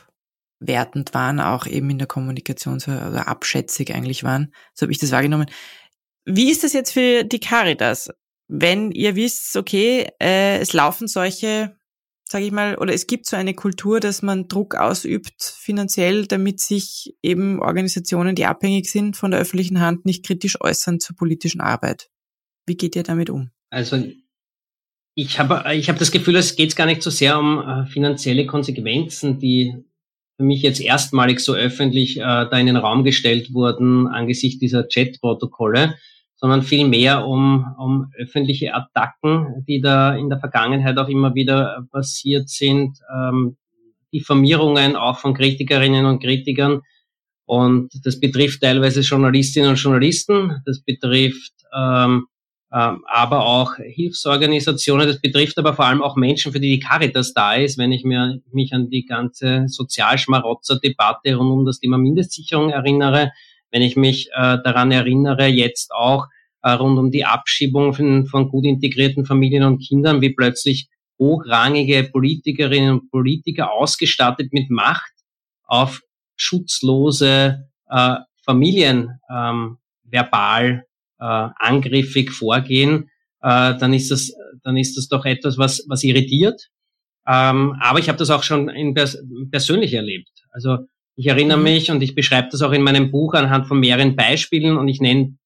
wertend 0.60 1.14
waren, 1.14 1.40
auch 1.40 1.68
eben 1.68 1.90
in 1.90 1.98
der 1.98 2.08
Kommunikation 2.08 2.78
oder 2.78 3.28
abschätzig 3.28 3.94
eigentlich 3.94 4.24
waren. 4.24 4.54
So 4.74 4.84
habe 4.84 4.92
ich 4.92 5.00
das 5.00 5.12
wahrgenommen. 5.12 5.48
Wie 6.26 6.52
ist 6.52 6.64
das 6.64 6.74
jetzt 6.74 6.92
für 6.92 7.24
die 7.24 7.40
Caritas? 7.40 8.10
Wenn 8.48 8.92
ihr 8.92 9.16
wisst, 9.16 9.56
okay, 9.56 10.08
äh, 10.22 10.60
es 10.60 10.74
laufen 10.74 11.08
solche, 11.08 11.76
sage 12.32 12.46
ich 12.46 12.52
mal, 12.52 12.76
oder 12.78 12.94
es 12.94 13.08
gibt 13.08 13.26
so 13.26 13.36
eine 13.36 13.56
Kultur, 13.56 14.00
dass 14.00 14.22
man 14.22 14.48
Druck 14.48 14.76
ausübt 14.76 15.42
finanziell, 15.42 16.28
damit 16.28 16.60
sich 16.60 17.16
eben 17.24 17.60
Organisationen, 17.60 18.36
die 18.36 18.46
abhängig 18.46 18.90
sind 18.90 19.18
von 19.18 19.32
der 19.32 19.40
öffentlichen 19.40 19.80
Hand, 19.80 20.06
nicht 20.06 20.26
kritisch 20.26 20.62
äußern 20.62 21.00
zur 21.00 21.16
politischen 21.16 21.60
Arbeit. 21.60 22.10
Wie 22.68 22.78
geht 22.78 22.96
ihr 22.96 23.04
damit 23.04 23.32
um? 23.32 23.50
Also 23.72 24.04
ich 25.16 25.40
habe 25.40 25.76
ich 25.76 25.90
hab 25.90 25.98
das 25.98 26.12
Gefühl, 26.12 26.36
es 26.36 26.56
geht 26.56 26.76
gar 26.76 26.86
nicht 26.86 27.02
so 27.02 27.10
sehr 27.10 27.40
um 27.40 27.62
äh, 27.62 27.86
finanzielle 27.88 28.46
Konsequenzen, 28.46 29.40
die 29.40 29.74
für 30.38 30.44
mich 30.44 30.62
jetzt 30.62 30.80
erstmalig 30.80 31.40
so 31.40 31.56
öffentlich 31.56 32.18
äh, 32.18 32.22
da 32.22 32.60
in 32.60 32.68
den 32.68 32.78
Raum 32.78 33.04
gestellt 33.04 33.54
wurden 33.54 34.08
angesichts 34.08 34.60
dieser 34.60 34.88
Chat-Protokolle, 34.88 35.96
sondern 36.40 36.62
vielmehr 36.62 37.28
um, 37.28 37.76
um 37.78 38.12
öffentliche 38.18 38.74
Attacken, 38.74 39.66
die 39.68 39.82
da 39.82 40.16
in 40.16 40.30
der 40.30 40.40
Vergangenheit 40.40 40.98
auch 40.98 41.10
immer 41.10 41.36
wieder 41.36 41.86
passiert 41.92 42.50
sind, 42.50 42.98
ähm, 43.14 43.58
Diffamierungen 44.14 44.96
auch 44.96 45.20
von 45.20 45.34
Kritikerinnen 45.34 46.06
und 46.06 46.22
Kritikern. 46.22 46.82
Und 47.46 47.92
das 48.06 48.20
betrifft 48.20 48.62
teilweise 48.62 49.02
Journalistinnen 49.02 49.72
und 49.72 49.76
Journalisten, 49.76 50.62
das 50.66 50.82
betrifft 50.82 51.54
ähm, 51.76 52.28
ähm, 52.72 53.04
aber 53.08 53.46
auch 53.46 53.76
Hilfsorganisationen. 53.78 55.08
Das 55.08 55.20
betrifft 55.20 55.58
aber 55.58 55.74
vor 55.74 55.86
allem 55.86 56.04
auch 56.04 56.16
Menschen, 56.16 56.52
für 56.52 56.60
die 56.60 56.70
die 56.70 56.80
Caritas 56.80 57.34
da 57.34 57.56
ist. 57.56 57.80
Wenn 57.80 57.92
ich 57.92 58.04
mir, 58.04 58.42
mich 58.52 58.74
an 58.74 58.90
die 58.90 59.06
ganze 59.06 59.68
Sozialschmarotzer-Debatte 59.68 61.36
rund 61.36 61.52
um 61.52 61.66
das 61.66 61.80
Thema 61.80 61.98
Mindestsicherung 61.98 62.70
erinnere, 62.70 63.32
wenn 63.72 63.82
ich 63.82 63.96
mich 63.96 64.30
äh, 64.34 64.58
daran 64.64 64.92
erinnere, 64.92 65.48
jetzt 65.48 65.92
auch 65.92 66.28
äh, 66.62 66.72
rund 66.72 66.98
um 66.98 67.12
die 67.12 67.26
Abschiebung 67.26 67.94
von, 67.94 68.26
von 68.26 68.50
gut 68.50 68.66
integrierten 68.66 69.26
Familien 69.26 69.64
und 69.64 69.80
Kindern, 69.80 70.22
wie 70.22 70.34
plötzlich 70.34 70.90
hochrangige 71.20 72.04
Politikerinnen 72.04 72.94
und 72.94 73.12
Politiker 73.12 73.72
ausgestattet 73.72 74.54
mit 74.54 74.70
Macht 74.70 75.12
auf 75.64 76.02
schutzlose 76.36 77.70
äh, 77.90 78.16
Familien 78.46 79.20
ähm, 79.30 79.78
verbal 80.04 80.86
äh, 81.20 81.24
angriffig 81.24 82.32
vorgehen, 82.32 83.10
äh, 83.42 83.76
dann 83.78 83.94
ist 83.94 84.10
das 84.12 84.34
dann 84.64 84.78
ist 84.78 84.98
das 84.98 85.08
doch 85.08 85.26
etwas, 85.26 85.58
was 85.58 85.86
was 85.88 86.04
irritiert. 86.04 86.70
Ähm, 87.28 87.76
aber 87.80 88.00
ich 88.00 88.08
habe 88.08 88.18
das 88.18 88.30
auch 88.30 88.44
schon 88.44 88.70
in 88.70 88.94
pers 88.94 89.18
persönlich 89.52 89.94
erlebt. 89.94 90.32
Also 90.52 90.80
ich 91.20 91.28
erinnere 91.28 91.58
mhm. 91.58 91.64
mich 91.64 91.92
und 91.92 92.02
ich 92.02 92.16
beschreibe 92.16 92.48
das 92.50 92.62
auch 92.62 92.72
in 92.72 92.82
meinem 92.82 93.12
Buch 93.12 93.34
anhand 93.34 93.68
von 93.68 93.78
mehreren 93.78 94.16
Beispielen 94.16 94.78
und 94.78 94.88
ich 94.88 95.02
nenne 95.02 95.38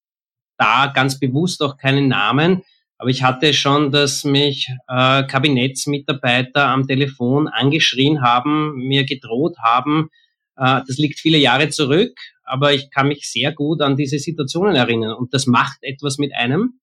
da 0.56 0.86
ganz 0.86 1.20
bewusst 1.20 1.64
auch 1.64 1.78
keinen 1.78 2.08
Namen. 2.08 2.62
Aber 3.00 3.10
ich 3.10 3.24
hatte 3.24 3.56
schon, 3.56 3.92
dass 3.92 4.24
mich 4.24 4.70
äh, 4.88 5.24
Kabinettsmitarbeiter 5.24 6.68
am 6.68 6.86
Telefon 6.86 7.48
angeschrien 7.48 8.22
haben, 8.22 8.76
mir 8.76 9.04
gedroht 9.04 9.58
haben. 9.64 10.12
Äh, 10.58 10.82
das 10.88 11.00
liegt 11.00 11.20
viele 11.20 11.40
Jahre 11.40 11.70
zurück, 11.70 12.20
aber 12.44 12.72
ich 12.76 12.92
kann 12.92 13.08
mich 13.08 13.28
sehr 13.28 13.52
gut 13.52 13.82
an 13.82 13.98
diese 13.98 14.20
Situationen 14.20 14.76
erinnern. 14.76 15.16
Und 15.16 15.34
das 15.34 15.48
macht 15.48 15.80
etwas 15.82 16.20
mit 16.20 16.36
einem. 16.36 16.82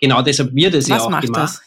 Genau 0.00 0.22
deshalb 0.22 0.56
wird 0.56 0.74
es 0.74 0.90
Was 0.90 0.98
ja 0.98 1.04
auch 1.04 1.10
macht 1.10 1.26
gemacht. 1.26 1.42
Das? 1.42 1.62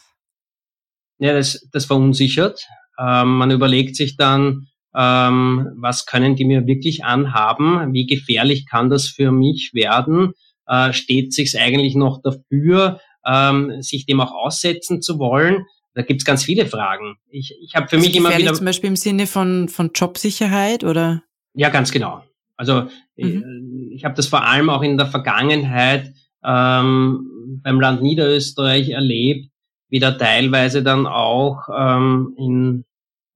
Ja, 1.18 1.32
das, 1.32 1.66
das 1.72 1.86
verunsichert. 1.86 2.68
Ähm, 2.98 3.38
man 3.38 3.50
überlegt 3.50 3.96
sich 3.96 4.18
dann, 4.18 4.68
ähm, 4.94 5.70
was 5.76 6.06
können 6.06 6.36
die 6.36 6.44
mir 6.44 6.66
wirklich 6.66 7.04
anhaben? 7.04 7.92
Wie 7.92 8.06
gefährlich 8.06 8.66
kann 8.68 8.90
das 8.90 9.08
für 9.08 9.32
mich 9.32 9.70
werden? 9.72 10.32
Äh, 10.66 10.92
steht 10.92 11.32
sich's 11.32 11.56
eigentlich 11.56 11.94
noch 11.94 12.20
dafür, 12.22 13.00
ähm, 13.26 13.80
sich 13.80 14.06
dem 14.06 14.20
auch 14.20 14.32
aussetzen 14.32 15.02
zu 15.02 15.18
wollen? 15.18 15.64
Da 15.94 16.02
gibt's 16.02 16.24
ganz 16.24 16.44
viele 16.44 16.66
Fragen. 16.66 17.16
Ich, 17.30 17.54
ich 17.62 17.74
habe 17.74 17.88
für 17.88 17.96
also 17.96 18.08
mich 18.08 18.16
immer 18.16 18.36
wieder 18.36 18.54
zum 18.54 18.66
Beispiel 18.66 18.88
im 18.88 18.96
Sinne 18.96 19.26
von 19.26 19.68
von 19.68 19.90
Jobsicherheit 19.94 20.84
oder? 20.84 21.22
Ja, 21.54 21.68
ganz 21.68 21.90
genau. 21.90 22.22
Also 22.56 22.82
mhm. 23.16 23.88
ich, 23.90 23.96
ich 23.96 24.04
habe 24.04 24.14
das 24.14 24.26
vor 24.26 24.44
allem 24.44 24.70
auch 24.70 24.82
in 24.82 24.96
der 24.96 25.06
Vergangenheit 25.06 26.12
ähm, 26.44 27.60
beim 27.62 27.80
Land 27.80 28.02
Niederösterreich 28.02 28.90
erlebt, 28.90 29.50
wie 29.88 29.98
da 29.98 30.12
teilweise 30.12 30.82
dann 30.82 31.06
auch 31.06 31.68
ähm, 31.76 32.34
in 32.38 32.80
äh, 32.80 32.91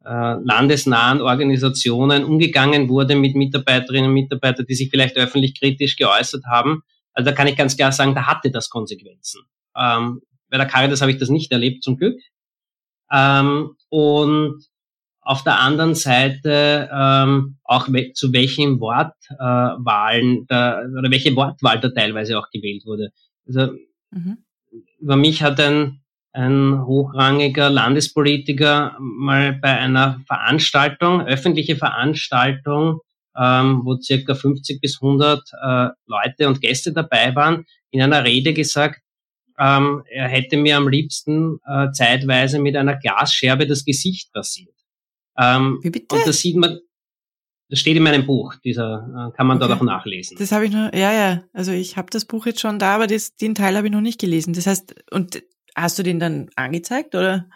landesnahen 0.08 1.20
Organisationen 1.20 2.24
umgegangen 2.24 2.88
wurde 2.88 3.16
mit 3.16 3.34
Mitarbeiterinnen 3.34 4.08
und 4.08 4.14
Mitarbeitern, 4.14 4.66
die 4.66 4.74
sich 4.74 4.90
vielleicht 4.90 5.16
öffentlich 5.16 5.58
kritisch 5.58 5.96
geäußert 5.96 6.44
haben. 6.46 6.82
Also 7.12 7.30
da 7.30 7.36
kann 7.36 7.48
ich 7.48 7.56
ganz 7.56 7.76
klar 7.76 7.92
sagen, 7.92 8.14
da 8.14 8.26
hatte 8.26 8.50
das 8.50 8.70
Konsequenzen. 8.70 9.42
Ähm, 9.76 10.20
bei 10.48 10.58
der 10.58 10.66
Caritas 10.66 11.00
habe 11.00 11.10
ich 11.10 11.18
das 11.18 11.28
nicht 11.28 11.50
erlebt, 11.50 11.82
zum 11.82 11.96
Glück. 11.96 12.20
Ähm, 13.10 13.76
und 13.88 14.64
auf 15.20 15.42
der 15.42 15.58
anderen 15.58 15.96
Seite 15.96 16.88
ähm, 16.92 17.58
auch 17.64 17.88
we 17.88 18.12
zu 18.12 18.32
welchen 18.32 18.78
Wortwahlen 18.78 20.42
äh, 20.42 20.44
da, 20.46 20.82
oder 20.98 21.10
welche 21.10 21.34
Wortwahl 21.34 21.80
da 21.80 21.88
teilweise 21.88 22.38
auch 22.38 22.48
gewählt 22.50 22.86
wurde. 22.86 23.10
Also 23.46 23.72
mhm. 24.12 24.38
über 25.00 25.16
mich 25.16 25.42
hat 25.42 25.58
ein 25.58 26.00
ein 26.36 26.84
hochrangiger 26.84 27.70
Landespolitiker 27.70 28.96
mal 29.00 29.54
bei 29.54 29.78
einer 29.78 30.20
Veranstaltung, 30.26 31.22
öffentliche 31.22 31.76
Veranstaltung, 31.76 33.00
ähm, 33.36 33.80
wo 33.84 33.96
circa 33.96 34.34
50 34.34 34.80
bis 34.80 35.00
100 35.00 35.40
äh, 35.52 35.88
Leute 36.06 36.48
und 36.48 36.60
Gäste 36.60 36.92
dabei 36.92 37.34
waren, 37.34 37.64
in 37.90 38.02
einer 38.02 38.24
Rede 38.24 38.52
gesagt, 38.52 39.00
ähm, 39.58 40.02
er 40.10 40.28
hätte 40.28 40.58
mir 40.58 40.76
am 40.76 40.88
liebsten 40.88 41.58
äh, 41.66 41.90
zeitweise 41.92 42.58
mit 42.58 42.76
einer 42.76 42.96
Glasscherbe 42.96 43.66
das 43.66 43.86
Gesicht 43.86 44.28
rasiert. 44.34 44.74
Ähm, 45.38 45.78
Wie 45.82 45.90
bitte? 45.90 46.14
Und 46.14 46.26
das 46.26 46.40
sieht 46.40 46.56
man, 46.56 46.78
das 47.70 47.78
steht 47.78 47.96
in 47.96 48.02
meinem 48.02 48.26
Buch, 48.26 48.54
dieser 48.56 49.30
äh, 49.32 49.36
kann 49.36 49.46
man 49.46 49.56
okay. 49.56 49.68
dort 49.68 49.80
auch 49.80 49.84
nachlesen. 49.84 50.36
Das 50.38 50.52
habe 50.52 50.66
ich 50.66 50.72
noch, 50.72 50.92
ja, 50.92 51.12
ja. 51.12 51.44
Also 51.54 51.72
ich 51.72 51.96
habe 51.96 52.10
das 52.10 52.26
Buch 52.26 52.44
jetzt 52.44 52.60
schon 52.60 52.78
da, 52.78 52.94
aber 52.94 53.06
das, 53.06 53.36
den 53.36 53.54
Teil 53.54 53.74
habe 53.76 53.86
ich 53.86 53.92
noch 53.92 54.02
nicht 54.02 54.20
gelesen. 54.20 54.52
Das 54.52 54.66
heißt, 54.66 54.94
und 55.10 55.42
Hast 55.76 55.98
du 55.98 56.02
den 56.02 56.18
dann 56.18 56.48
angezeigt 56.56 57.14
oder? 57.14 57.46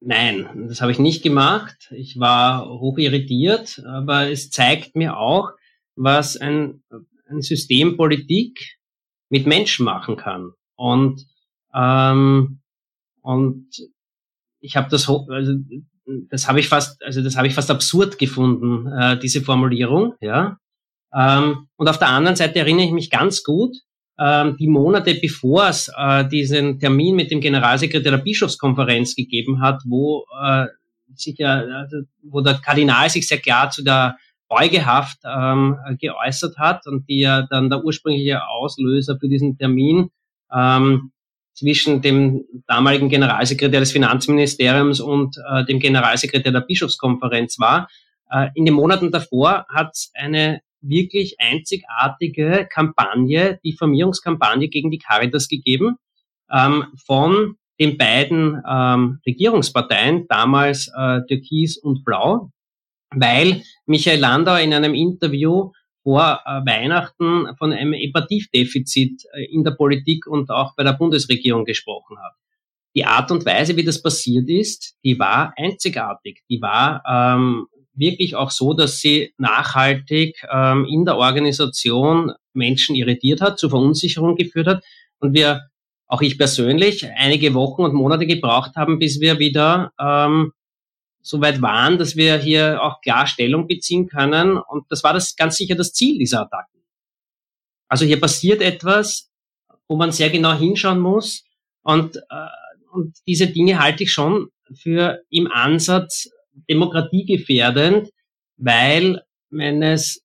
Nein, 0.00 0.66
das 0.68 0.80
habe 0.80 0.92
ich 0.92 0.98
nicht 0.98 1.22
gemacht. 1.22 1.90
Ich 1.90 2.20
war 2.20 2.68
hoch 2.68 2.98
irritiert, 2.98 3.82
aber 3.86 4.30
es 4.30 4.50
zeigt 4.50 4.94
mir 4.94 5.16
auch, 5.16 5.52
was 5.96 6.36
ein, 6.36 6.82
ein 7.28 7.42
System 7.42 7.96
Politik 7.96 8.78
mit 9.30 9.46
Menschen 9.46 9.84
machen 9.84 10.16
kann. 10.16 10.52
Und 10.76 11.26
ähm, 11.74 12.60
und 13.22 13.68
ich 14.60 14.76
habe 14.76 14.88
das 14.90 15.08
also 15.08 15.54
das 16.06 16.48
habe 16.48 16.60
ich 16.60 16.68
fast 16.68 17.02
also 17.02 17.22
das 17.22 17.36
habe 17.36 17.46
ich 17.46 17.54
fast 17.54 17.70
absurd 17.70 18.18
gefunden 18.18 18.86
äh, 18.86 19.18
diese 19.18 19.42
Formulierung 19.42 20.14
ja 20.20 20.58
ähm, 21.14 21.68
und 21.76 21.88
auf 21.88 21.98
der 21.98 22.08
anderen 22.08 22.36
Seite 22.36 22.58
erinnere 22.58 22.86
ich 22.86 22.92
mich 22.92 23.10
ganz 23.10 23.44
gut 23.44 23.76
die 24.20 24.68
Monate 24.68 25.14
bevor 25.14 25.68
es 25.68 25.90
äh, 25.96 26.28
diesen 26.28 26.78
Termin 26.78 27.16
mit 27.16 27.30
dem 27.30 27.40
Generalsekretär 27.40 28.12
der 28.12 28.18
Bischofskonferenz 28.18 29.14
gegeben 29.14 29.62
hat, 29.62 29.80
wo 29.86 30.26
äh, 30.42 30.66
sich 31.14 31.38
ja, 31.38 31.54
also, 31.54 32.02
wo 32.22 32.42
der 32.42 32.54
Kardinal 32.54 33.08
sich 33.08 33.26
sehr 33.26 33.38
klar 33.38 33.70
zu 33.70 33.82
der 33.82 34.16
Beugehaft 34.48 35.18
ähm, 35.24 35.78
geäußert 35.98 36.58
hat 36.58 36.86
und 36.86 37.08
die 37.08 37.20
ja 37.20 37.42
dann 37.42 37.70
der 37.70 37.84
ursprüngliche 37.84 38.46
Auslöser 38.46 39.16
für 39.18 39.28
diesen 39.28 39.56
Termin 39.56 40.10
ähm, 40.52 41.12
zwischen 41.54 42.02
dem 42.02 42.44
damaligen 42.66 43.08
Generalsekretär 43.08 43.80
des 43.80 43.92
Finanzministeriums 43.92 45.00
und 45.00 45.36
äh, 45.50 45.64
dem 45.64 45.78
Generalsekretär 45.78 46.52
der 46.52 46.60
Bischofskonferenz 46.60 47.58
war. 47.58 47.88
Äh, 48.30 48.48
in 48.54 48.64
den 48.64 48.74
Monaten 48.74 49.12
davor 49.12 49.66
hat 49.68 49.92
es 49.92 50.10
eine 50.14 50.62
wirklich 50.80 51.36
einzigartige 51.38 52.68
Kampagne, 52.70 53.60
Diffamierungskampagne 53.64 54.68
gegen 54.68 54.90
die 54.90 54.98
Caritas 54.98 55.48
gegeben, 55.48 55.96
ähm, 56.50 56.86
von 57.04 57.56
den 57.78 57.96
beiden 57.96 58.62
ähm, 58.68 59.20
Regierungsparteien, 59.26 60.26
damals 60.28 60.90
äh, 60.94 61.20
Türkis 61.26 61.78
und 61.78 62.04
Blau, 62.04 62.50
weil 63.14 63.62
Michael 63.86 64.20
Landau 64.20 64.56
in 64.56 64.74
einem 64.74 64.94
Interview 64.94 65.72
vor 66.02 66.40
äh, 66.44 66.50
Weihnachten 66.66 67.56
von 67.56 67.72
einem 67.72 67.94
Empathiedefizit 67.94 69.24
äh, 69.32 69.44
in 69.44 69.64
der 69.64 69.72
Politik 69.72 70.26
und 70.26 70.50
auch 70.50 70.74
bei 70.76 70.84
der 70.84 70.92
Bundesregierung 70.92 71.64
gesprochen 71.64 72.18
hat. 72.18 72.34
Die 72.96 73.04
Art 73.04 73.30
und 73.30 73.46
Weise, 73.46 73.76
wie 73.76 73.84
das 73.84 74.02
passiert 74.02 74.48
ist, 74.48 74.96
die 75.04 75.18
war 75.18 75.54
einzigartig. 75.56 76.42
Die 76.48 76.60
war 76.60 77.02
ähm, 77.08 77.66
wirklich 78.00 78.34
auch 78.34 78.50
so, 78.50 78.74
dass 78.74 78.98
sie 78.98 79.32
nachhaltig 79.38 80.42
ähm, 80.52 80.86
in 80.86 81.04
der 81.04 81.16
Organisation 81.16 82.32
Menschen 82.52 82.96
irritiert 82.96 83.40
hat, 83.40 83.58
zu 83.58 83.68
Verunsicherung 83.68 84.34
geführt 84.34 84.66
hat 84.66 84.84
und 85.20 85.34
wir, 85.34 85.68
auch 86.06 86.22
ich 86.22 86.36
persönlich, 86.38 87.06
einige 87.16 87.54
Wochen 87.54 87.82
und 87.82 87.94
Monate 87.94 88.26
gebraucht 88.26 88.74
haben, 88.74 88.98
bis 88.98 89.20
wir 89.20 89.38
wieder 89.38 89.92
ähm, 90.00 90.52
so 91.22 91.40
weit 91.40 91.62
waren, 91.62 91.98
dass 91.98 92.16
wir 92.16 92.38
hier 92.38 92.82
auch 92.82 93.00
klar 93.00 93.26
Stellung 93.26 93.68
beziehen 93.68 94.08
können. 94.08 94.56
Und 94.56 94.90
das 94.90 95.04
war 95.04 95.12
das 95.12 95.36
ganz 95.36 95.56
sicher 95.56 95.76
das 95.76 95.92
Ziel 95.92 96.18
dieser 96.18 96.40
Attacken. 96.40 96.80
Also 97.88 98.04
hier 98.04 98.20
passiert 98.20 98.62
etwas, 98.62 99.30
wo 99.86 99.96
man 99.96 100.12
sehr 100.12 100.30
genau 100.30 100.54
hinschauen 100.54 100.98
muss. 100.98 101.44
Und, 101.82 102.16
äh, 102.16 102.20
und 102.92 103.16
diese 103.26 103.48
Dinge 103.48 103.78
halte 103.78 104.04
ich 104.04 104.12
schon 104.12 104.48
für 104.72 105.22
im 105.28 105.50
Ansatz 105.50 106.30
demokratiegefährdend, 106.68 108.10
weil 108.56 109.22
wenn 109.50 109.82
es 109.82 110.24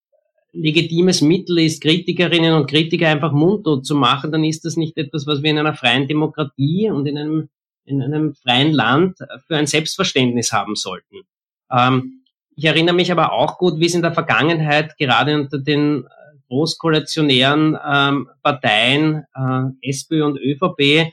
legitimes 0.51 1.21
Mittel 1.21 1.59
ist, 1.59 1.81
Kritikerinnen 1.81 2.53
und 2.53 2.69
Kritiker 2.69 3.09
einfach 3.09 3.33
mundtot 3.33 3.85
zu 3.85 3.95
machen, 3.95 4.31
dann 4.31 4.43
ist 4.43 4.65
das 4.65 4.77
nicht 4.77 4.97
etwas, 4.97 5.27
was 5.27 5.43
wir 5.43 5.51
in 5.51 5.59
einer 5.59 5.75
freien 5.75 6.07
Demokratie 6.07 6.89
und 6.89 7.05
in 7.05 7.17
einem, 7.17 7.49
in 7.83 8.01
einem 8.01 8.33
freien 8.35 8.71
Land 8.71 9.17
für 9.47 9.57
ein 9.57 9.67
Selbstverständnis 9.67 10.53
haben 10.53 10.75
sollten. 10.75 11.23
Ähm, 11.71 12.23
ich 12.55 12.65
erinnere 12.65 12.95
mich 12.95 13.11
aber 13.11 13.33
auch 13.33 13.57
gut, 13.57 13.79
wie 13.79 13.85
es 13.85 13.95
in 13.95 14.01
der 14.01 14.13
Vergangenheit 14.13 14.97
gerade 14.97 15.35
unter 15.35 15.59
den 15.59 16.07
großkoalitionären 16.47 17.77
ähm, 17.85 18.29
Parteien 18.41 19.25
äh, 19.35 19.89
SPÖ 19.89 20.23
und 20.23 20.37
ÖVP 20.39 21.11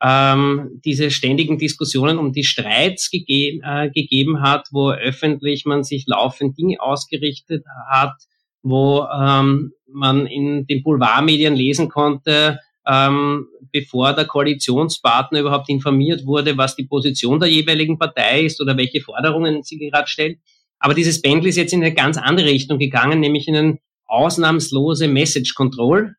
ähm, 0.00 0.80
diese 0.84 1.10
ständigen 1.10 1.58
Diskussionen 1.58 2.18
um 2.18 2.32
die 2.32 2.44
Streits 2.44 3.10
gegeben, 3.10 3.62
äh, 3.64 3.90
gegeben 3.90 4.42
hat, 4.42 4.68
wo 4.70 4.90
öffentlich 4.90 5.64
man 5.64 5.82
sich 5.82 6.04
laufend 6.06 6.56
Dinge 6.56 6.80
ausgerichtet 6.80 7.64
hat, 7.90 8.14
wo 8.62 9.06
ähm, 9.12 9.72
man 9.90 10.26
in 10.26 10.66
den 10.66 10.82
Boulevardmedien 10.82 11.56
lesen 11.56 11.88
konnte, 11.88 12.60
ähm, 12.86 13.46
bevor 13.72 14.12
der 14.14 14.26
Koalitionspartner 14.26 15.40
überhaupt 15.40 15.68
informiert 15.68 16.24
wurde, 16.24 16.56
was 16.56 16.76
die 16.76 16.86
Position 16.86 17.40
der 17.40 17.48
jeweiligen 17.48 17.98
Partei 17.98 18.42
ist 18.42 18.60
oder 18.60 18.76
welche 18.76 19.00
Forderungen 19.00 19.62
sie 19.62 19.78
gerade 19.78 20.08
stellt. 20.08 20.38
Aber 20.78 20.94
dieses 20.94 21.20
Pendel 21.20 21.48
ist 21.48 21.56
jetzt 21.56 21.72
in 21.72 21.82
eine 21.82 21.92
ganz 21.92 22.16
andere 22.16 22.46
Richtung 22.46 22.78
gegangen, 22.78 23.20
nämlich 23.20 23.48
in 23.48 23.56
eine 23.56 23.78
ausnahmslose 24.06 25.08
Message 25.08 25.54
Control 25.54 26.14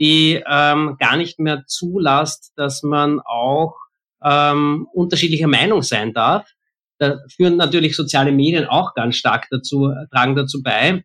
die 0.00 0.42
ähm, 0.46 0.96
gar 0.98 1.16
nicht 1.16 1.38
mehr 1.38 1.64
zulasst, 1.66 2.52
dass 2.56 2.82
man 2.82 3.20
auch 3.20 3.74
ähm, 4.22 4.88
unterschiedlicher 4.92 5.46
Meinung 5.46 5.82
sein 5.82 6.12
darf. 6.12 6.50
Da 6.98 7.18
führen 7.28 7.56
natürlich 7.56 7.96
soziale 7.96 8.32
Medien 8.32 8.66
auch 8.66 8.94
ganz 8.94 9.16
stark 9.16 9.48
dazu, 9.50 9.92
tragen 10.10 10.34
dazu 10.34 10.62
bei. 10.62 11.04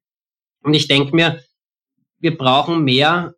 Und 0.63 0.73
ich 0.73 0.87
denke 0.87 1.15
mir, 1.15 1.39
wir 2.19 2.37
brauchen 2.37 2.83
mehr 2.83 3.33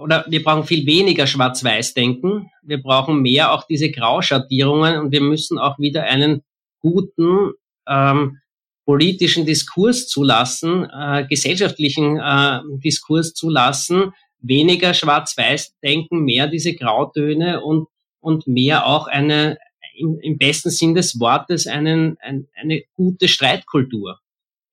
oder 0.00 0.24
wir 0.28 0.42
brauchen 0.42 0.64
viel 0.64 0.86
weniger 0.86 1.26
Schwarz-Weiß-Denken. 1.26 2.50
Wir 2.62 2.82
brauchen 2.82 3.20
mehr 3.20 3.52
auch 3.52 3.66
diese 3.66 3.90
Grauschattierungen 3.90 4.98
und 4.98 5.12
wir 5.12 5.20
müssen 5.20 5.58
auch 5.58 5.78
wieder 5.78 6.04
einen 6.04 6.42
guten 6.80 7.52
ähm, 7.86 8.38
politischen 8.86 9.46
Diskurs 9.46 10.08
zulassen, 10.08 10.88
äh, 10.90 11.26
gesellschaftlichen 11.28 12.18
äh, 12.18 12.60
Diskurs 12.82 13.34
zulassen, 13.34 14.12
weniger 14.42 14.94
Schwarz-Weiß-Denken, 14.94 16.24
mehr 16.24 16.46
diese 16.48 16.74
Grautöne 16.74 17.62
und, 17.62 17.88
und 18.20 18.46
mehr 18.46 18.86
auch 18.86 19.06
eine, 19.06 19.58
im, 19.94 20.18
im 20.20 20.38
besten 20.38 20.70
Sinn 20.70 20.94
des 20.94 21.20
Wortes, 21.20 21.66
einen, 21.66 22.18
ein, 22.20 22.48
eine 22.54 22.82
gute 22.94 23.28
Streitkultur. 23.28 24.18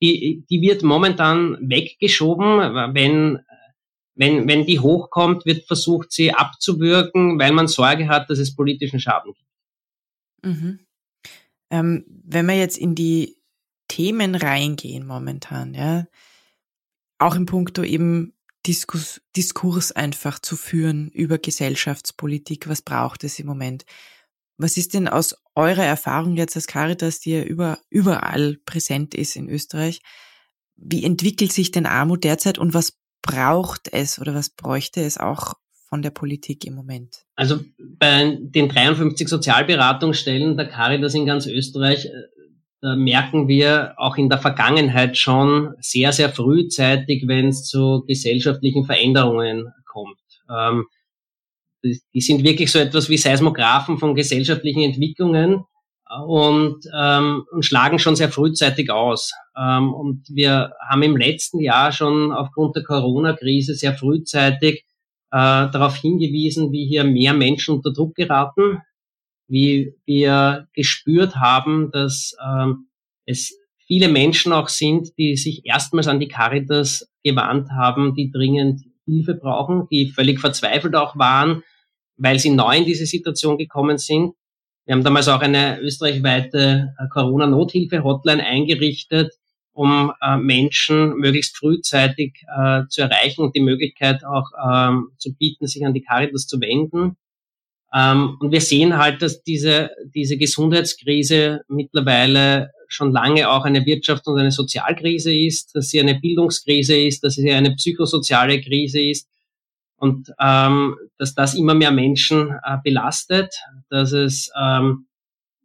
Die, 0.01 0.43
die 0.49 0.61
wird 0.61 0.83
momentan 0.83 1.57
weggeschoben, 1.59 2.93
wenn 2.93 3.39
wenn, 4.17 4.47
wenn 4.47 4.65
die 4.65 4.79
hochkommt, 4.79 5.45
wird 5.45 5.65
versucht, 5.65 6.11
sie 6.11 6.33
abzuwürgen, 6.33 7.39
weil 7.39 7.51
man 7.51 7.67
Sorge 7.67 8.07
hat, 8.07 8.29
dass 8.29 8.39
es 8.39 8.55
politischen 8.55 8.99
Schaden 8.99 9.33
gibt. 9.33 9.47
Mhm. 10.43 10.79
Ähm, 11.69 12.05
wenn 12.07 12.47
wir 12.47 12.57
jetzt 12.57 12.77
in 12.77 12.95
die 12.95 13.37
Themen 13.87 14.35
reingehen 14.35 15.05
momentan, 15.05 15.73
ja, 15.75 16.07
auch 17.19 17.35
im 17.35 17.45
Punkto 17.45 17.83
eben 17.83 18.33
Diskurs, 18.67 19.21
Diskurs 19.35 19.91
einfach 19.93 20.39
zu 20.39 20.55
führen 20.55 21.09
über 21.09 21.37
Gesellschaftspolitik, 21.37 22.67
was 22.67 22.81
braucht 22.81 23.23
es 23.23 23.39
im 23.39 23.47
Moment? 23.47 23.85
Was 24.57 24.75
ist 24.75 24.93
denn 24.93 25.07
aus 25.07 25.35
eurer 25.55 25.85
Erfahrung 25.85 26.35
jetzt 26.35 26.55
als 26.55 26.67
Caritas, 26.67 27.19
die 27.19 27.31
ja 27.31 27.43
über, 27.43 27.79
überall 27.89 28.57
präsent 28.65 29.15
ist 29.15 29.35
in 29.35 29.49
Österreich, 29.49 30.01
wie 30.75 31.03
entwickelt 31.03 31.53
sich 31.53 31.71
denn 31.71 31.85
Armut 31.85 32.23
derzeit 32.23 32.57
und 32.57 32.73
was 32.73 32.97
braucht 33.21 33.93
es 33.93 34.19
oder 34.19 34.35
was 34.35 34.49
bräuchte 34.49 35.01
es 35.01 35.17
auch 35.17 35.55
von 35.87 36.01
der 36.01 36.11
Politik 36.11 36.65
im 36.65 36.75
Moment? 36.75 37.25
Also 37.35 37.61
bei 37.77 38.37
den 38.39 38.69
53 38.69 39.27
Sozialberatungsstellen 39.27 40.57
der 40.57 40.67
Caritas 40.67 41.13
in 41.13 41.25
ganz 41.25 41.47
Österreich, 41.47 42.05
äh, 42.05 42.09
merken 42.81 43.47
wir 43.47 43.95
auch 43.97 44.17
in 44.17 44.29
der 44.29 44.37
Vergangenheit 44.37 45.17
schon 45.17 45.73
sehr, 45.79 46.11
sehr 46.11 46.29
frühzeitig, 46.29 47.27
wenn 47.27 47.47
es 47.47 47.65
zu 47.65 48.03
gesellschaftlichen 48.07 48.85
Veränderungen 48.85 49.73
kommt. 49.85 50.19
Ähm, 50.49 50.85
die 51.83 52.21
sind 52.21 52.43
wirklich 52.43 52.71
so 52.71 52.79
etwas 52.79 53.09
wie 53.09 53.17
Seismographen 53.17 53.97
von 53.97 54.15
gesellschaftlichen 54.15 54.81
Entwicklungen 54.81 55.63
und, 56.25 56.85
ähm, 56.97 57.45
und 57.51 57.65
schlagen 57.65 57.99
schon 57.99 58.15
sehr 58.15 58.29
frühzeitig 58.29 58.89
aus. 58.89 59.33
Ähm, 59.57 59.93
und 59.93 60.23
wir 60.29 60.73
haben 60.87 61.03
im 61.03 61.17
letzten 61.17 61.59
Jahr 61.59 61.91
schon 61.91 62.31
aufgrund 62.31 62.75
der 62.75 62.83
Corona-Krise 62.83 63.75
sehr 63.75 63.93
frühzeitig 63.93 64.85
äh, 65.31 65.69
darauf 65.69 65.95
hingewiesen, 65.95 66.71
wie 66.71 66.87
hier 66.87 67.03
mehr 67.03 67.33
Menschen 67.33 67.75
unter 67.75 67.91
Druck 67.91 68.15
geraten, 68.15 68.81
wie 69.47 69.95
wir 70.05 70.67
gespürt 70.73 71.35
haben, 71.35 71.91
dass 71.91 72.35
ähm, 72.45 72.87
es 73.25 73.53
viele 73.85 74.09
Menschen 74.09 74.51
auch 74.53 74.69
sind, 74.69 75.17
die 75.17 75.37
sich 75.37 75.65
erstmals 75.65 76.07
an 76.07 76.19
die 76.19 76.27
Caritas 76.27 77.09
gewandt 77.23 77.69
haben, 77.71 78.15
die 78.15 78.31
dringend 78.31 78.81
Hilfe 79.05 79.35
brauchen, 79.35 79.87
die 79.89 80.09
völlig 80.09 80.39
verzweifelt 80.39 80.95
auch 80.95 81.17
waren, 81.17 81.63
weil 82.17 82.39
sie 82.39 82.49
neu 82.49 82.77
in 82.77 82.85
diese 82.85 83.05
Situation 83.05 83.57
gekommen 83.57 83.97
sind 83.97 84.33
wir 84.87 84.95
haben 84.95 85.03
damals 85.03 85.27
auch 85.27 85.41
eine 85.41 85.81
österreichweite 85.81 86.93
äh, 86.97 87.07
Corona-Nothilfe-Hotline 87.09 88.41
eingerichtet, 88.41 89.33
um 89.73 90.13
äh, 90.21 90.37
Menschen 90.37 91.17
möglichst 91.17 91.57
frühzeitig 91.57 92.41
äh, 92.57 92.83
zu 92.87 93.01
erreichen 93.01 93.41
und 93.41 93.53
die 93.53 93.59
Möglichkeit 93.59 94.23
auch 94.23 94.45
ähm, 94.65 95.09
zu 95.17 95.35
bieten, 95.35 95.67
sich 95.67 95.85
an 95.85 95.93
die 95.93 96.03
Caritas 96.03 96.47
zu 96.47 96.61
wenden. 96.61 97.17
Ähm, 97.93 98.37
und 98.39 98.51
wir 98.51 98.61
sehen 98.61 98.97
halt, 98.97 99.21
dass 99.21 99.43
diese, 99.43 99.91
diese 100.13 100.37
Gesundheitskrise 100.37 101.61
mittlerweile 101.67 102.71
schon 102.87 103.11
lange 103.11 103.49
auch 103.49 103.65
eine 103.65 103.81
Wirtschafts- 103.81 104.29
und 104.29 104.39
eine 104.39 104.51
Sozialkrise 104.51 105.33
ist, 105.33 105.75
dass 105.75 105.89
sie 105.89 105.99
eine 105.99 106.19
Bildungskrise 106.19 106.97
ist, 106.97 107.23
dass 107.23 107.35
sie 107.35 107.51
eine 107.51 107.75
psychosoziale 107.75 108.61
Krise 108.61 109.01
ist 109.01 109.27
und 109.97 110.31
ähm, 110.39 110.95
dass 111.17 111.33
das 111.33 111.55
immer 111.55 111.73
mehr 111.73 111.91
Menschen 111.91 112.51
äh, 112.63 112.77
belastet, 112.83 113.55
dass 113.89 114.11
es 114.11 114.51
ähm, 114.59 115.07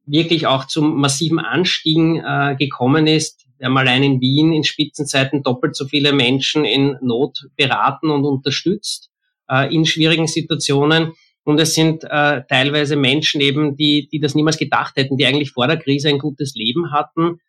wirklich 0.06 0.46
auch 0.46 0.66
zum 0.66 1.00
massiven 1.00 1.38
Anstiegen 1.38 2.16
äh, 2.24 2.56
gekommen 2.58 3.06
ist. 3.06 3.46
Wir 3.58 3.66
haben 3.66 3.76
allein 3.76 4.02
in 4.02 4.20
Wien 4.20 4.52
in 4.52 4.64
Spitzenzeiten 4.64 5.42
doppelt 5.42 5.76
so 5.76 5.86
viele 5.86 6.12
Menschen 6.12 6.64
in 6.64 6.96
Not 7.00 7.46
beraten 7.56 8.10
und 8.10 8.24
unterstützt 8.24 9.10
äh, 9.48 9.72
in 9.72 9.86
schwierigen 9.86 10.26
Situationen. 10.26 11.12
Und 11.44 11.58
es 11.58 11.74
sind 11.74 12.04
äh, 12.04 12.42
teilweise 12.48 12.96
Menschen 12.96 13.40
eben, 13.40 13.76
die, 13.76 14.08
die 14.08 14.20
das 14.20 14.34
niemals 14.34 14.58
gedacht 14.58 14.96
hätten, 14.96 15.16
die 15.16 15.26
eigentlich 15.26 15.50
vor 15.50 15.66
der 15.66 15.76
Krise 15.76 16.08
ein 16.08 16.18
gutes 16.18 16.54
Leben 16.54 16.92
hatten, 16.92 17.40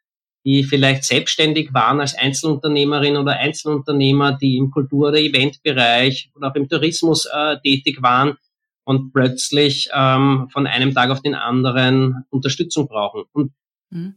die 0.46 0.64
vielleicht 0.64 1.04
selbstständig 1.04 1.74
waren 1.74 2.02
als 2.02 2.16
Einzelunternehmerin 2.16 3.18
oder 3.18 3.34
Einzelunternehmer, 3.34 4.34
die 4.34 4.58
im 4.58 4.72
Kultur- 4.72 5.10
oder 5.10 5.20
Eventbereich 5.20 6.32
oder 6.36 6.50
auch 6.52 6.56
im 6.56 6.68
Tourismus 6.68 7.28
äh, 7.32 7.58
tätig 7.64 8.02
waren 8.02 8.38
und 8.84 9.14
plötzlich 9.14 9.90
ähm, 9.94 10.50
von 10.52 10.68
einem 10.68 10.94
Tag 10.94 11.12
auf 11.12 11.22
den 11.22 11.36
anderen 11.36 12.26
Unterstützung 12.30 12.88
brauchen. 12.88 13.24
Und 13.32 13.54
mhm. 13.92 14.16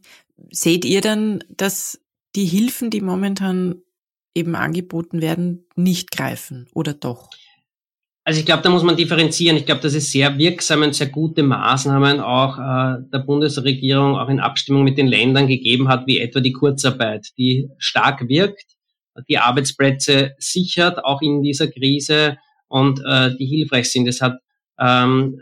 Seht 0.51 0.85
ihr 0.85 1.01
dann, 1.01 1.43
dass 1.49 1.99
die 2.35 2.45
Hilfen, 2.45 2.89
die 2.89 3.01
momentan 3.01 3.81
eben 4.35 4.55
angeboten 4.55 5.21
werden, 5.21 5.65
nicht 5.75 6.11
greifen 6.11 6.67
oder 6.73 6.93
doch? 6.93 7.29
Also 8.27 8.41
ich 8.41 8.45
glaube, 8.45 8.61
da 8.61 8.69
muss 8.69 8.83
man 8.83 8.97
differenzieren. 8.97 9.55
Ich 9.55 9.65
glaube, 9.65 9.79
dass 9.79 9.93
es 9.93 10.11
sehr 10.11 10.37
wirksame 10.37 10.85
und 10.87 10.93
sehr 10.93 11.07
gute 11.07 11.43
Maßnahmen 11.43 12.19
auch 12.19 12.57
äh, 12.57 13.01
der 13.13 13.19
Bundesregierung 13.19 14.17
auch 14.17 14.27
in 14.27 14.41
Abstimmung 14.41 14.83
mit 14.83 14.97
den 14.97 15.07
Ländern 15.07 15.47
gegeben 15.47 15.87
hat, 15.87 16.07
wie 16.07 16.19
etwa 16.19 16.41
die 16.41 16.51
Kurzarbeit, 16.51 17.29
die 17.37 17.69
stark 17.77 18.27
wirkt, 18.27 18.65
die 19.29 19.37
Arbeitsplätze 19.37 20.33
sichert, 20.39 21.05
auch 21.05 21.21
in 21.21 21.41
dieser 21.41 21.69
Krise 21.69 22.37
und 22.67 22.99
äh, 23.07 23.33
die 23.37 23.45
hilfreich 23.45 23.89
sind. 23.89 24.09
Es 24.09 24.21
hat 24.21 24.39
ähm, 24.77 25.39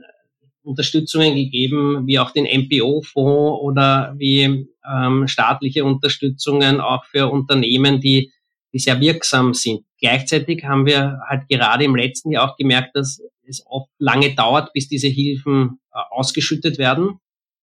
Unterstützungen 0.61 1.33
gegeben, 1.33 2.05
wie 2.05 2.19
auch 2.19 2.29
den 2.29 2.45
MPO-Fonds 2.45 3.61
oder 3.63 4.13
wie 4.15 4.67
ähm, 4.87 5.27
staatliche 5.27 5.85
Unterstützungen 5.85 6.79
auch 6.81 7.03
für 7.05 7.31
Unternehmen, 7.31 7.99
die 7.99 8.31
die 8.75 8.79
sehr 8.79 8.99
wirksam 8.99 9.53
sind. 9.53 9.85
Gleichzeitig 10.01 10.65
haben 10.65 10.85
wir 10.85 11.21
halt 11.29 11.47
gerade 11.47 11.85
im 11.85 11.95
letzten 11.95 12.31
Jahr 12.31 12.51
auch 12.51 12.57
gemerkt, 12.57 12.93
dass 12.93 13.21
es 13.47 13.63
oft 13.67 13.89
lange 13.99 14.35
dauert, 14.35 14.73
bis 14.73 14.89
diese 14.89 15.07
Hilfen 15.07 15.79
äh, 15.93 15.99
ausgeschüttet 16.09 16.77
werden, 16.77 17.19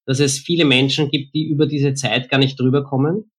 dass 0.07 0.21
es 0.21 0.39
viele 0.39 0.65
Menschen 0.65 1.11
gibt, 1.11 1.35
die 1.35 1.45
über 1.45 1.67
diese 1.67 1.93
Zeit 1.93 2.31
gar 2.31 2.39
nicht 2.39 2.59
drüber 2.59 2.83
kommen, 2.83 3.31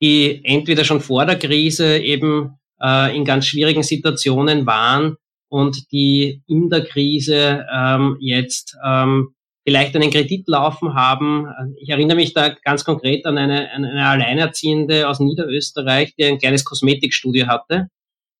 die 0.00 0.40
entweder 0.44 0.84
schon 0.84 1.00
vor 1.00 1.26
der 1.26 1.36
Krise 1.36 1.98
eben 1.98 2.60
äh, 2.80 3.16
in 3.16 3.24
ganz 3.24 3.46
schwierigen 3.46 3.82
Situationen 3.82 4.64
waren 4.64 5.16
und 5.48 5.90
die 5.90 6.42
in 6.46 6.70
der 6.70 6.84
Krise 6.84 7.66
ähm, 7.74 8.18
jetzt 8.20 8.76
ähm, 8.86 9.34
vielleicht 9.64 9.96
einen 9.96 10.10
Kredit 10.10 10.46
laufen 10.46 10.94
haben. 10.94 11.48
Ich 11.76 11.88
erinnere 11.88 12.16
mich 12.16 12.34
da 12.34 12.50
ganz 12.50 12.84
konkret 12.84 13.24
an 13.26 13.38
eine, 13.38 13.72
an 13.72 13.84
eine 13.84 14.06
Alleinerziehende 14.06 15.08
aus 15.08 15.20
Niederösterreich, 15.20 16.14
die 16.16 16.24
ein 16.24 16.38
kleines 16.38 16.64
Kosmetikstudio 16.64 17.46
hatte 17.46 17.88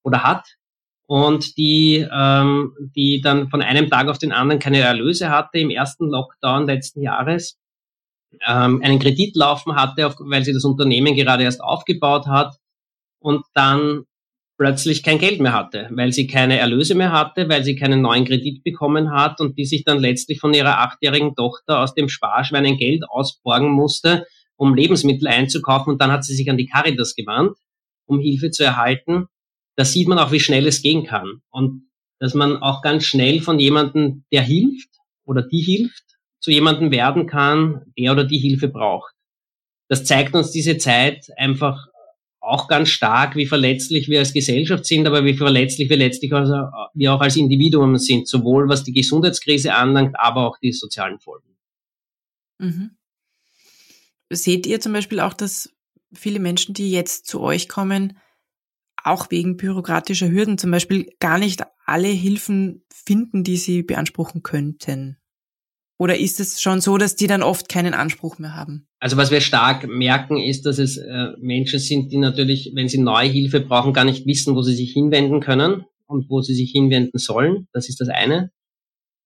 oder 0.03 0.23
hat 0.23 0.57
und 1.07 1.57
die, 1.57 2.07
ähm, 2.13 2.75
die 2.95 3.21
dann 3.21 3.49
von 3.49 3.63
einem 3.63 3.89
Tag 3.89 4.09
auf 4.09 4.19
den 4.19 4.33
anderen 4.33 4.61
keine 4.61 4.81
Erlöse 4.81 5.31
hatte 5.31 5.59
im 5.59 5.71
ersten 5.71 6.09
Lockdown 6.09 6.67
letzten 6.67 7.01
Jahres, 7.01 7.59
ähm, 8.47 8.83
einen 8.83 8.99
Kredit 8.99 9.37
laufen 9.37 9.77
hatte, 9.77 10.15
weil 10.19 10.45
sie 10.45 10.53
das 10.53 10.65
Unternehmen 10.65 11.15
gerade 11.15 11.45
erst 11.45 11.63
aufgebaut 11.63 12.27
hat 12.27 12.57
und 13.19 13.45
dann 13.55 14.05
plötzlich 14.57 15.03
kein 15.03 15.19
Geld 15.19 15.41
mehr 15.41 15.53
hatte, 15.53 15.89
weil 15.91 16.13
sie 16.13 16.27
keine 16.27 16.59
Erlöse 16.59 16.95
mehr 16.95 17.13
hatte, 17.13 17.49
weil 17.49 17.65
sie 17.65 17.77
keinen 17.77 18.03
neuen 18.03 18.25
Kredit 18.25 18.63
bekommen 18.63 19.11
hat 19.11 19.41
und 19.41 19.59
die 19.59 19.65
sich 19.65 19.85
dann 19.85 19.99
letztlich 19.99 20.41
von 20.41 20.55
ihrer 20.55 20.79
achtjährigen 20.79 21.35
Tochter 21.35 21.81
aus 21.81 21.95
dem 21.95 22.09
Sparschwein 22.09 22.67
ein 22.67 22.77
Geld 22.77 23.03
ausborgen 23.09 23.71
musste, 23.71 24.27
um 24.57 24.75
Lebensmittel 24.75 25.27
einzukaufen 25.27 25.93
und 25.93 26.01
dann 26.01 26.13
hat 26.13 26.25
sie 26.25 26.35
sich 26.35 26.49
an 26.51 26.57
die 26.57 26.67
Caritas 26.67 27.15
gewandt, 27.15 27.57
um 28.07 28.21
Hilfe 28.21 28.51
zu 28.51 28.65
erhalten. 28.65 29.27
Da 29.77 29.85
sieht 29.85 30.07
man 30.07 30.19
auch, 30.19 30.31
wie 30.31 30.41
schnell 30.41 30.67
es 30.67 30.83
gehen 30.83 31.05
kann 31.05 31.41
und 31.51 31.89
dass 32.21 32.35
man 32.35 32.59
auch 32.59 32.81
ganz 32.81 33.05
schnell 33.05 33.41
von 33.41 33.59
jemandem, 33.59 34.25
der 34.33 34.43
hilft 34.43 34.91
oder 35.25 35.43
die 35.43 35.61
hilft, 35.61 36.05
zu 36.41 36.51
jemandem 36.51 36.91
werden 36.91 37.27
kann, 37.27 37.83
der 37.99 38.13
oder 38.13 38.25
die 38.25 38.39
Hilfe 38.39 38.69
braucht. 38.69 39.15
Das 39.89 40.05
zeigt 40.05 40.35
uns 40.35 40.51
diese 40.51 40.79
Zeit 40.79 41.27
einfach 41.37 41.87
auch 42.45 42.69
ganz 42.69 42.91
stark, 42.91 43.37
wie 43.37 43.47
verletzlich 43.47 44.09
wir 44.09 44.19
als 44.21 44.33
Gesellschaft 44.33 44.85
sind, 44.85 45.07
aber 45.07 45.25
wie 45.25 45.35
verletzlich 45.35 45.89
wir 45.89 45.97
letztlich 45.97 46.33
also, 46.33 46.55
wir 46.95 47.15
auch 47.15 47.21
als 47.21 47.37
Individuum 47.37 47.97
sind, 47.99 48.29
sowohl 48.29 48.69
was 48.69 48.85
die 48.85 48.93
Gesundheitskrise 48.93 49.75
anlangt, 49.75 50.15
aber 50.19 50.47
auch 50.47 50.59
die 50.59 50.73
sozialen 50.73 51.19
Folgen. 51.19 51.57
Mhm. 52.59 52.97
Seht 54.31 54.67
ihr 54.67 54.81
zum 54.81 54.93
Beispiel 54.93 55.21
auch, 55.21 55.35
dass 55.35 55.73
viele 56.13 56.39
Menschen, 56.39 56.75
die 56.75 56.91
jetzt 56.91 57.27
zu 57.27 57.41
euch 57.41 57.69
kommen, 57.69 58.19
auch 59.03 59.31
wegen 59.31 59.57
bürokratischer 59.57 60.31
Hürden 60.31 60.59
zum 60.59 60.71
Beispiel 60.71 61.11
gar 61.21 61.39
nicht 61.39 61.63
alle 61.85 62.09
Hilfen 62.09 62.85
finden, 62.93 63.45
die 63.45 63.57
sie 63.57 63.83
beanspruchen 63.83 64.43
könnten? 64.43 65.19
Oder 65.99 66.19
ist 66.19 66.41
es 66.41 66.61
schon 66.61 66.81
so, 66.81 66.99
dass 66.99 67.15
die 67.15 67.27
dann 67.27 67.43
oft 67.43 67.69
keinen 67.69 67.95
Anspruch 67.95 68.39
mehr 68.39 68.55
haben? 68.55 68.89
Also 68.99 69.17
was 69.17 69.31
wir 69.31 69.41
stark 69.41 69.87
merken, 69.87 70.39
ist, 70.39 70.67
dass 70.67 70.79
es 70.79 70.97
äh, 70.97 71.29
Menschen 71.39 71.79
sind, 71.79 72.11
die 72.11 72.17
natürlich, 72.17 72.73
wenn 72.75 72.89
sie 72.89 72.99
neue 72.99 73.29
Hilfe 73.29 73.61
brauchen, 73.61 73.93
gar 73.93 74.05
nicht 74.05 74.27
wissen, 74.27 74.57
wo 74.57 74.63
sie 74.63 74.75
sich 74.75 74.93
hinwenden 74.93 75.41
können 75.41 75.85
und 76.07 76.29
wo 76.29 76.41
sie 76.41 76.55
sich 76.55 76.73
hinwenden 76.73 77.19
sollen. 77.19 77.69
Das 77.73 77.89
ist 77.89 78.01
das 78.01 78.09
eine. 78.09 78.51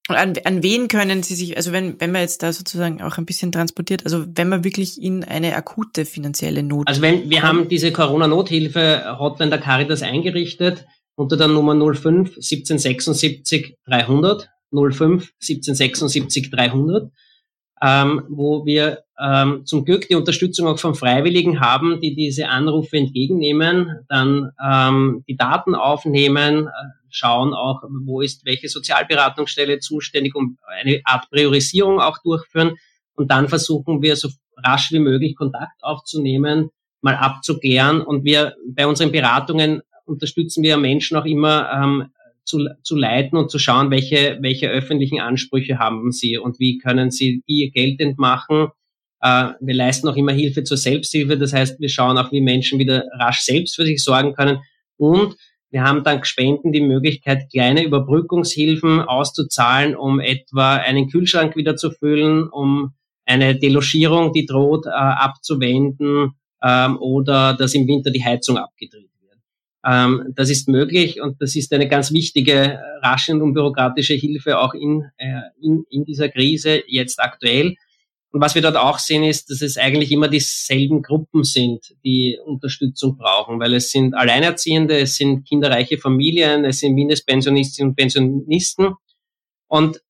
Und 0.09 0.17
an, 0.17 0.35
an 0.45 0.63
wen 0.63 0.89
können 0.89 1.23
Sie 1.23 1.35
sich, 1.35 1.57
also 1.59 1.71
wenn, 1.73 2.01
wenn 2.01 2.13
man 2.13 2.23
jetzt 2.23 2.43
da 2.43 2.53
sozusagen 2.53 3.03
auch 3.03 3.19
ein 3.19 3.27
bisschen 3.27 3.53
transportiert, 3.53 4.05
also 4.05 4.25
wenn 4.27 4.49
man 4.49 4.65
wirklich 4.65 5.01
in 5.01 5.23
eine 5.23 5.55
akute 5.55 6.07
finanzielle 6.07 6.63
Not. 6.63 6.89
Also 6.89 7.03
wenn, 7.03 7.29
wir 7.29 7.43
haben 7.43 7.69
diese 7.69 7.93
Corona-Nothilfe-Hotline 7.93 9.51
der 9.51 9.59
Caritas 9.59 10.03
eingerichtet 10.03 10.87
unter 11.15 11.37
der 11.37 11.49
Nummer 11.49 11.75
05 11.75 12.37
1776 12.37 13.77
300, 13.87 14.49
05 14.73 15.33
1776 15.41 16.51
300, 16.51 17.11
ähm, 17.83 18.23
wo 18.29 18.67
wir 18.67 19.05
ähm, 19.21 19.65
zum 19.65 19.85
Glück 19.85 20.09
die 20.09 20.15
Unterstützung 20.15 20.67
auch 20.67 20.79
von 20.79 20.95
Freiwilligen 20.95 21.61
haben, 21.61 22.01
die 22.01 22.15
diese 22.15 22.49
Anrufe 22.49 22.97
entgegennehmen, 22.97 24.05
dann 24.09 24.53
ähm, 24.65 25.25
die 25.29 25.37
Daten 25.37 25.75
aufnehmen, 25.75 26.67
äh, 26.67 26.71
schauen 27.11 27.55
auch, 27.55 27.83
wo 28.07 28.21
ist 28.21 28.45
welche 28.45 28.69
Sozialberatungsstelle 28.69 29.79
zuständig, 29.79 30.35
um 30.35 30.59
eine 30.67 31.01
Art 31.05 31.31
Priorisierung 31.31 32.01
auch 32.01 32.19
durchführen. 32.23 32.77
Und 33.15 33.31
dann 33.31 33.49
versuchen 33.49 34.03
wir 34.03 34.17
so 34.17 34.29
rasch 34.57 34.93
wie 34.93 34.99
möglich 34.99 35.37
Kontakt 35.37 35.83
aufzunehmen, 35.83 36.71
mal 37.01 37.17
abzuklären. 37.17 38.03
Und 38.03 38.25
wir 38.25 38.55
bei 38.69 38.87
unseren 38.87 39.13
Beratungen 39.13 39.83
unterstützen 40.05 40.63
wir 40.63 40.77
Menschen 40.77 41.17
auch 41.17 41.25
immer 41.25 41.71
ähm, 41.73 42.13
zu, 42.49 42.67
zu 42.83 42.97
leiten 42.97 43.39
und 43.39 43.51
zu 43.51 43.59
schauen, 43.59 43.91
welche, 43.91 44.39
welche 44.41 44.69
öffentlichen 44.69 45.21
Ansprüche 45.21 45.79
haben 45.79 46.11
sie 46.11 46.39
und 46.39 46.59
wie 46.59 46.79
können 46.79 47.11
sie 47.11 47.43
die 47.49 47.71
geltend 47.73 48.19
machen. 48.19 48.69
Äh, 49.21 49.51
wir 49.61 49.75
leisten 49.75 50.09
auch 50.09 50.17
immer 50.17 50.33
Hilfe 50.33 50.65
zur 50.65 50.79
Selbsthilfe. 50.79 51.37
Das 51.37 51.53
heißt, 51.53 51.79
wir 51.79 51.89
schauen 51.89 52.19
auch, 52.19 52.33
wie 52.33 52.41
Menschen 52.41 52.79
wieder 52.79 53.05
rasch 53.13 53.41
selbst 53.41 53.77
für 53.77 53.85
sich 53.85 54.03
sorgen 54.03 54.35
können. 54.35 54.59
Und 54.97 55.37
wir 55.71 55.85
haben 55.85 56.03
dank 56.03 56.27
Spenden 56.27 56.73
die 56.73 56.81
Möglichkeit, 56.81 57.51
kleine 57.53 57.85
Überbrückungshilfen 57.85 59.03
auszuzahlen, 59.03 59.95
um 59.95 60.19
etwa 60.19 60.77
einen 60.77 61.09
Kühlschrank 61.11 61.57
wieder 61.57 61.77
zu 61.77 61.91
füllen, 61.91 62.49
um 62.49 62.95
eine 63.27 63.57
Delogierung, 63.57 64.33
die 64.33 64.47
droht, 64.47 64.87
äh, 64.87 64.91
abzuwenden 64.91 66.33
ähm, 66.63 66.97
oder 66.99 67.55
dass 67.55 67.75
im 67.75 67.87
Winter 67.87 68.11
die 68.11 68.25
Heizung 68.25 68.57
abgedreht 68.57 69.03
wird. 69.03 69.18
Ähm, 69.85 70.33
das 70.35 70.51
ist 70.51 70.69
möglich 70.69 71.21
und 71.21 71.41
das 71.41 71.55
ist 71.55 71.73
eine 71.73 71.89
ganz 71.89 72.13
wichtige, 72.13 72.53
äh, 72.53 72.79
rasche 73.03 73.33
und 73.33 73.43
unbürokratische 73.43 74.15
Hilfe 74.15 74.59
auch 74.59 74.75
in, 74.75 75.05
äh, 75.17 75.41
in, 75.61 75.85
in 75.89 76.05
dieser 76.05 76.29
Krise 76.29 76.83
jetzt 76.87 77.21
aktuell. 77.21 77.77
Und 78.31 78.43
was 78.43 78.55
wir 78.55 78.63
dort 78.63 78.77
auch 78.77 78.99
sehen, 78.99 79.25
ist, 79.25 79.51
dass 79.51 79.63
es 79.63 79.79
eigentlich 79.79 80.13
immer 80.13 80.29
dieselben 80.29 81.03
Gruppen 81.03 81.45
sind, 81.45 81.95
die 82.05 82.39
Unterstützung 82.45 83.17
brauchen, 83.17 83.59
weil 83.59 83.73
es 83.75 83.91
sind 83.91 84.15
Alleinerziehende, 84.15 84.99
es 84.99 85.17
sind 85.17 85.47
kinderreiche 85.47 85.97
Familien, 85.97 86.65
es 86.65 86.81
sind 86.81 86.95
Mindestpensionistinnen 86.95 87.91
und 87.91 87.97
Pensionisten. 87.97 88.95
Und 89.67 90.03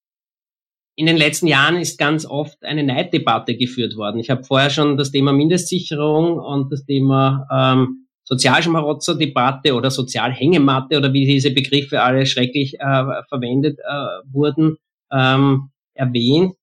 in 0.97 1.07
den 1.07 1.17
letzten 1.17 1.47
Jahren 1.47 1.77
ist 1.77 1.97
ganz 1.97 2.27
oft 2.27 2.65
eine 2.65 2.83
Neiddebatte 2.83 3.57
geführt 3.57 3.95
worden. 3.95 4.19
Ich 4.19 4.31
habe 4.31 4.43
vorher 4.43 4.71
schon 4.71 4.97
das 4.97 5.13
Thema 5.13 5.33
Mindestsicherung 5.33 6.41
und 6.41 6.73
das 6.73 6.85
Thema 6.85 7.47
ähm, 7.53 8.08
Sozialschmarotzer-Debatte 8.29 9.75
oder 9.75 9.91
Sozialhängematte 9.91 10.99
oder 10.99 11.13
wie 11.15 11.25
diese 11.25 11.51
Begriffe 11.51 12.03
alle 12.03 12.27
schrecklich 12.27 12.75
äh, 12.75 13.23
verwendet 13.29 13.79
äh, 13.79 14.33
wurden, 14.33 14.77
ähm, 15.11 15.71
erwähnt. 15.95 16.55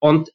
Und 0.00 0.30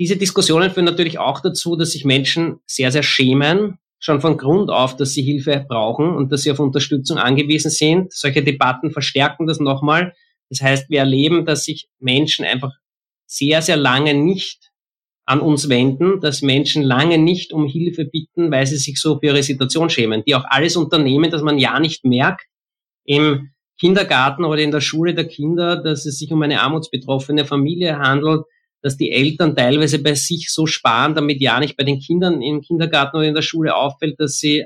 diese 0.00 0.16
Diskussionen 0.16 0.70
führen 0.70 0.86
natürlich 0.86 1.18
auch 1.20 1.40
dazu, 1.40 1.76
dass 1.76 1.92
sich 1.92 2.04
Menschen 2.04 2.58
sehr, 2.66 2.90
sehr 2.90 3.04
schämen, 3.04 3.78
schon 4.00 4.20
von 4.20 4.36
Grund 4.36 4.70
auf, 4.70 4.96
dass 4.96 5.14
sie 5.14 5.22
Hilfe 5.22 5.64
brauchen 5.66 6.10
und 6.10 6.32
dass 6.32 6.42
sie 6.42 6.50
auf 6.50 6.58
Unterstützung 6.58 7.18
angewiesen 7.18 7.70
sind. 7.70 8.12
Solche 8.12 8.42
Debatten 8.42 8.90
verstärken 8.90 9.46
das 9.46 9.60
nochmal. 9.60 10.14
Das 10.50 10.60
heißt, 10.60 10.90
wir 10.90 10.98
erleben, 10.98 11.46
dass 11.46 11.64
sich 11.64 11.88
Menschen 12.00 12.44
einfach 12.44 12.72
sehr, 13.26 13.62
sehr 13.62 13.76
lange 13.76 14.14
nicht 14.14 14.65
an 15.26 15.40
uns 15.40 15.68
wenden, 15.68 16.20
dass 16.20 16.40
Menschen 16.40 16.82
lange 16.82 17.18
nicht 17.18 17.52
um 17.52 17.66
Hilfe 17.66 18.04
bitten, 18.04 18.50
weil 18.52 18.66
sie 18.66 18.76
sich 18.76 19.00
so 19.00 19.18
für 19.18 19.26
ihre 19.26 19.42
Situation 19.42 19.90
schämen, 19.90 20.22
die 20.24 20.36
auch 20.36 20.44
alles 20.48 20.76
unternehmen, 20.76 21.30
dass 21.30 21.42
man 21.42 21.58
ja 21.58 21.78
nicht 21.80 22.04
merkt 22.04 22.46
im 23.04 23.50
Kindergarten 23.78 24.44
oder 24.44 24.62
in 24.62 24.70
der 24.70 24.80
Schule 24.80 25.14
der 25.14 25.26
Kinder, 25.26 25.76
dass 25.76 26.06
es 26.06 26.18
sich 26.18 26.32
um 26.32 26.42
eine 26.42 26.60
armutsbetroffene 26.60 27.44
Familie 27.44 27.98
handelt, 27.98 28.44
dass 28.82 28.96
die 28.96 29.10
Eltern 29.10 29.56
teilweise 29.56 30.00
bei 30.00 30.14
sich 30.14 30.50
so 30.50 30.66
sparen, 30.66 31.14
damit 31.14 31.40
ja 31.40 31.58
nicht 31.58 31.76
bei 31.76 31.84
den 31.84 31.98
Kindern 31.98 32.40
im 32.40 32.60
Kindergarten 32.60 33.16
oder 33.16 33.26
in 33.26 33.34
der 33.34 33.42
Schule 33.42 33.74
auffällt, 33.74 34.20
dass 34.20 34.38
sie 34.38 34.64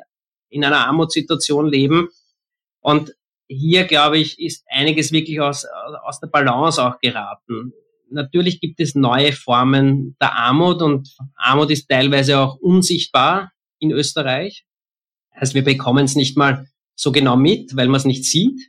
in 0.51 0.63
einer 0.63 0.87
Armutssituation 0.87 1.69
leben. 1.69 2.09
Und 2.81 3.15
hier, 3.49 3.85
glaube 3.85 4.19
ich, 4.19 4.39
ist 4.39 4.65
einiges 4.69 5.11
wirklich 5.11 5.41
aus, 5.41 5.67
aus 6.05 6.21
der 6.21 6.29
Balance 6.29 6.85
auch 6.85 6.99
geraten. 7.01 7.73
Natürlich 8.11 8.61
gibt 8.61 8.81
es 8.81 8.95
neue 8.95 9.33
Formen 9.33 10.17
der 10.21 10.37
Armut 10.37 10.83
und 10.83 11.15
Armut 11.37 11.71
ist 11.71 11.89
teilweise 11.89 12.39
auch 12.39 12.57
unsichtbar 12.57 13.53
in 13.79 13.91
Österreich. 13.91 14.65
Also 15.31 15.55
wir 15.55 15.65
bekommen 15.65 16.05
es 16.05 16.17
nicht 16.17 16.37
mal 16.37 16.67
so 16.95 17.13
genau 17.13 17.37
mit, 17.37 17.75
weil 17.77 17.89
man 17.89 17.97
es 17.97 18.05
nicht 18.05 18.25
sieht. 18.25 18.61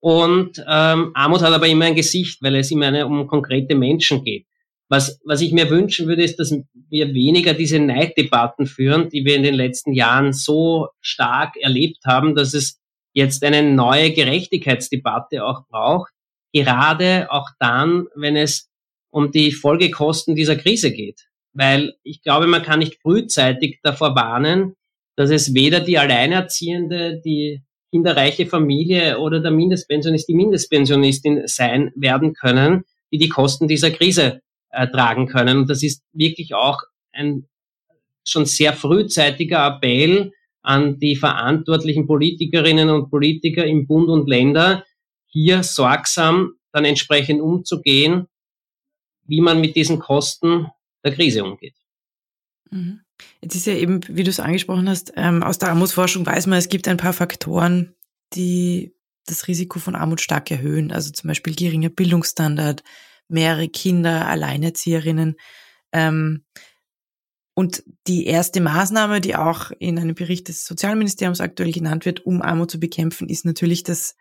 Und 0.00 0.62
ähm, 0.68 1.12
Armut 1.14 1.42
hat 1.42 1.52
aber 1.52 1.66
immer 1.66 1.86
ein 1.86 1.94
Gesicht, 1.94 2.42
weil 2.42 2.56
es 2.56 2.70
immer 2.70 2.86
eine, 2.86 3.06
um 3.06 3.26
konkrete 3.26 3.74
Menschen 3.74 4.22
geht. 4.24 4.46
Was, 4.88 5.20
was 5.24 5.40
ich 5.40 5.52
mir 5.52 5.68
wünschen 5.68 6.06
würde, 6.06 6.22
ist, 6.22 6.38
dass 6.38 6.54
wir 6.90 7.12
weniger 7.12 7.54
diese 7.54 7.80
Neiddebatten 7.80 8.66
führen, 8.66 9.08
die 9.08 9.24
wir 9.24 9.34
in 9.34 9.42
den 9.42 9.54
letzten 9.54 9.92
Jahren 9.92 10.32
so 10.32 10.88
stark 11.00 11.56
erlebt 11.56 12.04
haben, 12.04 12.36
dass 12.36 12.54
es 12.54 12.80
jetzt 13.12 13.42
eine 13.42 13.62
neue 13.62 14.12
Gerechtigkeitsdebatte 14.12 15.44
auch 15.44 15.66
braucht. 15.68 16.12
Gerade 16.56 17.30
auch 17.30 17.50
dann, 17.58 18.06
wenn 18.14 18.34
es 18.34 18.70
um 19.10 19.30
die 19.30 19.52
Folgekosten 19.52 20.34
dieser 20.34 20.56
Krise 20.56 20.90
geht. 20.90 21.26
Weil 21.52 21.94
ich 22.02 22.22
glaube, 22.22 22.46
man 22.46 22.62
kann 22.62 22.78
nicht 22.78 23.00
frühzeitig 23.02 23.80
davor 23.82 24.14
warnen, 24.14 24.74
dass 25.16 25.28
es 25.28 25.52
weder 25.52 25.80
die 25.80 25.98
Alleinerziehende, 25.98 27.20
die 27.22 27.62
kinderreiche 27.90 28.46
Familie 28.46 29.18
oder 29.18 29.40
der 29.40 29.50
Mindestpensionist, 29.50 30.28
die 30.28 30.34
Mindestpensionistin 30.34 31.42
sein 31.46 31.92
werden 31.94 32.32
können, 32.32 32.84
die 33.12 33.18
die 33.18 33.28
Kosten 33.28 33.68
dieser 33.68 33.90
Krise 33.90 34.40
äh, 34.70 34.88
tragen 34.88 35.26
können. 35.26 35.58
Und 35.58 35.68
das 35.68 35.82
ist 35.82 36.02
wirklich 36.14 36.54
auch 36.54 36.80
ein 37.12 37.46
schon 38.24 38.46
sehr 38.46 38.72
frühzeitiger 38.72 39.66
Appell 39.66 40.32
an 40.62 40.98
die 40.98 41.16
verantwortlichen 41.16 42.06
Politikerinnen 42.06 42.88
und 42.88 43.10
Politiker 43.10 43.66
im 43.66 43.86
Bund 43.86 44.08
und 44.08 44.26
Länder, 44.26 44.84
hier 45.36 45.62
sorgsam 45.62 46.54
dann 46.72 46.86
entsprechend 46.86 47.42
umzugehen, 47.42 48.26
wie 49.24 49.42
man 49.42 49.60
mit 49.60 49.76
diesen 49.76 49.98
Kosten 49.98 50.68
der 51.04 51.14
Krise 51.14 51.44
umgeht. 51.44 51.74
Mhm. 52.70 53.02
Jetzt 53.42 53.54
ist 53.54 53.66
ja 53.66 53.74
eben, 53.74 54.00
wie 54.08 54.24
du 54.24 54.30
es 54.30 54.40
angesprochen 54.40 54.88
hast, 54.88 55.12
ähm, 55.16 55.42
aus 55.42 55.58
der 55.58 55.68
Armutsforschung 55.68 56.24
weiß 56.24 56.46
man, 56.46 56.58
es 56.58 56.70
gibt 56.70 56.88
ein 56.88 56.96
paar 56.96 57.12
Faktoren, 57.12 57.94
die 58.32 58.94
das 59.26 59.46
Risiko 59.46 59.78
von 59.78 59.94
Armut 59.94 60.22
stark 60.22 60.50
erhöhen. 60.50 60.90
Also 60.90 61.10
zum 61.10 61.28
Beispiel 61.28 61.54
geringer 61.54 61.90
Bildungsstandard, 61.90 62.82
mehrere 63.28 63.68
Kinder, 63.68 64.26
Alleinerzieherinnen. 64.28 65.36
Ähm, 65.92 66.44
und 67.52 67.84
die 68.06 68.24
erste 68.24 68.62
Maßnahme, 68.62 69.20
die 69.20 69.36
auch 69.36 69.70
in 69.78 69.98
einem 69.98 70.14
Bericht 70.14 70.48
des 70.48 70.64
Sozialministeriums 70.64 71.42
aktuell 71.42 71.72
genannt 71.72 72.06
wird, 72.06 72.24
um 72.24 72.40
Armut 72.40 72.70
zu 72.70 72.80
bekämpfen, 72.80 73.28
ist 73.28 73.44
natürlich, 73.44 73.82
dass 73.82 74.16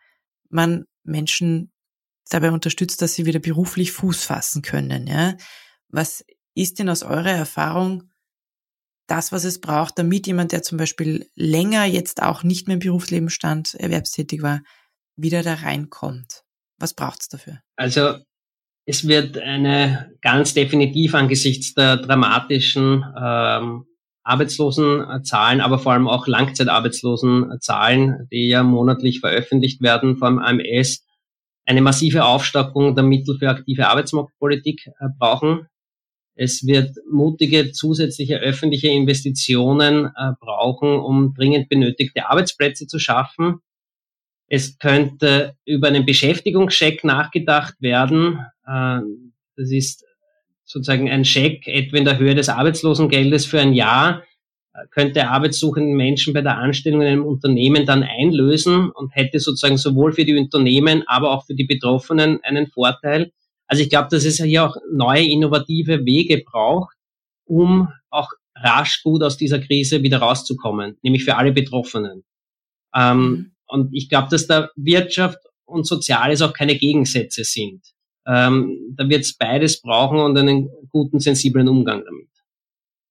man 0.55 0.85
Menschen 1.03 1.71
dabei 2.29 2.51
unterstützt, 2.51 3.01
dass 3.01 3.13
sie 3.13 3.25
wieder 3.25 3.39
beruflich 3.39 3.91
Fuß 3.91 4.23
fassen 4.23 4.63
können. 4.63 5.05
Ja? 5.05 5.35
Was 5.89 6.25
ist 6.55 6.79
denn 6.79 6.89
aus 6.89 7.03
eurer 7.03 7.31
Erfahrung 7.31 8.11
das, 9.07 9.31
was 9.31 9.43
es 9.43 9.61
braucht, 9.61 9.99
damit 9.99 10.25
jemand, 10.25 10.51
der 10.51 10.63
zum 10.63 10.79
Beispiel 10.79 11.29
länger 11.35 11.85
jetzt 11.85 12.23
auch 12.23 12.41
nicht 12.41 12.67
mehr 12.67 12.75
im 12.75 12.79
Berufsleben 12.79 13.29
stand, 13.29 13.75
erwerbstätig 13.75 14.41
war, 14.41 14.61
wieder 15.15 15.43
da 15.43 15.53
reinkommt? 15.53 16.43
Was 16.79 16.95
braucht 16.95 17.21
es 17.21 17.27
dafür? 17.27 17.59
Also 17.75 18.17
es 18.85 19.07
wird 19.07 19.37
eine 19.37 20.11
ganz 20.21 20.53
definitiv 20.53 21.13
angesichts 21.13 21.73
der 21.75 21.97
dramatischen 21.97 23.03
ähm, 23.19 23.85
Arbeitslosenzahlen, 24.25 25.61
aber 25.61 25.79
vor 25.79 25.93
allem 25.93 26.07
auch 26.07 26.27
Langzeitarbeitslosenzahlen, 26.27 28.27
die 28.31 28.49
ja 28.49 28.63
monatlich 28.63 29.19
veröffentlicht 29.19 29.81
werden 29.81 30.17
vom 30.17 30.39
AMS, 30.39 31.05
eine 31.65 31.81
massive 31.81 32.25
Aufstockung 32.25 32.95
der 32.95 33.03
Mittel 33.03 33.37
für 33.37 33.49
aktive 33.49 33.87
Arbeitsmarktpolitik 33.87 34.87
äh, 34.87 35.07
brauchen. 35.17 35.67
Es 36.35 36.65
wird 36.65 36.97
mutige 37.09 37.71
zusätzliche 37.71 38.39
öffentliche 38.39 38.89
Investitionen 38.89 40.07
äh, 40.07 40.31
brauchen, 40.39 40.99
um 40.99 41.33
dringend 41.33 41.69
benötigte 41.69 42.27
Arbeitsplätze 42.27 42.87
zu 42.87 42.99
schaffen. 42.99 43.59
Es 44.47 44.77
könnte 44.77 45.55
über 45.65 45.87
einen 45.87 46.05
Beschäftigungscheck 46.05 47.03
nachgedacht 47.03 47.75
werden. 47.79 48.39
Äh, 48.65 48.99
das 49.55 49.71
ist 49.71 50.03
sozusagen 50.65 51.09
ein 51.09 51.25
Scheck 51.25 51.67
etwa 51.67 51.97
in 51.97 52.05
der 52.05 52.17
Höhe 52.17 52.35
des 52.35 52.49
Arbeitslosengeldes 52.49 53.45
für 53.45 53.59
ein 53.59 53.73
Jahr, 53.73 54.23
äh, 54.73 54.85
könnte 54.91 55.29
arbeitssuchenden 55.29 55.95
Menschen 55.95 56.33
bei 56.33 56.41
der 56.41 56.57
Anstellung 56.57 57.01
in 57.01 57.07
einem 57.07 57.25
Unternehmen 57.25 57.85
dann 57.85 58.03
einlösen 58.03 58.89
und 58.89 59.15
hätte 59.15 59.39
sozusagen 59.39 59.77
sowohl 59.77 60.11
für 60.11 60.25
die 60.25 60.37
Unternehmen, 60.37 61.03
aber 61.07 61.31
auch 61.31 61.45
für 61.45 61.55
die 61.55 61.65
Betroffenen 61.65 62.39
einen 62.43 62.67
Vorteil. 62.67 63.31
Also 63.67 63.83
ich 63.83 63.89
glaube, 63.89 64.09
dass 64.11 64.25
es 64.25 64.41
hier 64.41 64.65
auch 64.65 64.75
neue 64.91 65.23
innovative 65.23 66.05
Wege 66.05 66.43
braucht, 66.45 66.95
um 67.45 67.89
auch 68.09 68.31
rasch 68.55 69.03
gut 69.03 69.23
aus 69.23 69.37
dieser 69.37 69.59
Krise 69.59 70.03
wieder 70.03 70.19
rauszukommen, 70.19 70.97
nämlich 71.01 71.23
für 71.23 71.35
alle 71.37 71.51
Betroffenen. 71.51 72.23
Ähm, 72.95 73.19
mhm. 73.19 73.51
Und 73.67 73.93
ich 73.93 74.09
glaube, 74.09 74.29
dass 74.29 74.47
da 74.47 74.69
Wirtschaft 74.75 75.39
und 75.65 75.85
Soziales 75.87 76.41
auch 76.41 76.53
keine 76.53 76.75
Gegensätze 76.75 77.43
sind. 77.43 77.94
Ähm, 78.27 78.93
da 78.95 79.07
wird 79.07 79.21
es 79.21 79.37
beides 79.37 79.81
brauchen 79.81 80.19
und 80.19 80.37
einen 80.37 80.69
guten, 80.89 81.19
sensiblen 81.19 81.67
Umgang 81.67 82.03
damit. 82.05 82.27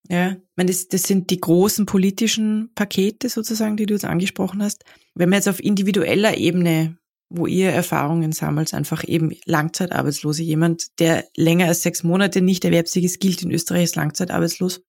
Ja, 0.09 0.33
ich 0.33 0.57
meine, 0.57 0.71
das, 0.71 0.89
das 0.89 1.05
sind 1.05 1.31
die 1.31 1.41
großen 1.41 1.87
politischen 1.87 2.71
Pakete 2.75 3.29
sozusagen, 3.29 3.77
die 3.77 3.87
du 3.87 3.95
jetzt 3.95 4.05
angesprochen 4.05 4.63
hast. 4.63 4.85
Wenn 5.15 5.31
man 5.31 5.39
jetzt 5.39 5.49
auf 5.49 5.63
individueller 5.63 6.37
Ebene, 6.37 6.99
wo 7.31 7.47
ihr 7.47 7.71
Erfahrungen 7.71 8.33
sammelt, 8.33 8.75
einfach 8.75 9.05
eben 9.07 9.35
Langzeitarbeitslose, 9.47 10.43
jemand, 10.43 10.99
der 11.01 11.27
länger 11.37 11.69
als 11.69 11.83
sechs 11.83 12.03
Monate 12.03 12.43
nicht 12.43 12.65
erwerbsfähig 12.65 13.07
ist, 13.07 13.21
gilt 13.21 13.43
in 13.43 13.51
Österreich 13.51 13.83
als 13.83 13.95
langzeitarbeitslos. 13.95 14.83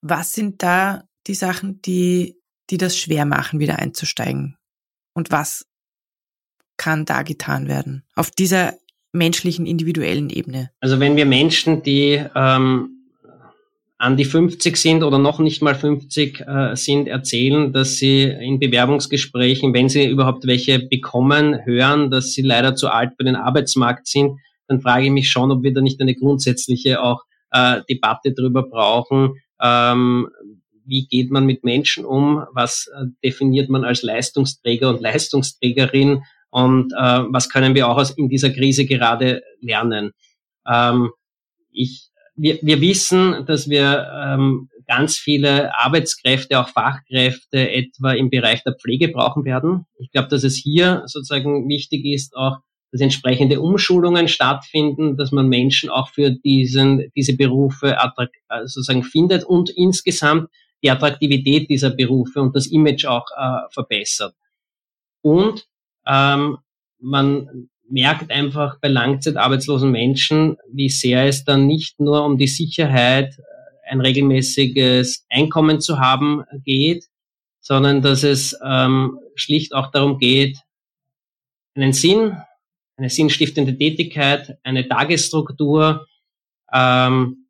Was 0.00 0.32
sind 0.32 0.62
da 0.62 1.04
die 1.26 1.34
Sachen, 1.34 1.82
die, 1.82 2.40
die 2.70 2.78
das 2.78 2.96
schwer 2.96 3.26
machen, 3.26 3.60
wieder 3.60 3.78
einzusteigen? 3.78 4.56
Und 5.12 5.30
was 5.30 5.66
kann 6.78 7.04
da 7.04 7.22
getan 7.22 7.68
werden? 7.68 8.04
Auf 8.14 8.30
dieser 8.30 8.74
menschlichen, 9.12 9.66
individuellen 9.66 10.30
Ebene. 10.30 10.70
Also 10.80 11.00
wenn 11.00 11.16
wir 11.16 11.26
Menschen, 11.26 11.82
die 11.82 12.24
ähm, 12.34 12.98
an 13.98 14.16
die 14.16 14.24
50 14.24 14.76
sind 14.76 15.02
oder 15.02 15.18
noch 15.18 15.40
nicht 15.40 15.60
mal 15.60 15.74
50 15.74 16.40
äh, 16.40 16.76
sind, 16.76 17.08
erzählen, 17.08 17.72
dass 17.72 17.96
sie 17.96 18.22
in 18.22 18.60
Bewerbungsgesprächen, 18.60 19.74
wenn 19.74 19.88
sie 19.88 20.06
überhaupt 20.08 20.46
welche 20.46 20.78
bekommen, 20.78 21.64
hören, 21.64 22.10
dass 22.10 22.32
sie 22.32 22.42
leider 22.42 22.76
zu 22.76 22.88
alt 22.88 23.12
für 23.16 23.24
den 23.24 23.36
Arbeitsmarkt 23.36 24.06
sind, 24.06 24.38
dann 24.68 24.80
frage 24.80 25.06
ich 25.06 25.10
mich 25.10 25.28
schon, 25.28 25.50
ob 25.50 25.62
wir 25.62 25.72
da 25.72 25.80
nicht 25.80 26.00
eine 26.00 26.14
grundsätzliche 26.14 27.02
auch 27.02 27.24
äh, 27.50 27.80
Debatte 27.88 28.32
darüber 28.32 28.62
brauchen. 28.62 29.34
Ähm, 29.60 30.28
wie 30.84 31.06
geht 31.06 31.30
man 31.30 31.44
mit 31.44 31.64
Menschen 31.64 32.04
um? 32.04 32.44
Was 32.52 32.88
äh, 32.94 33.06
definiert 33.24 33.68
man 33.68 33.84
als 33.84 34.02
Leistungsträger 34.02 34.90
und 34.90 35.00
Leistungsträgerin? 35.00 36.22
Und 36.50 36.92
äh, 36.92 37.20
was 37.30 37.48
können 37.48 37.74
wir 37.74 37.88
auch 37.88 37.96
aus, 37.96 38.10
in 38.10 38.28
dieser 38.28 38.50
Krise 38.50 38.86
gerade 38.86 39.42
lernen? 39.60 40.12
Ähm, 40.66 41.10
ich 41.70 42.08
wir, 42.38 42.58
wir 42.62 42.80
wissen, 42.80 43.44
dass 43.46 43.68
wir 43.68 44.08
ähm, 44.14 44.70
ganz 44.86 45.16
viele 45.18 45.76
Arbeitskräfte, 45.76 46.58
auch 46.58 46.68
Fachkräfte 46.68 47.70
etwa 47.70 48.12
im 48.12 48.30
Bereich 48.30 48.62
der 48.64 48.74
Pflege 48.74 49.08
brauchen 49.08 49.44
werden. 49.44 49.86
Ich 49.98 50.10
glaube, 50.12 50.28
dass 50.28 50.44
es 50.44 50.56
hier 50.56 51.02
sozusagen 51.06 51.68
wichtig 51.68 52.04
ist, 52.06 52.34
auch 52.34 52.58
dass 52.90 53.02
entsprechende 53.02 53.60
Umschulungen 53.60 54.28
stattfinden, 54.28 55.18
dass 55.18 55.30
man 55.30 55.48
Menschen 55.48 55.90
auch 55.90 56.08
für 56.08 56.30
diesen, 56.30 57.10
diese 57.14 57.36
Berufe 57.36 57.98
äh, 57.98 58.60
sozusagen 58.64 59.02
findet 59.02 59.44
und 59.44 59.68
insgesamt 59.68 60.48
die 60.82 60.90
Attraktivität 60.90 61.68
dieser 61.68 61.90
Berufe 61.90 62.40
und 62.40 62.56
das 62.56 62.66
Image 62.66 63.04
auch 63.04 63.26
äh, 63.36 63.68
verbessert. 63.70 64.34
Und 65.20 65.67
ähm, 66.08 66.58
man 66.98 67.68
merkt 67.88 68.30
einfach 68.30 68.78
bei 68.80 68.88
langzeitarbeitslosen 68.88 69.90
Menschen, 69.90 70.56
wie 70.70 70.88
sehr 70.88 71.26
es 71.26 71.44
dann 71.44 71.66
nicht 71.66 72.00
nur 72.00 72.24
um 72.24 72.38
die 72.38 72.46
Sicherheit, 72.46 73.38
äh, 73.38 73.90
ein 73.90 74.00
regelmäßiges 74.00 75.26
Einkommen 75.28 75.80
zu 75.80 75.98
haben 75.98 76.44
geht, 76.64 77.06
sondern 77.60 78.02
dass 78.02 78.22
es 78.24 78.56
ähm, 78.64 79.18
schlicht 79.34 79.74
auch 79.74 79.90
darum 79.90 80.18
geht, 80.18 80.58
einen 81.74 81.92
Sinn, 81.92 82.36
eine 82.96 83.10
sinnstiftende 83.10 83.76
Tätigkeit, 83.76 84.58
eine 84.62 84.88
Tagesstruktur, 84.88 86.06
ähm, 86.72 87.48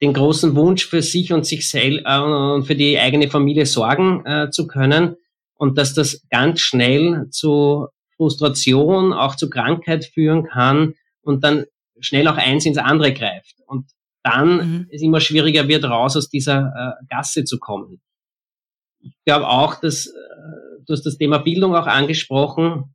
den 0.00 0.14
großen 0.14 0.56
Wunsch 0.56 0.86
für 0.86 1.02
sich 1.02 1.32
und 1.32 1.44
sich 1.44 1.68
selbst 1.68 2.04
äh, 2.06 2.18
und 2.18 2.64
für 2.64 2.74
die 2.74 2.98
eigene 2.98 3.28
Familie 3.28 3.66
sorgen 3.66 4.24
äh, 4.24 4.50
zu 4.50 4.66
können 4.66 5.16
und 5.60 5.76
dass 5.76 5.92
das 5.92 6.26
ganz 6.30 6.60
schnell 6.60 7.28
zu 7.28 7.88
Frustration 8.16 9.12
auch 9.12 9.36
zu 9.36 9.50
Krankheit 9.50 10.06
führen 10.06 10.44
kann 10.44 10.94
und 11.20 11.44
dann 11.44 11.66
schnell 12.00 12.26
auch 12.28 12.38
eins 12.38 12.64
ins 12.64 12.78
andere 12.78 13.12
greift. 13.12 13.56
Und 13.66 13.90
dann 14.22 14.56
mhm. 14.56 14.88
es 14.90 15.02
immer 15.02 15.20
schwieriger 15.20 15.68
wird, 15.68 15.84
raus 15.84 16.16
aus 16.16 16.30
dieser 16.30 16.72
äh, 16.74 17.04
Gasse 17.10 17.44
zu 17.44 17.58
kommen. 17.58 18.00
Ich 19.00 19.12
glaube 19.26 19.48
auch, 19.48 19.74
dass 19.78 20.06
äh, 20.06 20.10
du 20.86 20.94
hast 20.94 21.04
das 21.04 21.18
Thema 21.18 21.36
Bildung 21.36 21.76
auch 21.76 21.86
angesprochen. 21.86 22.94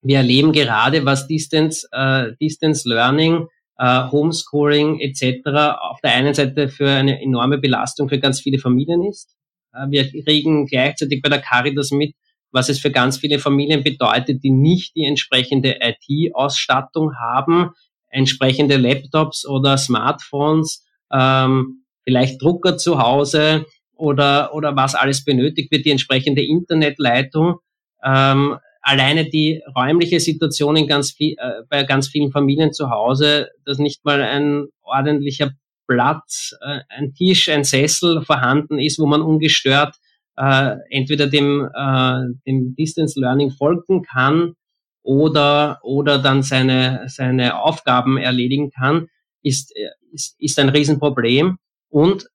Wir 0.00 0.16
erleben 0.16 0.52
gerade, 0.52 1.04
was 1.04 1.26
Distance, 1.26 1.86
äh, 1.92 2.32
Distance 2.40 2.88
Learning, 2.88 3.46
äh, 3.76 4.08
Homeschooling 4.10 5.00
etc. 5.00 5.48
auf 5.80 6.00
der 6.00 6.14
einen 6.14 6.32
Seite 6.32 6.70
für 6.70 6.88
eine 6.88 7.20
enorme 7.20 7.58
Belastung 7.58 8.08
für 8.08 8.18
ganz 8.18 8.40
viele 8.40 8.58
Familien 8.58 9.02
ist. 9.02 9.36
Äh, 9.76 9.90
wir 9.90 10.24
kriegen 10.24 10.66
gleichzeitig 10.66 11.22
bei 11.22 11.28
der 11.28 11.40
Caritas 11.40 11.90
mit, 11.90 12.14
was 12.52 12.68
es 12.68 12.78
für 12.78 12.90
ganz 12.90 13.18
viele 13.18 13.38
Familien 13.38 13.82
bedeutet, 13.82 14.42
die 14.42 14.50
nicht 14.50 14.96
die 14.96 15.04
entsprechende 15.04 15.78
IT-Ausstattung 15.80 17.14
haben, 17.16 17.70
entsprechende 18.08 18.76
Laptops 18.76 19.46
oder 19.46 19.76
Smartphones, 19.76 20.86
ähm, 21.12 21.84
vielleicht 22.04 22.40
Drucker 22.40 22.78
zu 22.78 22.98
Hause 22.98 23.66
oder, 23.94 24.54
oder 24.54 24.76
was 24.76 24.94
alles 24.94 25.24
benötigt 25.24 25.70
wird, 25.70 25.84
die 25.84 25.90
entsprechende 25.90 26.42
Internetleitung. 26.42 27.56
Ähm, 28.04 28.56
alleine 28.80 29.28
die 29.28 29.62
räumliche 29.76 30.20
Situation 30.20 30.76
in 30.76 30.86
ganz 30.86 31.10
viel, 31.10 31.34
äh, 31.38 31.62
bei 31.68 31.82
ganz 31.82 32.08
vielen 32.08 32.30
Familien 32.30 32.72
zu 32.72 32.90
Hause, 32.90 33.48
dass 33.64 33.78
nicht 33.78 34.04
mal 34.04 34.22
ein 34.22 34.68
ordentlicher 34.82 35.50
Platz, 35.86 36.54
äh, 36.60 36.80
ein 36.88 37.14
Tisch, 37.14 37.48
ein 37.48 37.64
Sessel 37.64 38.22
vorhanden 38.22 38.78
ist, 38.78 38.98
wo 38.98 39.06
man 39.06 39.22
ungestört 39.22 39.96
äh, 40.36 40.76
entweder 40.90 41.26
dem, 41.26 41.68
äh, 41.74 42.20
dem 42.46 42.74
Distance 42.74 43.18
Learning 43.18 43.50
folgen 43.50 44.02
kann 44.02 44.54
oder, 45.02 45.78
oder 45.82 46.18
dann 46.18 46.42
seine, 46.42 47.04
seine 47.08 47.60
Aufgaben 47.60 48.18
erledigen 48.18 48.70
kann, 48.70 49.08
ist, 49.42 49.72
ist, 50.12 50.36
ist 50.38 50.58
ein 50.58 50.68
Riesenproblem. 50.68 51.58
Und 51.88 52.26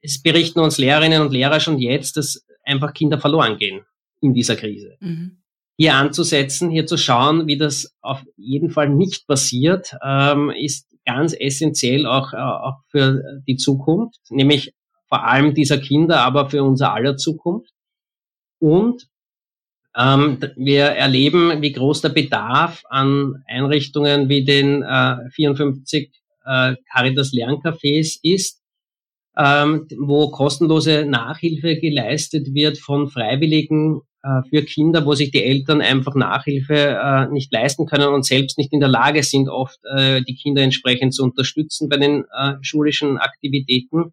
es 0.00 0.22
berichten 0.22 0.60
uns 0.60 0.78
Lehrerinnen 0.78 1.20
und 1.20 1.32
Lehrer 1.32 1.60
schon 1.60 1.78
jetzt, 1.78 2.16
dass 2.16 2.44
einfach 2.64 2.94
Kinder 2.94 3.20
verloren 3.20 3.58
gehen 3.58 3.84
in 4.20 4.34
dieser 4.34 4.56
Krise. 4.56 4.96
Mhm. 5.00 5.42
Hier 5.76 5.94
anzusetzen, 5.94 6.70
hier 6.70 6.86
zu 6.86 6.96
schauen, 6.96 7.46
wie 7.46 7.56
das 7.56 7.94
auf 8.00 8.22
jeden 8.36 8.70
Fall 8.70 8.90
nicht 8.90 9.26
passiert, 9.26 9.94
ähm, 10.04 10.50
ist 10.50 10.89
ganz 11.14 11.34
essentiell 11.38 12.06
auch, 12.06 12.32
äh, 12.32 12.36
auch 12.36 12.78
für 12.88 13.22
die 13.46 13.56
Zukunft, 13.56 14.20
nämlich 14.30 14.72
vor 15.08 15.26
allem 15.26 15.54
dieser 15.54 15.78
Kinder, 15.78 16.20
aber 16.20 16.50
für 16.50 16.62
unser 16.62 16.94
aller 16.94 17.16
Zukunft. 17.16 17.72
Und 18.60 19.08
ähm, 19.96 20.38
wir 20.56 20.84
erleben, 20.84 21.62
wie 21.62 21.72
groß 21.72 22.02
der 22.02 22.10
Bedarf 22.10 22.82
an 22.88 23.42
Einrichtungen 23.46 24.28
wie 24.28 24.44
den 24.44 24.82
äh, 24.82 25.16
54 25.32 26.12
äh, 26.44 26.76
Caritas 26.92 27.32
Lerncafés 27.32 28.18
ist, 28.22 28.62
ähm, 29.36 29.88
wo 29.98 30.30
kostenlose 30.30 31.06
Nachhilfe 31.06 31.76
geleistet 31.76 32.54
wird 32.54 32.78
von 32.78 33.08
Freiwilligen 33.08 34.02
für 34.50 34.62
Kinder, 34.62 35.06
wo 35.06 35.14
sich 35.14 35.30
die 35.30 35.42
Eltern 35.42 35.80
einfach 35.80 36.14
Nachhilfe 36.14 36.74
äh, 36.74 37.26
nicht 37.32 37.50
leisten 37.52 37.86
können 37.86 38.08
und 38.08 38.26
selbst 38.26 38.58
nicht 38.58 38.72
in 38.72 38.80
der 38.80 38.88
Lage 38.88 39.22
sind, 39.22 39.48
oft 39.48 39.78
äh, 39.96 40.20
die 40.22 40.34
Kinder 40.34 40.62
entsprechend 40.62 41.14
zu 41.14 41.24
unterstützen 41.24 41.88
bei 41.88 41.96
den 41.96 42.24
äh, 42.36 42.56
schulischen 42.60 43.16
Aktivitäten 43.16 44.12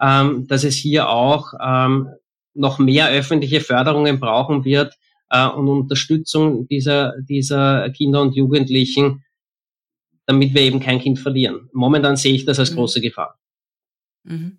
ähm, 0.00 0.46
dass 0.46 0.64
es 0.64 0.76
hier 0.76 1.08
auch 1.08 1.52
ähm, 1.62 2.08
noch 2.54 2.78
mehr 2.78 3.10
öffentliche 3.10 3.60
Förderungen 3.60 4.18
brauchen 4.18 4.64
wird 4.64 4.96
äh, 5.28 5.46
und 5.46 5.68
Unterstützung 5.68 6.66
dieser, 6.68 7.14
dieser 7.20 7.90
Kinder 7.90 8.22
und 8.22 8.34
Jugendlichen, 8.34 9.24
damit 10.26 10.54
wir 10.54 10.62
eben 10.62 10.80
kein 10.80 11.00
Kind 11.00 11.18
verlieren. 11.18 11.68
Momentan 11.72 12.16
sehe 12.16 12.34
ich 12.34 12.44
das 12.44 12.58
als 12.58 12.72
mhm. 12.72 12.76
große 12.76 13.00
Gefahr. 13.00 13.38
Mhm. 14.24 14.58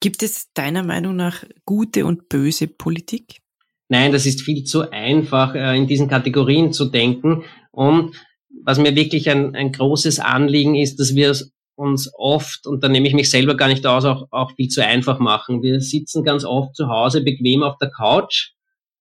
Gibt 0.00 0.22
es 0.22 0.52
deiner 0.52 0.82
Meinung 0.82 1.16
nach 1.16 1.44
gute 1.64 2.04
und 2.04 2.28
böse 2.28 2.66
Politik? 2.66 3.40
Nein, 3.88 4.12
das 4.12 4.26
ist 4.26 4.42
viel 4.42 4.64
zu 4.64 4.90
einfach, 4.90 5.54
äh, 5.54 5.76
in 5.76 5.86
diesen 5.86 6.08
Kategorien 6.08 6.72
zu 6.72 6.86
denken. 6.86 7.44
Und 7.70 8.16
was 8.64 8.78
mir 8.78 8.96
wirklich 8.96 9.30
ein, 9.30 9.54
ein 9.54 9.72
großes 9.72 10.18
Anliegen 10.18 10.74
ist, 10.74 10.98
dass 10.98 11.14
wir 11.14 11.34
uns 11.76 12.10
oft, 12.16 12.66
und 12.66 12.82
da 12.82 12.88
nehme 12.88 13.06
ich 13.06 13.14
mich 13.14 13.30
selber 13.30 13.54
gar 13.54 13.68
nicht 13.68 13.86
aus, 13.86 14.04
auch, 14.04 14.26
auch 14.30 14.52
viel 14.52 14.68
zu 14.68 14.84
einfach 14.84 15.18
machen. 15.18 15.62
Wir 15.62 15.80
sitzen 15.80 16.24
ganz 16.24 16.44
oft 16.44 16.74
zu 16.74 16.88
Hause 16.88 17.22
bequem 17.22 17.62
auf 17.62 17.76
der 17.78 17.90
Couch, 17.90 18.52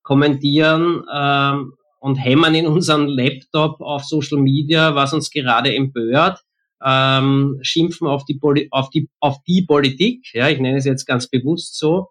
kommentieren 0.03 1.03
ähm, 1.11 1.73
und 1.99 2.17
hämmern 2.17 2.53
in 2.53 2.67
unseren 2.67 3.07
Laptop 3.07 3.81
auf 3.81 4.03
Social 4.03 4.37
Media, 4.37 4.93
was 4.93 5.13
uns 5.13 5.31
gerade 5.31 5.73
empört, 5.73 6.41
ähm, 6.85 7.57
schimpfen 7.61 8.07
auf 8.07 8.25
die, 8.25 8.35
Poli 8.35 8.67
auf, 8.71 8.89
die, 8.89 9.09
auf 9.19 9.37
die 9.47 9.63
Politik, 9.63 10.27
ja, 10.33 10.49
ich 10.49 10.59
nenne 10.59 10.77
es 10.77 10.85
jetzt 10.85 11.05
ganz 11.05 11.27
bewusst 11.27 11.79
so, 11.79 12.09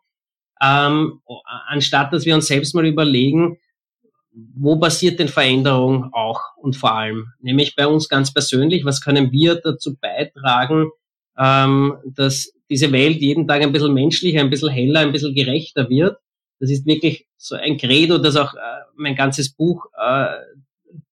ähm, 0.62 1.20
anstatt 1.68 2.12
dass 2.12 2.24
wir 2.24 2.34
uns 2.34 2.46
selbst 2.46 2.74
mal 2.74 2.86
überlegen, 2.86 3.58
wo 4.34 4.78
passiert 4.78 5.20
denn 5.20 5.28
Veränderung 5.28 6.12
auch 6.12 6.40
und 6.56 6.76
vor 6.76 6.94
allem? 6.94 7.32
Nämlich 7.40 7.76
bei 7.76 7.86
uns 7.86 8.08
ganz 8.08 8.32
persönlich, 8.32 8.84
was 8.84 9.00
können 9.00 9.30
wir 9.30 9.56
dazu 9.56 9.96
beitragen, 9.96 10.90
ähm, 11.38 11.96
dass 12.04 12.52
diese 12.68 12.90
Welt 12.92 13.20
jeden 13.20 13.46
Tag 13.46 13.62
ein 13.62 13.72
bisschen 13.72 13.94
menschlicher, 13.94 14.40
ein 14.40 14.50
bisschen 14.50 14.70
heller, 14.70 15.00
ein 15.00 15.12
bisschen 15.12 15.34
gerechter 15.34 15.88
wird. 15.88 16.18
Das 16.58 16.70
ist 16.70 16.86
wirklich 16.86 17.26
so 17.36 17.54
ein 17.56 17.76
Credo, 17.76 18.18
das 18.18 18.36
auch 18.36 18.54
äh, 18.54 18.58
mein 18.96 19.14
ganzes 19.14 19.52
Buch 19.52 19.86
äh, 19.96 20.26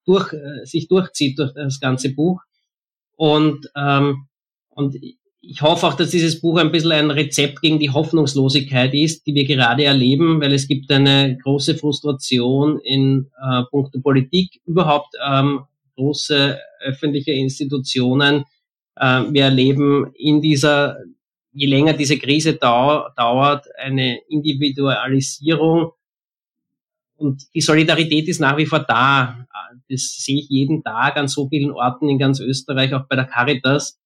durch, 0.04 0.32
äh, 0.32 0.64
sich 0.64 0.88
durchzieht 0.88 1.38
durch 1.38 1.52
das 1.54 1.78
ganze 1.78 2.14
Buch. 2.14 2.40
Und, 3.16 3.70
ähm, 3.76 4.26
und 4.70 4.96
ich 5.44 5.60
hoffe 5.60 5.88
auch, 5.88 5.94
dass 5.94 6.10
dieses 6.10 6.40
Buch 6.40 6.56
ein 6.58 6.70
bisschen 6.70 6.92
ein 6.92 7.10
Rezept 7.10 7.60
gegen 7.60 7.80
die 7.80 7.90
Hoffnungslosigkeit 7.90 8.94
ist, 8.94 9.26
die 9.26 9.34
wir 9.34 9.44
gerade 9.44 9.84
erleben, 9.84 10.40
weil 10.40 10.52
es 10.52 10.68
gibt 10.68 10.90
eine 10.92 11.36
große 11.42 11.74
Frustration 11.74 12.78
in 12.78 13.28
äh, 13.42 13.62
puncto 13.68 14.00
Politik, 14.00 14.60
überhaupt 14.66 15.14
ähm, 15.28 15.64
große 15.96 16.58
öffentliche 16.80 17.32
Institutionen. 17.32 18.44
Äh, 18.94 19.24
wir 19.30 19.44
erleben 19.44 20.12
in 20.14 20.40
dieser, 20.40 20.98
je 21.52 21.66
länger 21.66 21.94
diese 21.94 22.18
Krise 22.18 22.54
dau 22.54 23.08
dauert, 23.16 23.66
eine 23.76 24.20
Individualisierung 24.28 25.90
und 27.16 27.42
die 27.52 27.60
Solidarität 27.60 28.28
ist 28.28 28.40
nach 28.40 28.56
wie 28.56 28.66
vor 28.66 28.80
da. 28.80 29.44
Das 29.88 30.02
sehe 30.18 30.38
ich 30.38 30.48
jeden 30.48 30.84
Tag 30.84 31.16
an 31.16 31.26
so 31.26 31.48
vielen 31.48 31.72
Orten 31.72 32.08
in 32.08 32.18
ganz 32.18 32.38
Österreich, 32.38 32.94
auch 32.94 33.06
bei 33.08 33.16
der 33.16 33.24
Caritas 33.24 33.98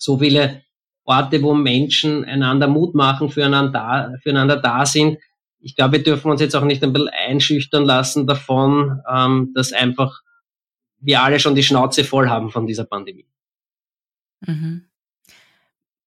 so 0.00 0.18
viele 0.18 0.62
Orte, 1.04 1.42
wo 1.42 1.54
Menschen 1.54 2.24
einander 2.24 2.68
Mut 2.68 2.94
machen, 2.94 3.30
füreinander, 3.30 4.18
füreinander 4.22 4.56
da 4.56 4.86
sind. 4.86 5.18
Ich 5.58 5.76
glaube, 5.76 5.98
wir 5.98 6.02
dürfen 6.02 6.30
uns 6.30 6.40
jetzt 6.40 6.56
auch 6.56 6.64
nicht 6.64 6.82
ein 6.82 6.92
bisschen 6.92 7.10
einschüchtern 7.10 7.84
lassen 7.84 8.26
davon, 8.26 9.00
ähm, 9.12 9.52
dass 9.54 9.72
einfach 9.72 10.22
wir 10.98 11.22
alle 11.22 11.40
schon 11.40 11.54
die 11.54 11.62
Schnauze 11.62 12.04
voll 12.04 12.28
haben 12.28 12.50
von 12.50 12.66
dieser 12.66 12.84
Pandemie. 12.84 13.28
Mhm. 14.40 14.86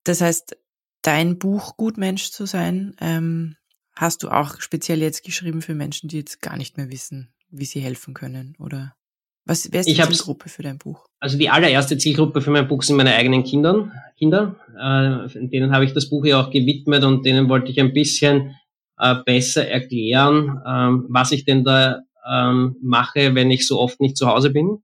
Das 0.03 0.21
heißt, 0.21 0.57
dein 1.01 1.37
Buch 1.37 1.77
Gutmensch 1.77 2.31
zu 2.31 2.45
sein, 2.45 2.95
ähm, 2.99 3.55
hast 3.95 4.23
du 4.23 4.29
auch 4.29 4.59
speziell 4.59 5.01
jetzt 5.01 5.23
geschrieben 5.23 5.61
für 5.61 5.75
Menschen, 5.75 6.09
die 6.09 6.17
jetzt 6.17 6.41
gar 6.41 6.57
nicht 6.57 6.77
mehr 6.77 6.89
wissen, 6.89 7.33
wie 7.49 7.65
sie 7.65 7.79
helfen 7.79 8.13
können, 8.13 8.55
oder? 8.57 8.95
Was, 9.45 9.69
wer 9.71 9.81
ist 9.81 9.89
die 9.89 9.95
Zielgruppe 9.95 10.47
für 10.47 10.63
dein 10.63 10.77
Buch? 10.77 11.05
Also 11.19 11.37
die 11.37 11.49
allererste 11.49 11.97
Zielgruppe 11.97 12.41
für 12.41 12.51
mein 12.51 12.67
Buch 12.67 12.81
sind 12.81 12.95
meine 12.95 13.13
eigenen 13.13 13.43
Kindern, 13.43 13.91
Kinder. 14.17 14.55
Äh, 14.77 15.47
denen 15.47 15.73
habe 15.73 15.83
ich 15.83 15.93
das 15.93 16.09
Buch 16.09 16.25
ja 16.25 16.41
auch 16.41 16.49
gewidmet 16.49 17.03
und 17.03 17.25
denen 17.25 17.49
wollte 17.49 17.69
ich 17.71 17.79
ein 17.79 17.93
bisschen 17.93 18.55
äh, 18.97 19.15
besser 19.25 19.67
erklären, 19.67 20.61
ähm, 20.65 21.05
was 21.09 21.31
ich 21.33 21.43
denn 21.43 21.65
da 21.65 22.01
ähm, 22.25 22.77
mache, 22.81 23.35
wenn 23.35 23.51
ich 23.51 23.67
so 23.67 23.79
oft 23.79 23.99
nicht 23.99 24.15
zu 24.15 24.27
Hause 24.27 24.49
bin. 24.49 24.81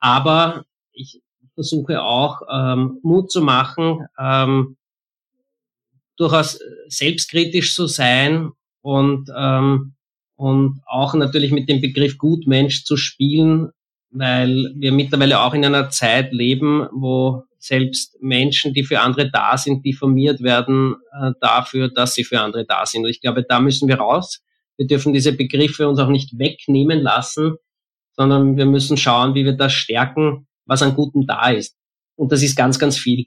Aber 0.00 0.64
ich 0.92 1.20
versuche 1.54 2.02
auch 2.02 2.40
ähm, 2.50 2.98
Mut 3.02 3.30
zu 3.30 3.42
machen, 3.42 4.06
ähm, 4.18 4.76
durchaus 6.16 6.58
selbstkritisch 6.88 7.74
zu 7.74 7.86
sein 7.86 8.52
und 8.80 9.30
ähm, 9.36 9.94
und 10.36 10.80
auch 10.86 11.14
natürlich 11.14 11.52
mit 11.52 11.68
dem 11.68 11.80
Begriff 11.80 12.18
Gutmensch 12.18 12.84
zu 12.84 12.96
spielen, 12.96 13.70
weil 14.12 14.72
wir 14.76 14.92
mittlerweile 14.92 15.40
auch 15.40 15.54
in 15.54 15.64
einer 15.64 15.90
Zeit 15.90 16.32
leben, 16.32 16.86
wo 16.92 17.44
selbst 17.58 18.20
Menschen, 18.20 18.74
die 18.74 18.84
für 18.84 19.00
andere 19.00 19.30
da 19.30 19.56
sind, 19.56 19.84
diffamiert 19.84 20.42
werden 20.42 20.96
äh, 21.12 21.32
dafür, 21.40 21.88
dass 21.88 22.14
sie 22.14 22.24
für 22.24 22.40
andere 22.40 22.66
da 22.66 22.84
sind. 22.84 23.04
Und 23.04 23.10
ich 23.10 23.20
glaube, 23.20 23.44
da 23.44 23.60
müssen 23.60 23.88
wir 23.88 23.96
raus. 23.96 24.42
Wir 24.76 24.86
dürfen 24.86 25.12
diese 25.12 25.32
Begriffe 25.32 25.88
uns 25.88 25.98
auch 25.98 26.08
nicht 26.08 26.38
wegnehmen 26.38 27.00
lassen, 27.00 27.54
sondern 28.14 28.56
wir 28.56 28.66
müssen 28.66 28.96
schauen, 28.96 29.34
wie 29.34 29.44
wir 29.44 29.52
das 29.52 29.72
stärken, 29.72 30.46
was 30.66 30.82
an 30.82 30.94
Gutem 30.94 31.26
da 31.26 31.50
ist. 31.50 31.76
Und 32.16 32.32
das 32.32 32.42
ist 32.42 32.56
ganz, 32.56 32.78
ganz 32.78 32.98
viel. 32.98 33.26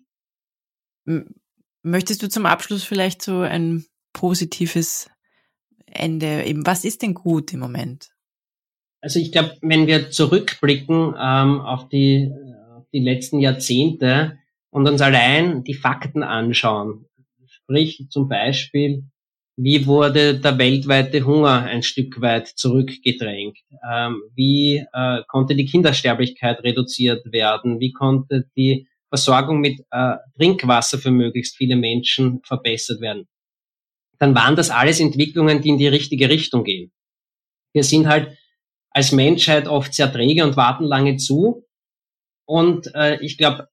Möchtest 1.82 2.22
du 2.22 2.30
zum 2.30 2.46
Abschluss 2.46 2.84
vielleicht 2.84 3.22
so 3.22 3.40
ein 3.40 3.86
positives 4.12 5.10
Ende 5.86 6.44
eben, 6.44 6.66
was 6.66 6.84
ist 6.84 7.02
denn 7.02 7.14
gut 7.14 7.54
im 7.54 7.60
Moment? 7.60 8.10
Also 9.02 9.20
ich 9.20 9.32
glaube, 9.32 9.56
wenn 9.62 9.88
wir 9.88 10.10
zurückblicken 10.10 11.16
ähm, 11.20 11.62
auf, 11.62 11.90
die, 11.90 12.32
auf 12.76 12.86
die 12.92 13.02
letzten 13.02 13.40
Jahrzehnte 13.40 14.40
und 14.72 14.88
uns 14.88 15.02
allein 15.02 15.64
die 15.64 15.74
Fakten 15.74 16.24
anschauen, 16.24 17.06
sprich 17.48 18.08
zum 18.10 18.28
Beispiel, 18.28 19.04
wie 19.58 19.86
wurde 19.86 20.38
der 20.40 20.58
weltweite 20.58 21.26
Hunger 21.26 21.64
ein 21.64 21.82
Stück 21.82 22.20
weit 22.20 22.48
zurückgedrängt? 22.48 23.58
Ähm, 23.90 24.22
wie 24.36 24.86
äh, 24.92 25.22
konnte 25.28 25.56
die 25.56 25.66
Kindersterblichkeit 25.66 26.62
reduziert 26.64 27.32
werden? 27.32 27.80
Wie 27.80 27.94
konnte 27.94 28.50
die 28.58 28.88
Versorgung 29.08 29.62
mit 29.62 29.80
äh, 29.92 30.16
Trinkwasser 30.36 30.98
für 30.98 31.12
möglichst 31.12 31.56
viele 31.56 31.78
Menschen 31.78 32.42
verbessert 32.44 33.00
werden? 33.00 33.28
Dann 34.20 34.36
waren 34.36 34.58
das 34.58 34.72
alles 34.72 35.00
Entwicklungen, 35.00 35.62
die 35.62 35.70
in 35.70 35.78
die 35.78 35.88
richtige 35.88 36.30
Richtung 36.30 36.64
gehen. 36.66 36.92
Wir 37.74 37.84
sind 37.84 38.08
halt 38.08 38.38
als 38.96 39.12
Menschheit 39.12 39.68
oft 39.68 39.94
sehr 39.94 40.12
träge 40.12 40.46
und 40.46 40.56
warten 40.56 40.86
lange 40.86 41.18
zu. 41.18 41.66
Und 42.46 42.96
äh, 42.96 43.18
ich 43.22 43.38
glaube, 43.38 43.68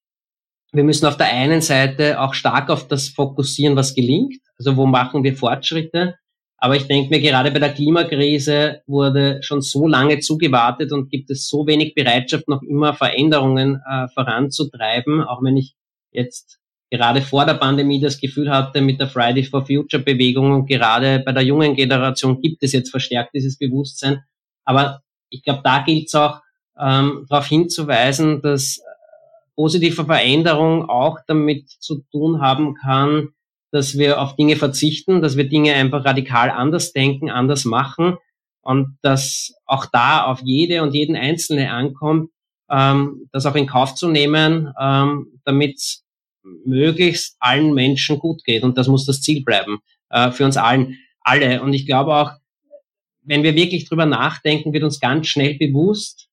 wir 0.72 0.82
müssen 0.82 1.06
auf 1.06 1.16
der 1.16 1.32
einen 1.32 1.60
Seite 1.60 2.20
auch 2.20 2.34
stark 2.34 2.70
auf 2.70 2.88
das 2.88 3.08
fokussieren, 3.08 3.76
was 3.76 3.94
gelingt. 3.94 4.34
Also 4.58 4.76
wo 4.76 4.84
machen 4.86 5.22
wir 5.22 5.36
Fortschritte? 5.36 6.16
Aber 6.56 6.76
ich 6.76 6.88
denke 6.88 7.10
mir, 7.10 7.20
gerade 7.20 7.52
bei 7.52 7.60
der 7.60 7.72
Klimakrise 7.72 8.82
wurde 8.86 9.40
schon 9.42 9.62
so 9.62 9.86
lange 9.86 10.18
zugewartet 10.18 10.92
und 10.92 11.08
gibt 11.10 11.30
es 11.30 11.48
so 11.48 11.66
wenig 11.66 11.94
Bereitschaft, 11.94 12.48
noch 12.48 12.62
immer 12.62 12.94
Veränderungen 12.94 13.80
äh, 13.88 14.08
voranzutreiben. 14.08 15.22
Auch 15.22 15.42
wenn 15.42 15.56
ich 15.56 15.74
jetzt 16.10 16.58
gerade 16.90 17.22
vor 17.22 17.46
der 17.46 17.54
Pandemie 17.54 18.00
das 18.00 18.20
Gefühl 18.20 18.50
hatte, 18.50 18.80
mit 18.80 19.00
der 19.00 19.08
Friday 19.08 19.44
for 19.44 19.64
Future 19.64 20.02
Bewegung 20.02 20.52
und 20.52 20.66
gerade 20.66 21.20
bei 21.20 21.32
der 21.32 21.42
jungen 21.42 21.74
Generation 21.76 22.40
gibt 22.40 22.62
es 22.62 22.72
jetzt 22.72 22.90
verstärkt 22.90 23.34
dieses 23.34 23.56
Bewusstsein. 23.58 24.22
Aber 24.64 25.02
ich 25.32 25.42
glaube, 25.42 25.62
da 25.64 25.82
gilt 25.82 26.08
es 26.08 26.14
auch 26.14 26.40
ähm, 26.78 27.26
darauf 27.28 27.46
hinzuweisen, 27.46 28.42
dass 28.42 28.80
positive 29.56 30.04
Veränderung 30.04 30.88
auch 30.88 31.18
damit 31.26 31.68
zu 31.68 32.02
tun 32.10 32.40
haben 32.40 32.74
kann, 32.74 33.28
dass 33.70 33.96
wir 33.96 34.20
auf 34.20 34.36
Dinge 34.36 34.56
verzichten, 34.56 35.22
dass 35.22 35.36
wir 35.36 35.48
Dinge 35.48 35.74
einfach 35.74 36.04
radikal 36.04 36.50
anders 36.50 36.92
denken, 36.92 37.30
anders 37.30 37.64
machen 37.64 38.16
und 38.60 38.98
dass 39.02 39.54
auch 39.66 39.86
da 39.86 40.24
auf 40.24 40.40
jede 40.42 40.82
und 40.82 40.94
jeden 40.94 41.16
Einzelne 41.16 41.70
ankommt, 41.70 42.30
ähm, 42.70 43.28
das 43.32 43.46
auch 43.46 43.54
in 43.54 43.66
Kauf 43.66 43.94
zu 43.94 44.08
nehmen, 44.08 44.72
ähm, 44.80 45.40
damit 45.44 45.80
möglichst 46.64 47.36
allen 47.40 47.72
Menschen 47.74 48.18
gut 48.18 48.44
geht. 48.44 48.62
Und 48.62 48.78
das 48.78 48.88
muss 48.88 49.06
das 49.06 49.20
Ziel 49.20 49.44
bleiben 49.44 49.78
äh, 50.10 50.30
für 50.30 50.44
uns 50.44 50.56
allen, 50.56 50.98
alle. 51.20 51.62
Und 51.62 51.72
ich 51.72 51.86
glaube 51.86 52.14
auch, 52.14 52.32
wenn 53.22 53.42
wir 53.42 53.54
wirklich 53.54 53.88
drüber 53.88 54.06
nachdenken, 54.06 54.72
wird 54.72 54.84
uns 54.84 55.00
ganz 55.00 55.28
schnell 55.28 55.54
bewusst, 55.54 56.28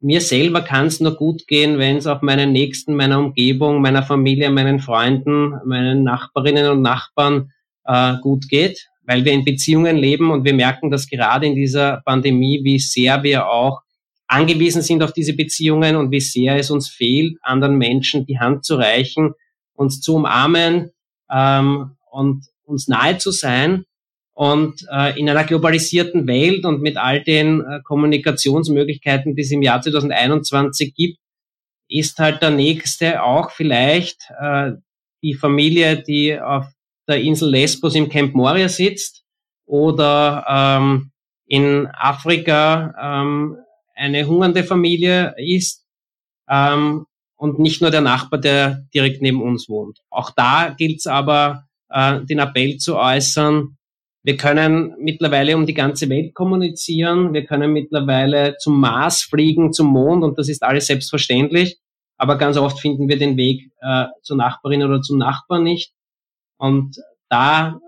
mir 0.00 0.20
selber 0.20 0.60
kann 0.60 0.86
es 0.86 1.00
nur 1.00 1.16
gut 1.16 1.46
gehen, 1.46 1.78
wenn 1.78 1.96
es 1.96 2.06
auch 2.06 2.20
meinen 2.20 2.52
Nächsten, 2.52 2.94
meiner 2.94 3.18
Umgebung, 3.18 3.80
meiner 3.80 4.02
Familie, 4.02 4.50
meinen 4.50 4.78
Freunden, 4.78 5.54
meinen 5.64 6.02
Nachbarinnen 6.02 6.70
und 6.70 6.82
Nachbarn 6.82 7.52
äh, 7.84 8.16
gut 8.20 8.48
geht, 8.50 8.90
weil 9.04 9.24
wir 9.24 9.32
in 9.32 9.46
Beziehungen 9.46 9.96
leben 9.96 10.30
und 10.30 10.44
wir 10.44 10.52
merken, 10.52 10.90
dass 10.90 11.08
gerade 11.08 11.46
in 11.46 11.54
dieser 11.54 12.02
Pandemie, 12.04 12.60
wie 12.64 12.78
sehr 12.78 13.22
wir 13.22 13.48
auch 13.48 13.80
angewiesen 14.26 14.82
sind 14.82 15.02
auf 15.02 15.12
diese 15.12 15.34
Beziehungen 15.34 15.96
und 15.96 16.10
wie 16.10 16.20
sehr 16.20 16.56
es 16.56 16.70
uns 16.70 16.88
fehlt, 16.88 17.38
anderen 17.40 17.76
Menschen 17.78 18.26
die 18.26 18.38
Hand 18.38 18.64
zu 18.64 18.76
reichen, 18.76 19.32
uns 19.72 20.00
zu 20.00 20.16
umarmen 20.16 20.90
ähm, 21.30 21.96
und 22.10 22.44
uns 22.64 22.88
nahe 22.88 23.16
zu 23.16 23.30
sein. 23.30 23.84
Und 24.34 24.84
äh, 24.90 25.18
in 25.18 25.30
einer 25.30 25.44
globalisierten 25.44 26.26
Welt 26.26 26.64
und 26.64 26.82
mit 26.82 26.96
all 26.96 27.22
den 27.22 27.60
äh, 27.60 27.80
Kommunikationsmöglichkeiten, 27.84 29.36
die 29.36 29.42
es 29.42 29.52
im 29.52 29.62
Jahr 29.62 29.80
2021 29.80 30.94
gibt, 30.94 31.18
ist 31.88 32.18
halt 32.18 32.42
der 32.42 32.50
nächste 32.50 33.22
auch 33.22 33.50
vielleicht 33.50 34.28
äh, 34.40 34.72
die 35.22 35.34
Familie, 35.34 36.02
die 36.02 36.38
auf 36.38 36.66
der 37.06 37.20
Insel 37.20 37.50
Lesbos 37.50 37.94
im 37.94 38.08
Camp 38.08 38.34
Moria 38.34 38.68
sitzt 38.68 39.24
oder 39.66 40.44
ähm, 40.48 41.12
in 41.46 41.86
Afrika 41.92 42.94
ähm, 43.00 43.56
eine 43.94 44.26
hungernde 44.26 44.64
Familie 44.64 45.34
ist 45.38 45.86
ähm, 46.48 47.06
und 47.36 47.58
nicht 47.58 47.80
nur 47.80 47.90
der 47.90 48.00
Nachbar, 48.00 48.40
der 48.40 48.86
direkt 48.92 49.22
neben 49.22 49.42
uns 49.42 49.68
wohnt. 49.68 50.00
Auch 50.10 50.30
da 50.30 50.74
gilt 50.76 50.98
es 50.98 51.06
aber, 51.06 51.68
äh, 51.90 52.20
den 52.24 52.38
Appell 52.38 52.78
zu 52.78 52.96
äußern, 52.96 53.76
wir 54.24 54.38
können 54.38 54.96
mittlerweile 54.98 55.54
um 55.54 55.66
die 55.66 55.74
ganze 55.74 56.08
Welt 56.08 56.34
kommunizieren. 56.34 57.34
Wir 57.34 57.44
können 57.44 57.74
mittlerweile 57.74 58.56
zum 58.56 58.80
Mars 58.80 59.22
fliegen, 59.22 59.74
zum 59.74 59.88
Mond 59.88 60.24
und 60.24 60.38
das 60.38 60.48
ist 60.48 60.62
alles 60.62 60.86
selbstverständlich. 60.86 61.78
Aber 62.16 62.38
ganz 62.38 62.56
oft 62.56 62.80
finden 62.80 63.06
wir 63.06 63.18
den 63.18 63.36
Weg 63.36 63.70
äh, 63.82 64.06
zur 64.22 64.38
Nachbarin 64.38 64.82
oder 64.82 65.02
zum 65.02 65.18
Nachbarn 65.18 65.62
nicht. 65.62 65.92
Und 66.56 66.96
da 67.28 67.78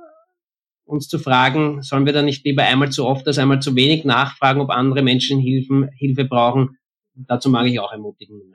uns 0.84 1.08
zu 1.08 1.18
fragen, 1.18 1.82
sollen 1.82 2.04
wir 2.04 2.12
da 2.12 2.20
nicht 2.20 2.44
lieber 2.44 2.64
einmal 2.64 2.92
zu 2.92 3.06
oft 3.06 3.26
als 3.26 3.38
einmal 3.38 3.60
zu 3.60 3.74
wenig 3.74 4.04
nachfragen, 4.04 4.60
ob 4.60 4.68
andere 4.68 5.02
Menschen 5.02 5.40
Hilfen, 5.40 5.88
Hilfe 5.96 6.26
brauchen? 6.26 6.76
Dazu 7.14 7.48
mag 7.48 7.66
ich 7.66 7.80
auch 7.80 7.92
ermutigen. 7.92 8.54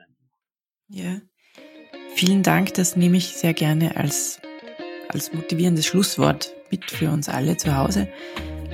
Ja, 0.88 1.20
vielen 2.14 2.44
Dank. 2.44 2.74
Das 2.74 2.94
nehme 2.96 3.16
ich 3.16 3.28
sehr 3.28 3.54
gerne 3.54 3.96
als, 3.96 4.40
als 5.08 5.32
motivierendes 5.32 5.86
Schlusswort 5.86 6.54
mit 6.72 6.90
für 6.90 7.10
uns 7.10 7.28
alle 7.28 7.56
zu 7.56 7.76
Hause. 7.76 8.08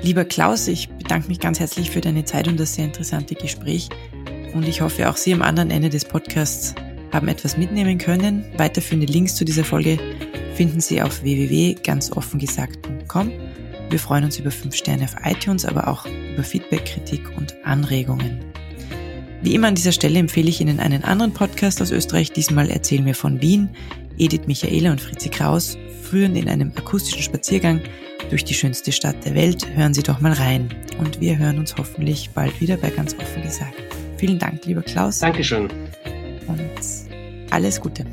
Lieber 0.00 0.24
Klaus, 0.24 0.68
ich 0.68 0.88
bedanke 0.88 1.28
mich 1.28 1.40
ganz 1.40 1.60
herzlich 1.60 1.90
für 1.90 2.00
deine 2.00 2.24
Zeit 2.24 2.48
und 2.48 2.58
das 2.58 2.76
sehr 2.76 2.86
interessante 2.86 3.34
Gespräch. 3.34 3.90
Und 4.54 4.66
ich 4.66 4.80
hoffe, 4.80 5.10
auch 5.10 5.16
Sie 5.16 5.34
am 5.34 5.42
anderen 5.42 5.70
Ende 5.70 5.90
des 5.90 6.06
Podcasts 6.06 6.74
haben 7.12 7.28
etwas 7.28 7.58
mitnehmen 7.58 7.98
können. 7.98 8.46
Weiterführende 8.56 9.12
Links 9.12 9.34
zu 9.34 9.44
dieser 9.44 9.64
Folge 9.64 9.98
finden 10.54 10.80
Sie 10.80 11.02
auf 11.02 11.22
www.ganzoffengesagt.com. 11.22 13.32
Wir 13.90 13.98
freuen 13.98 14.24
uns 14.24 14.38
über 14.38 14.50
5 14.50 14.74
Sterne 14.74 15.04
auf 15.04 15.16
iTunes, 15.24 15.64
aber 15.64 15.88
auch 15.88 16.04
über 16.06 16.44
Feedback, 16.44 16.84
Kritik 16.84 17.22
und 17.36 17.54
Anregungen. 17.64 18.40
Wie 19.42 19.54
immer 19.54 19.68
an 19.68 19.74
dieser 19.74 19.92
Stelle 19.92 20.18
empfehle 20.18 20.48
ich 20.48 20.60
Ihnen 20.60 20.80
einen 20.80 21.04
anderen 21.04 21.32
Podcast 21.32 21.80
aus 21.80 21.90
Österreich. 21.90 22.32
Diesmal 22.32 22.70
erzählen 22.70 23.06
wir 23.06 23.14
von 23.14 23.40
Wien. 23.40 23.70
Edith 24.18 24.46
Michaela 24.46 24.90
und 24.90 25.00
Fritzi 25.00 25.28
Kraus 25.28 25.78
führen 26.02 26.36
in 26.36 26.48
einem 26.48 26.72
akustischen 26.76 27.22
Spaziergang 27.22 27.80
durch 28.30 28.44
die 28.44 28.54
schönste 28.54 28.92
Stadt 28.92 29.24
der 29.24 29.34
Welt. 29.34 29.66
Hören 29.74 29.94
Sie 29.94 30.02
doch 30.02 30.20
mal 30.20 30.32
rein. 30.32 30.68
Und 30.98 31.20
wir 31.20 31.38
hören 31.38 31.58
uns 31.58 31.76
hoffentlich 31.76 32.30
bald 32.30 32.60
wieder 32.60 32.76
bei 32.76 32.90
ganz 32.90 33.14
offen 33.18 33.42
gesagt. 33.42 33.74
Vielen 34.16 34.38
Dank, 34.38 34.64
lieber 34.66 34.82
Klaus. 34.82 35.20
Dankeschön. 35.20 35.68
Und 36.46 36.70
alles 37.50 37.80
Gute. 37.80 38.04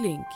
Link 0.00 0.26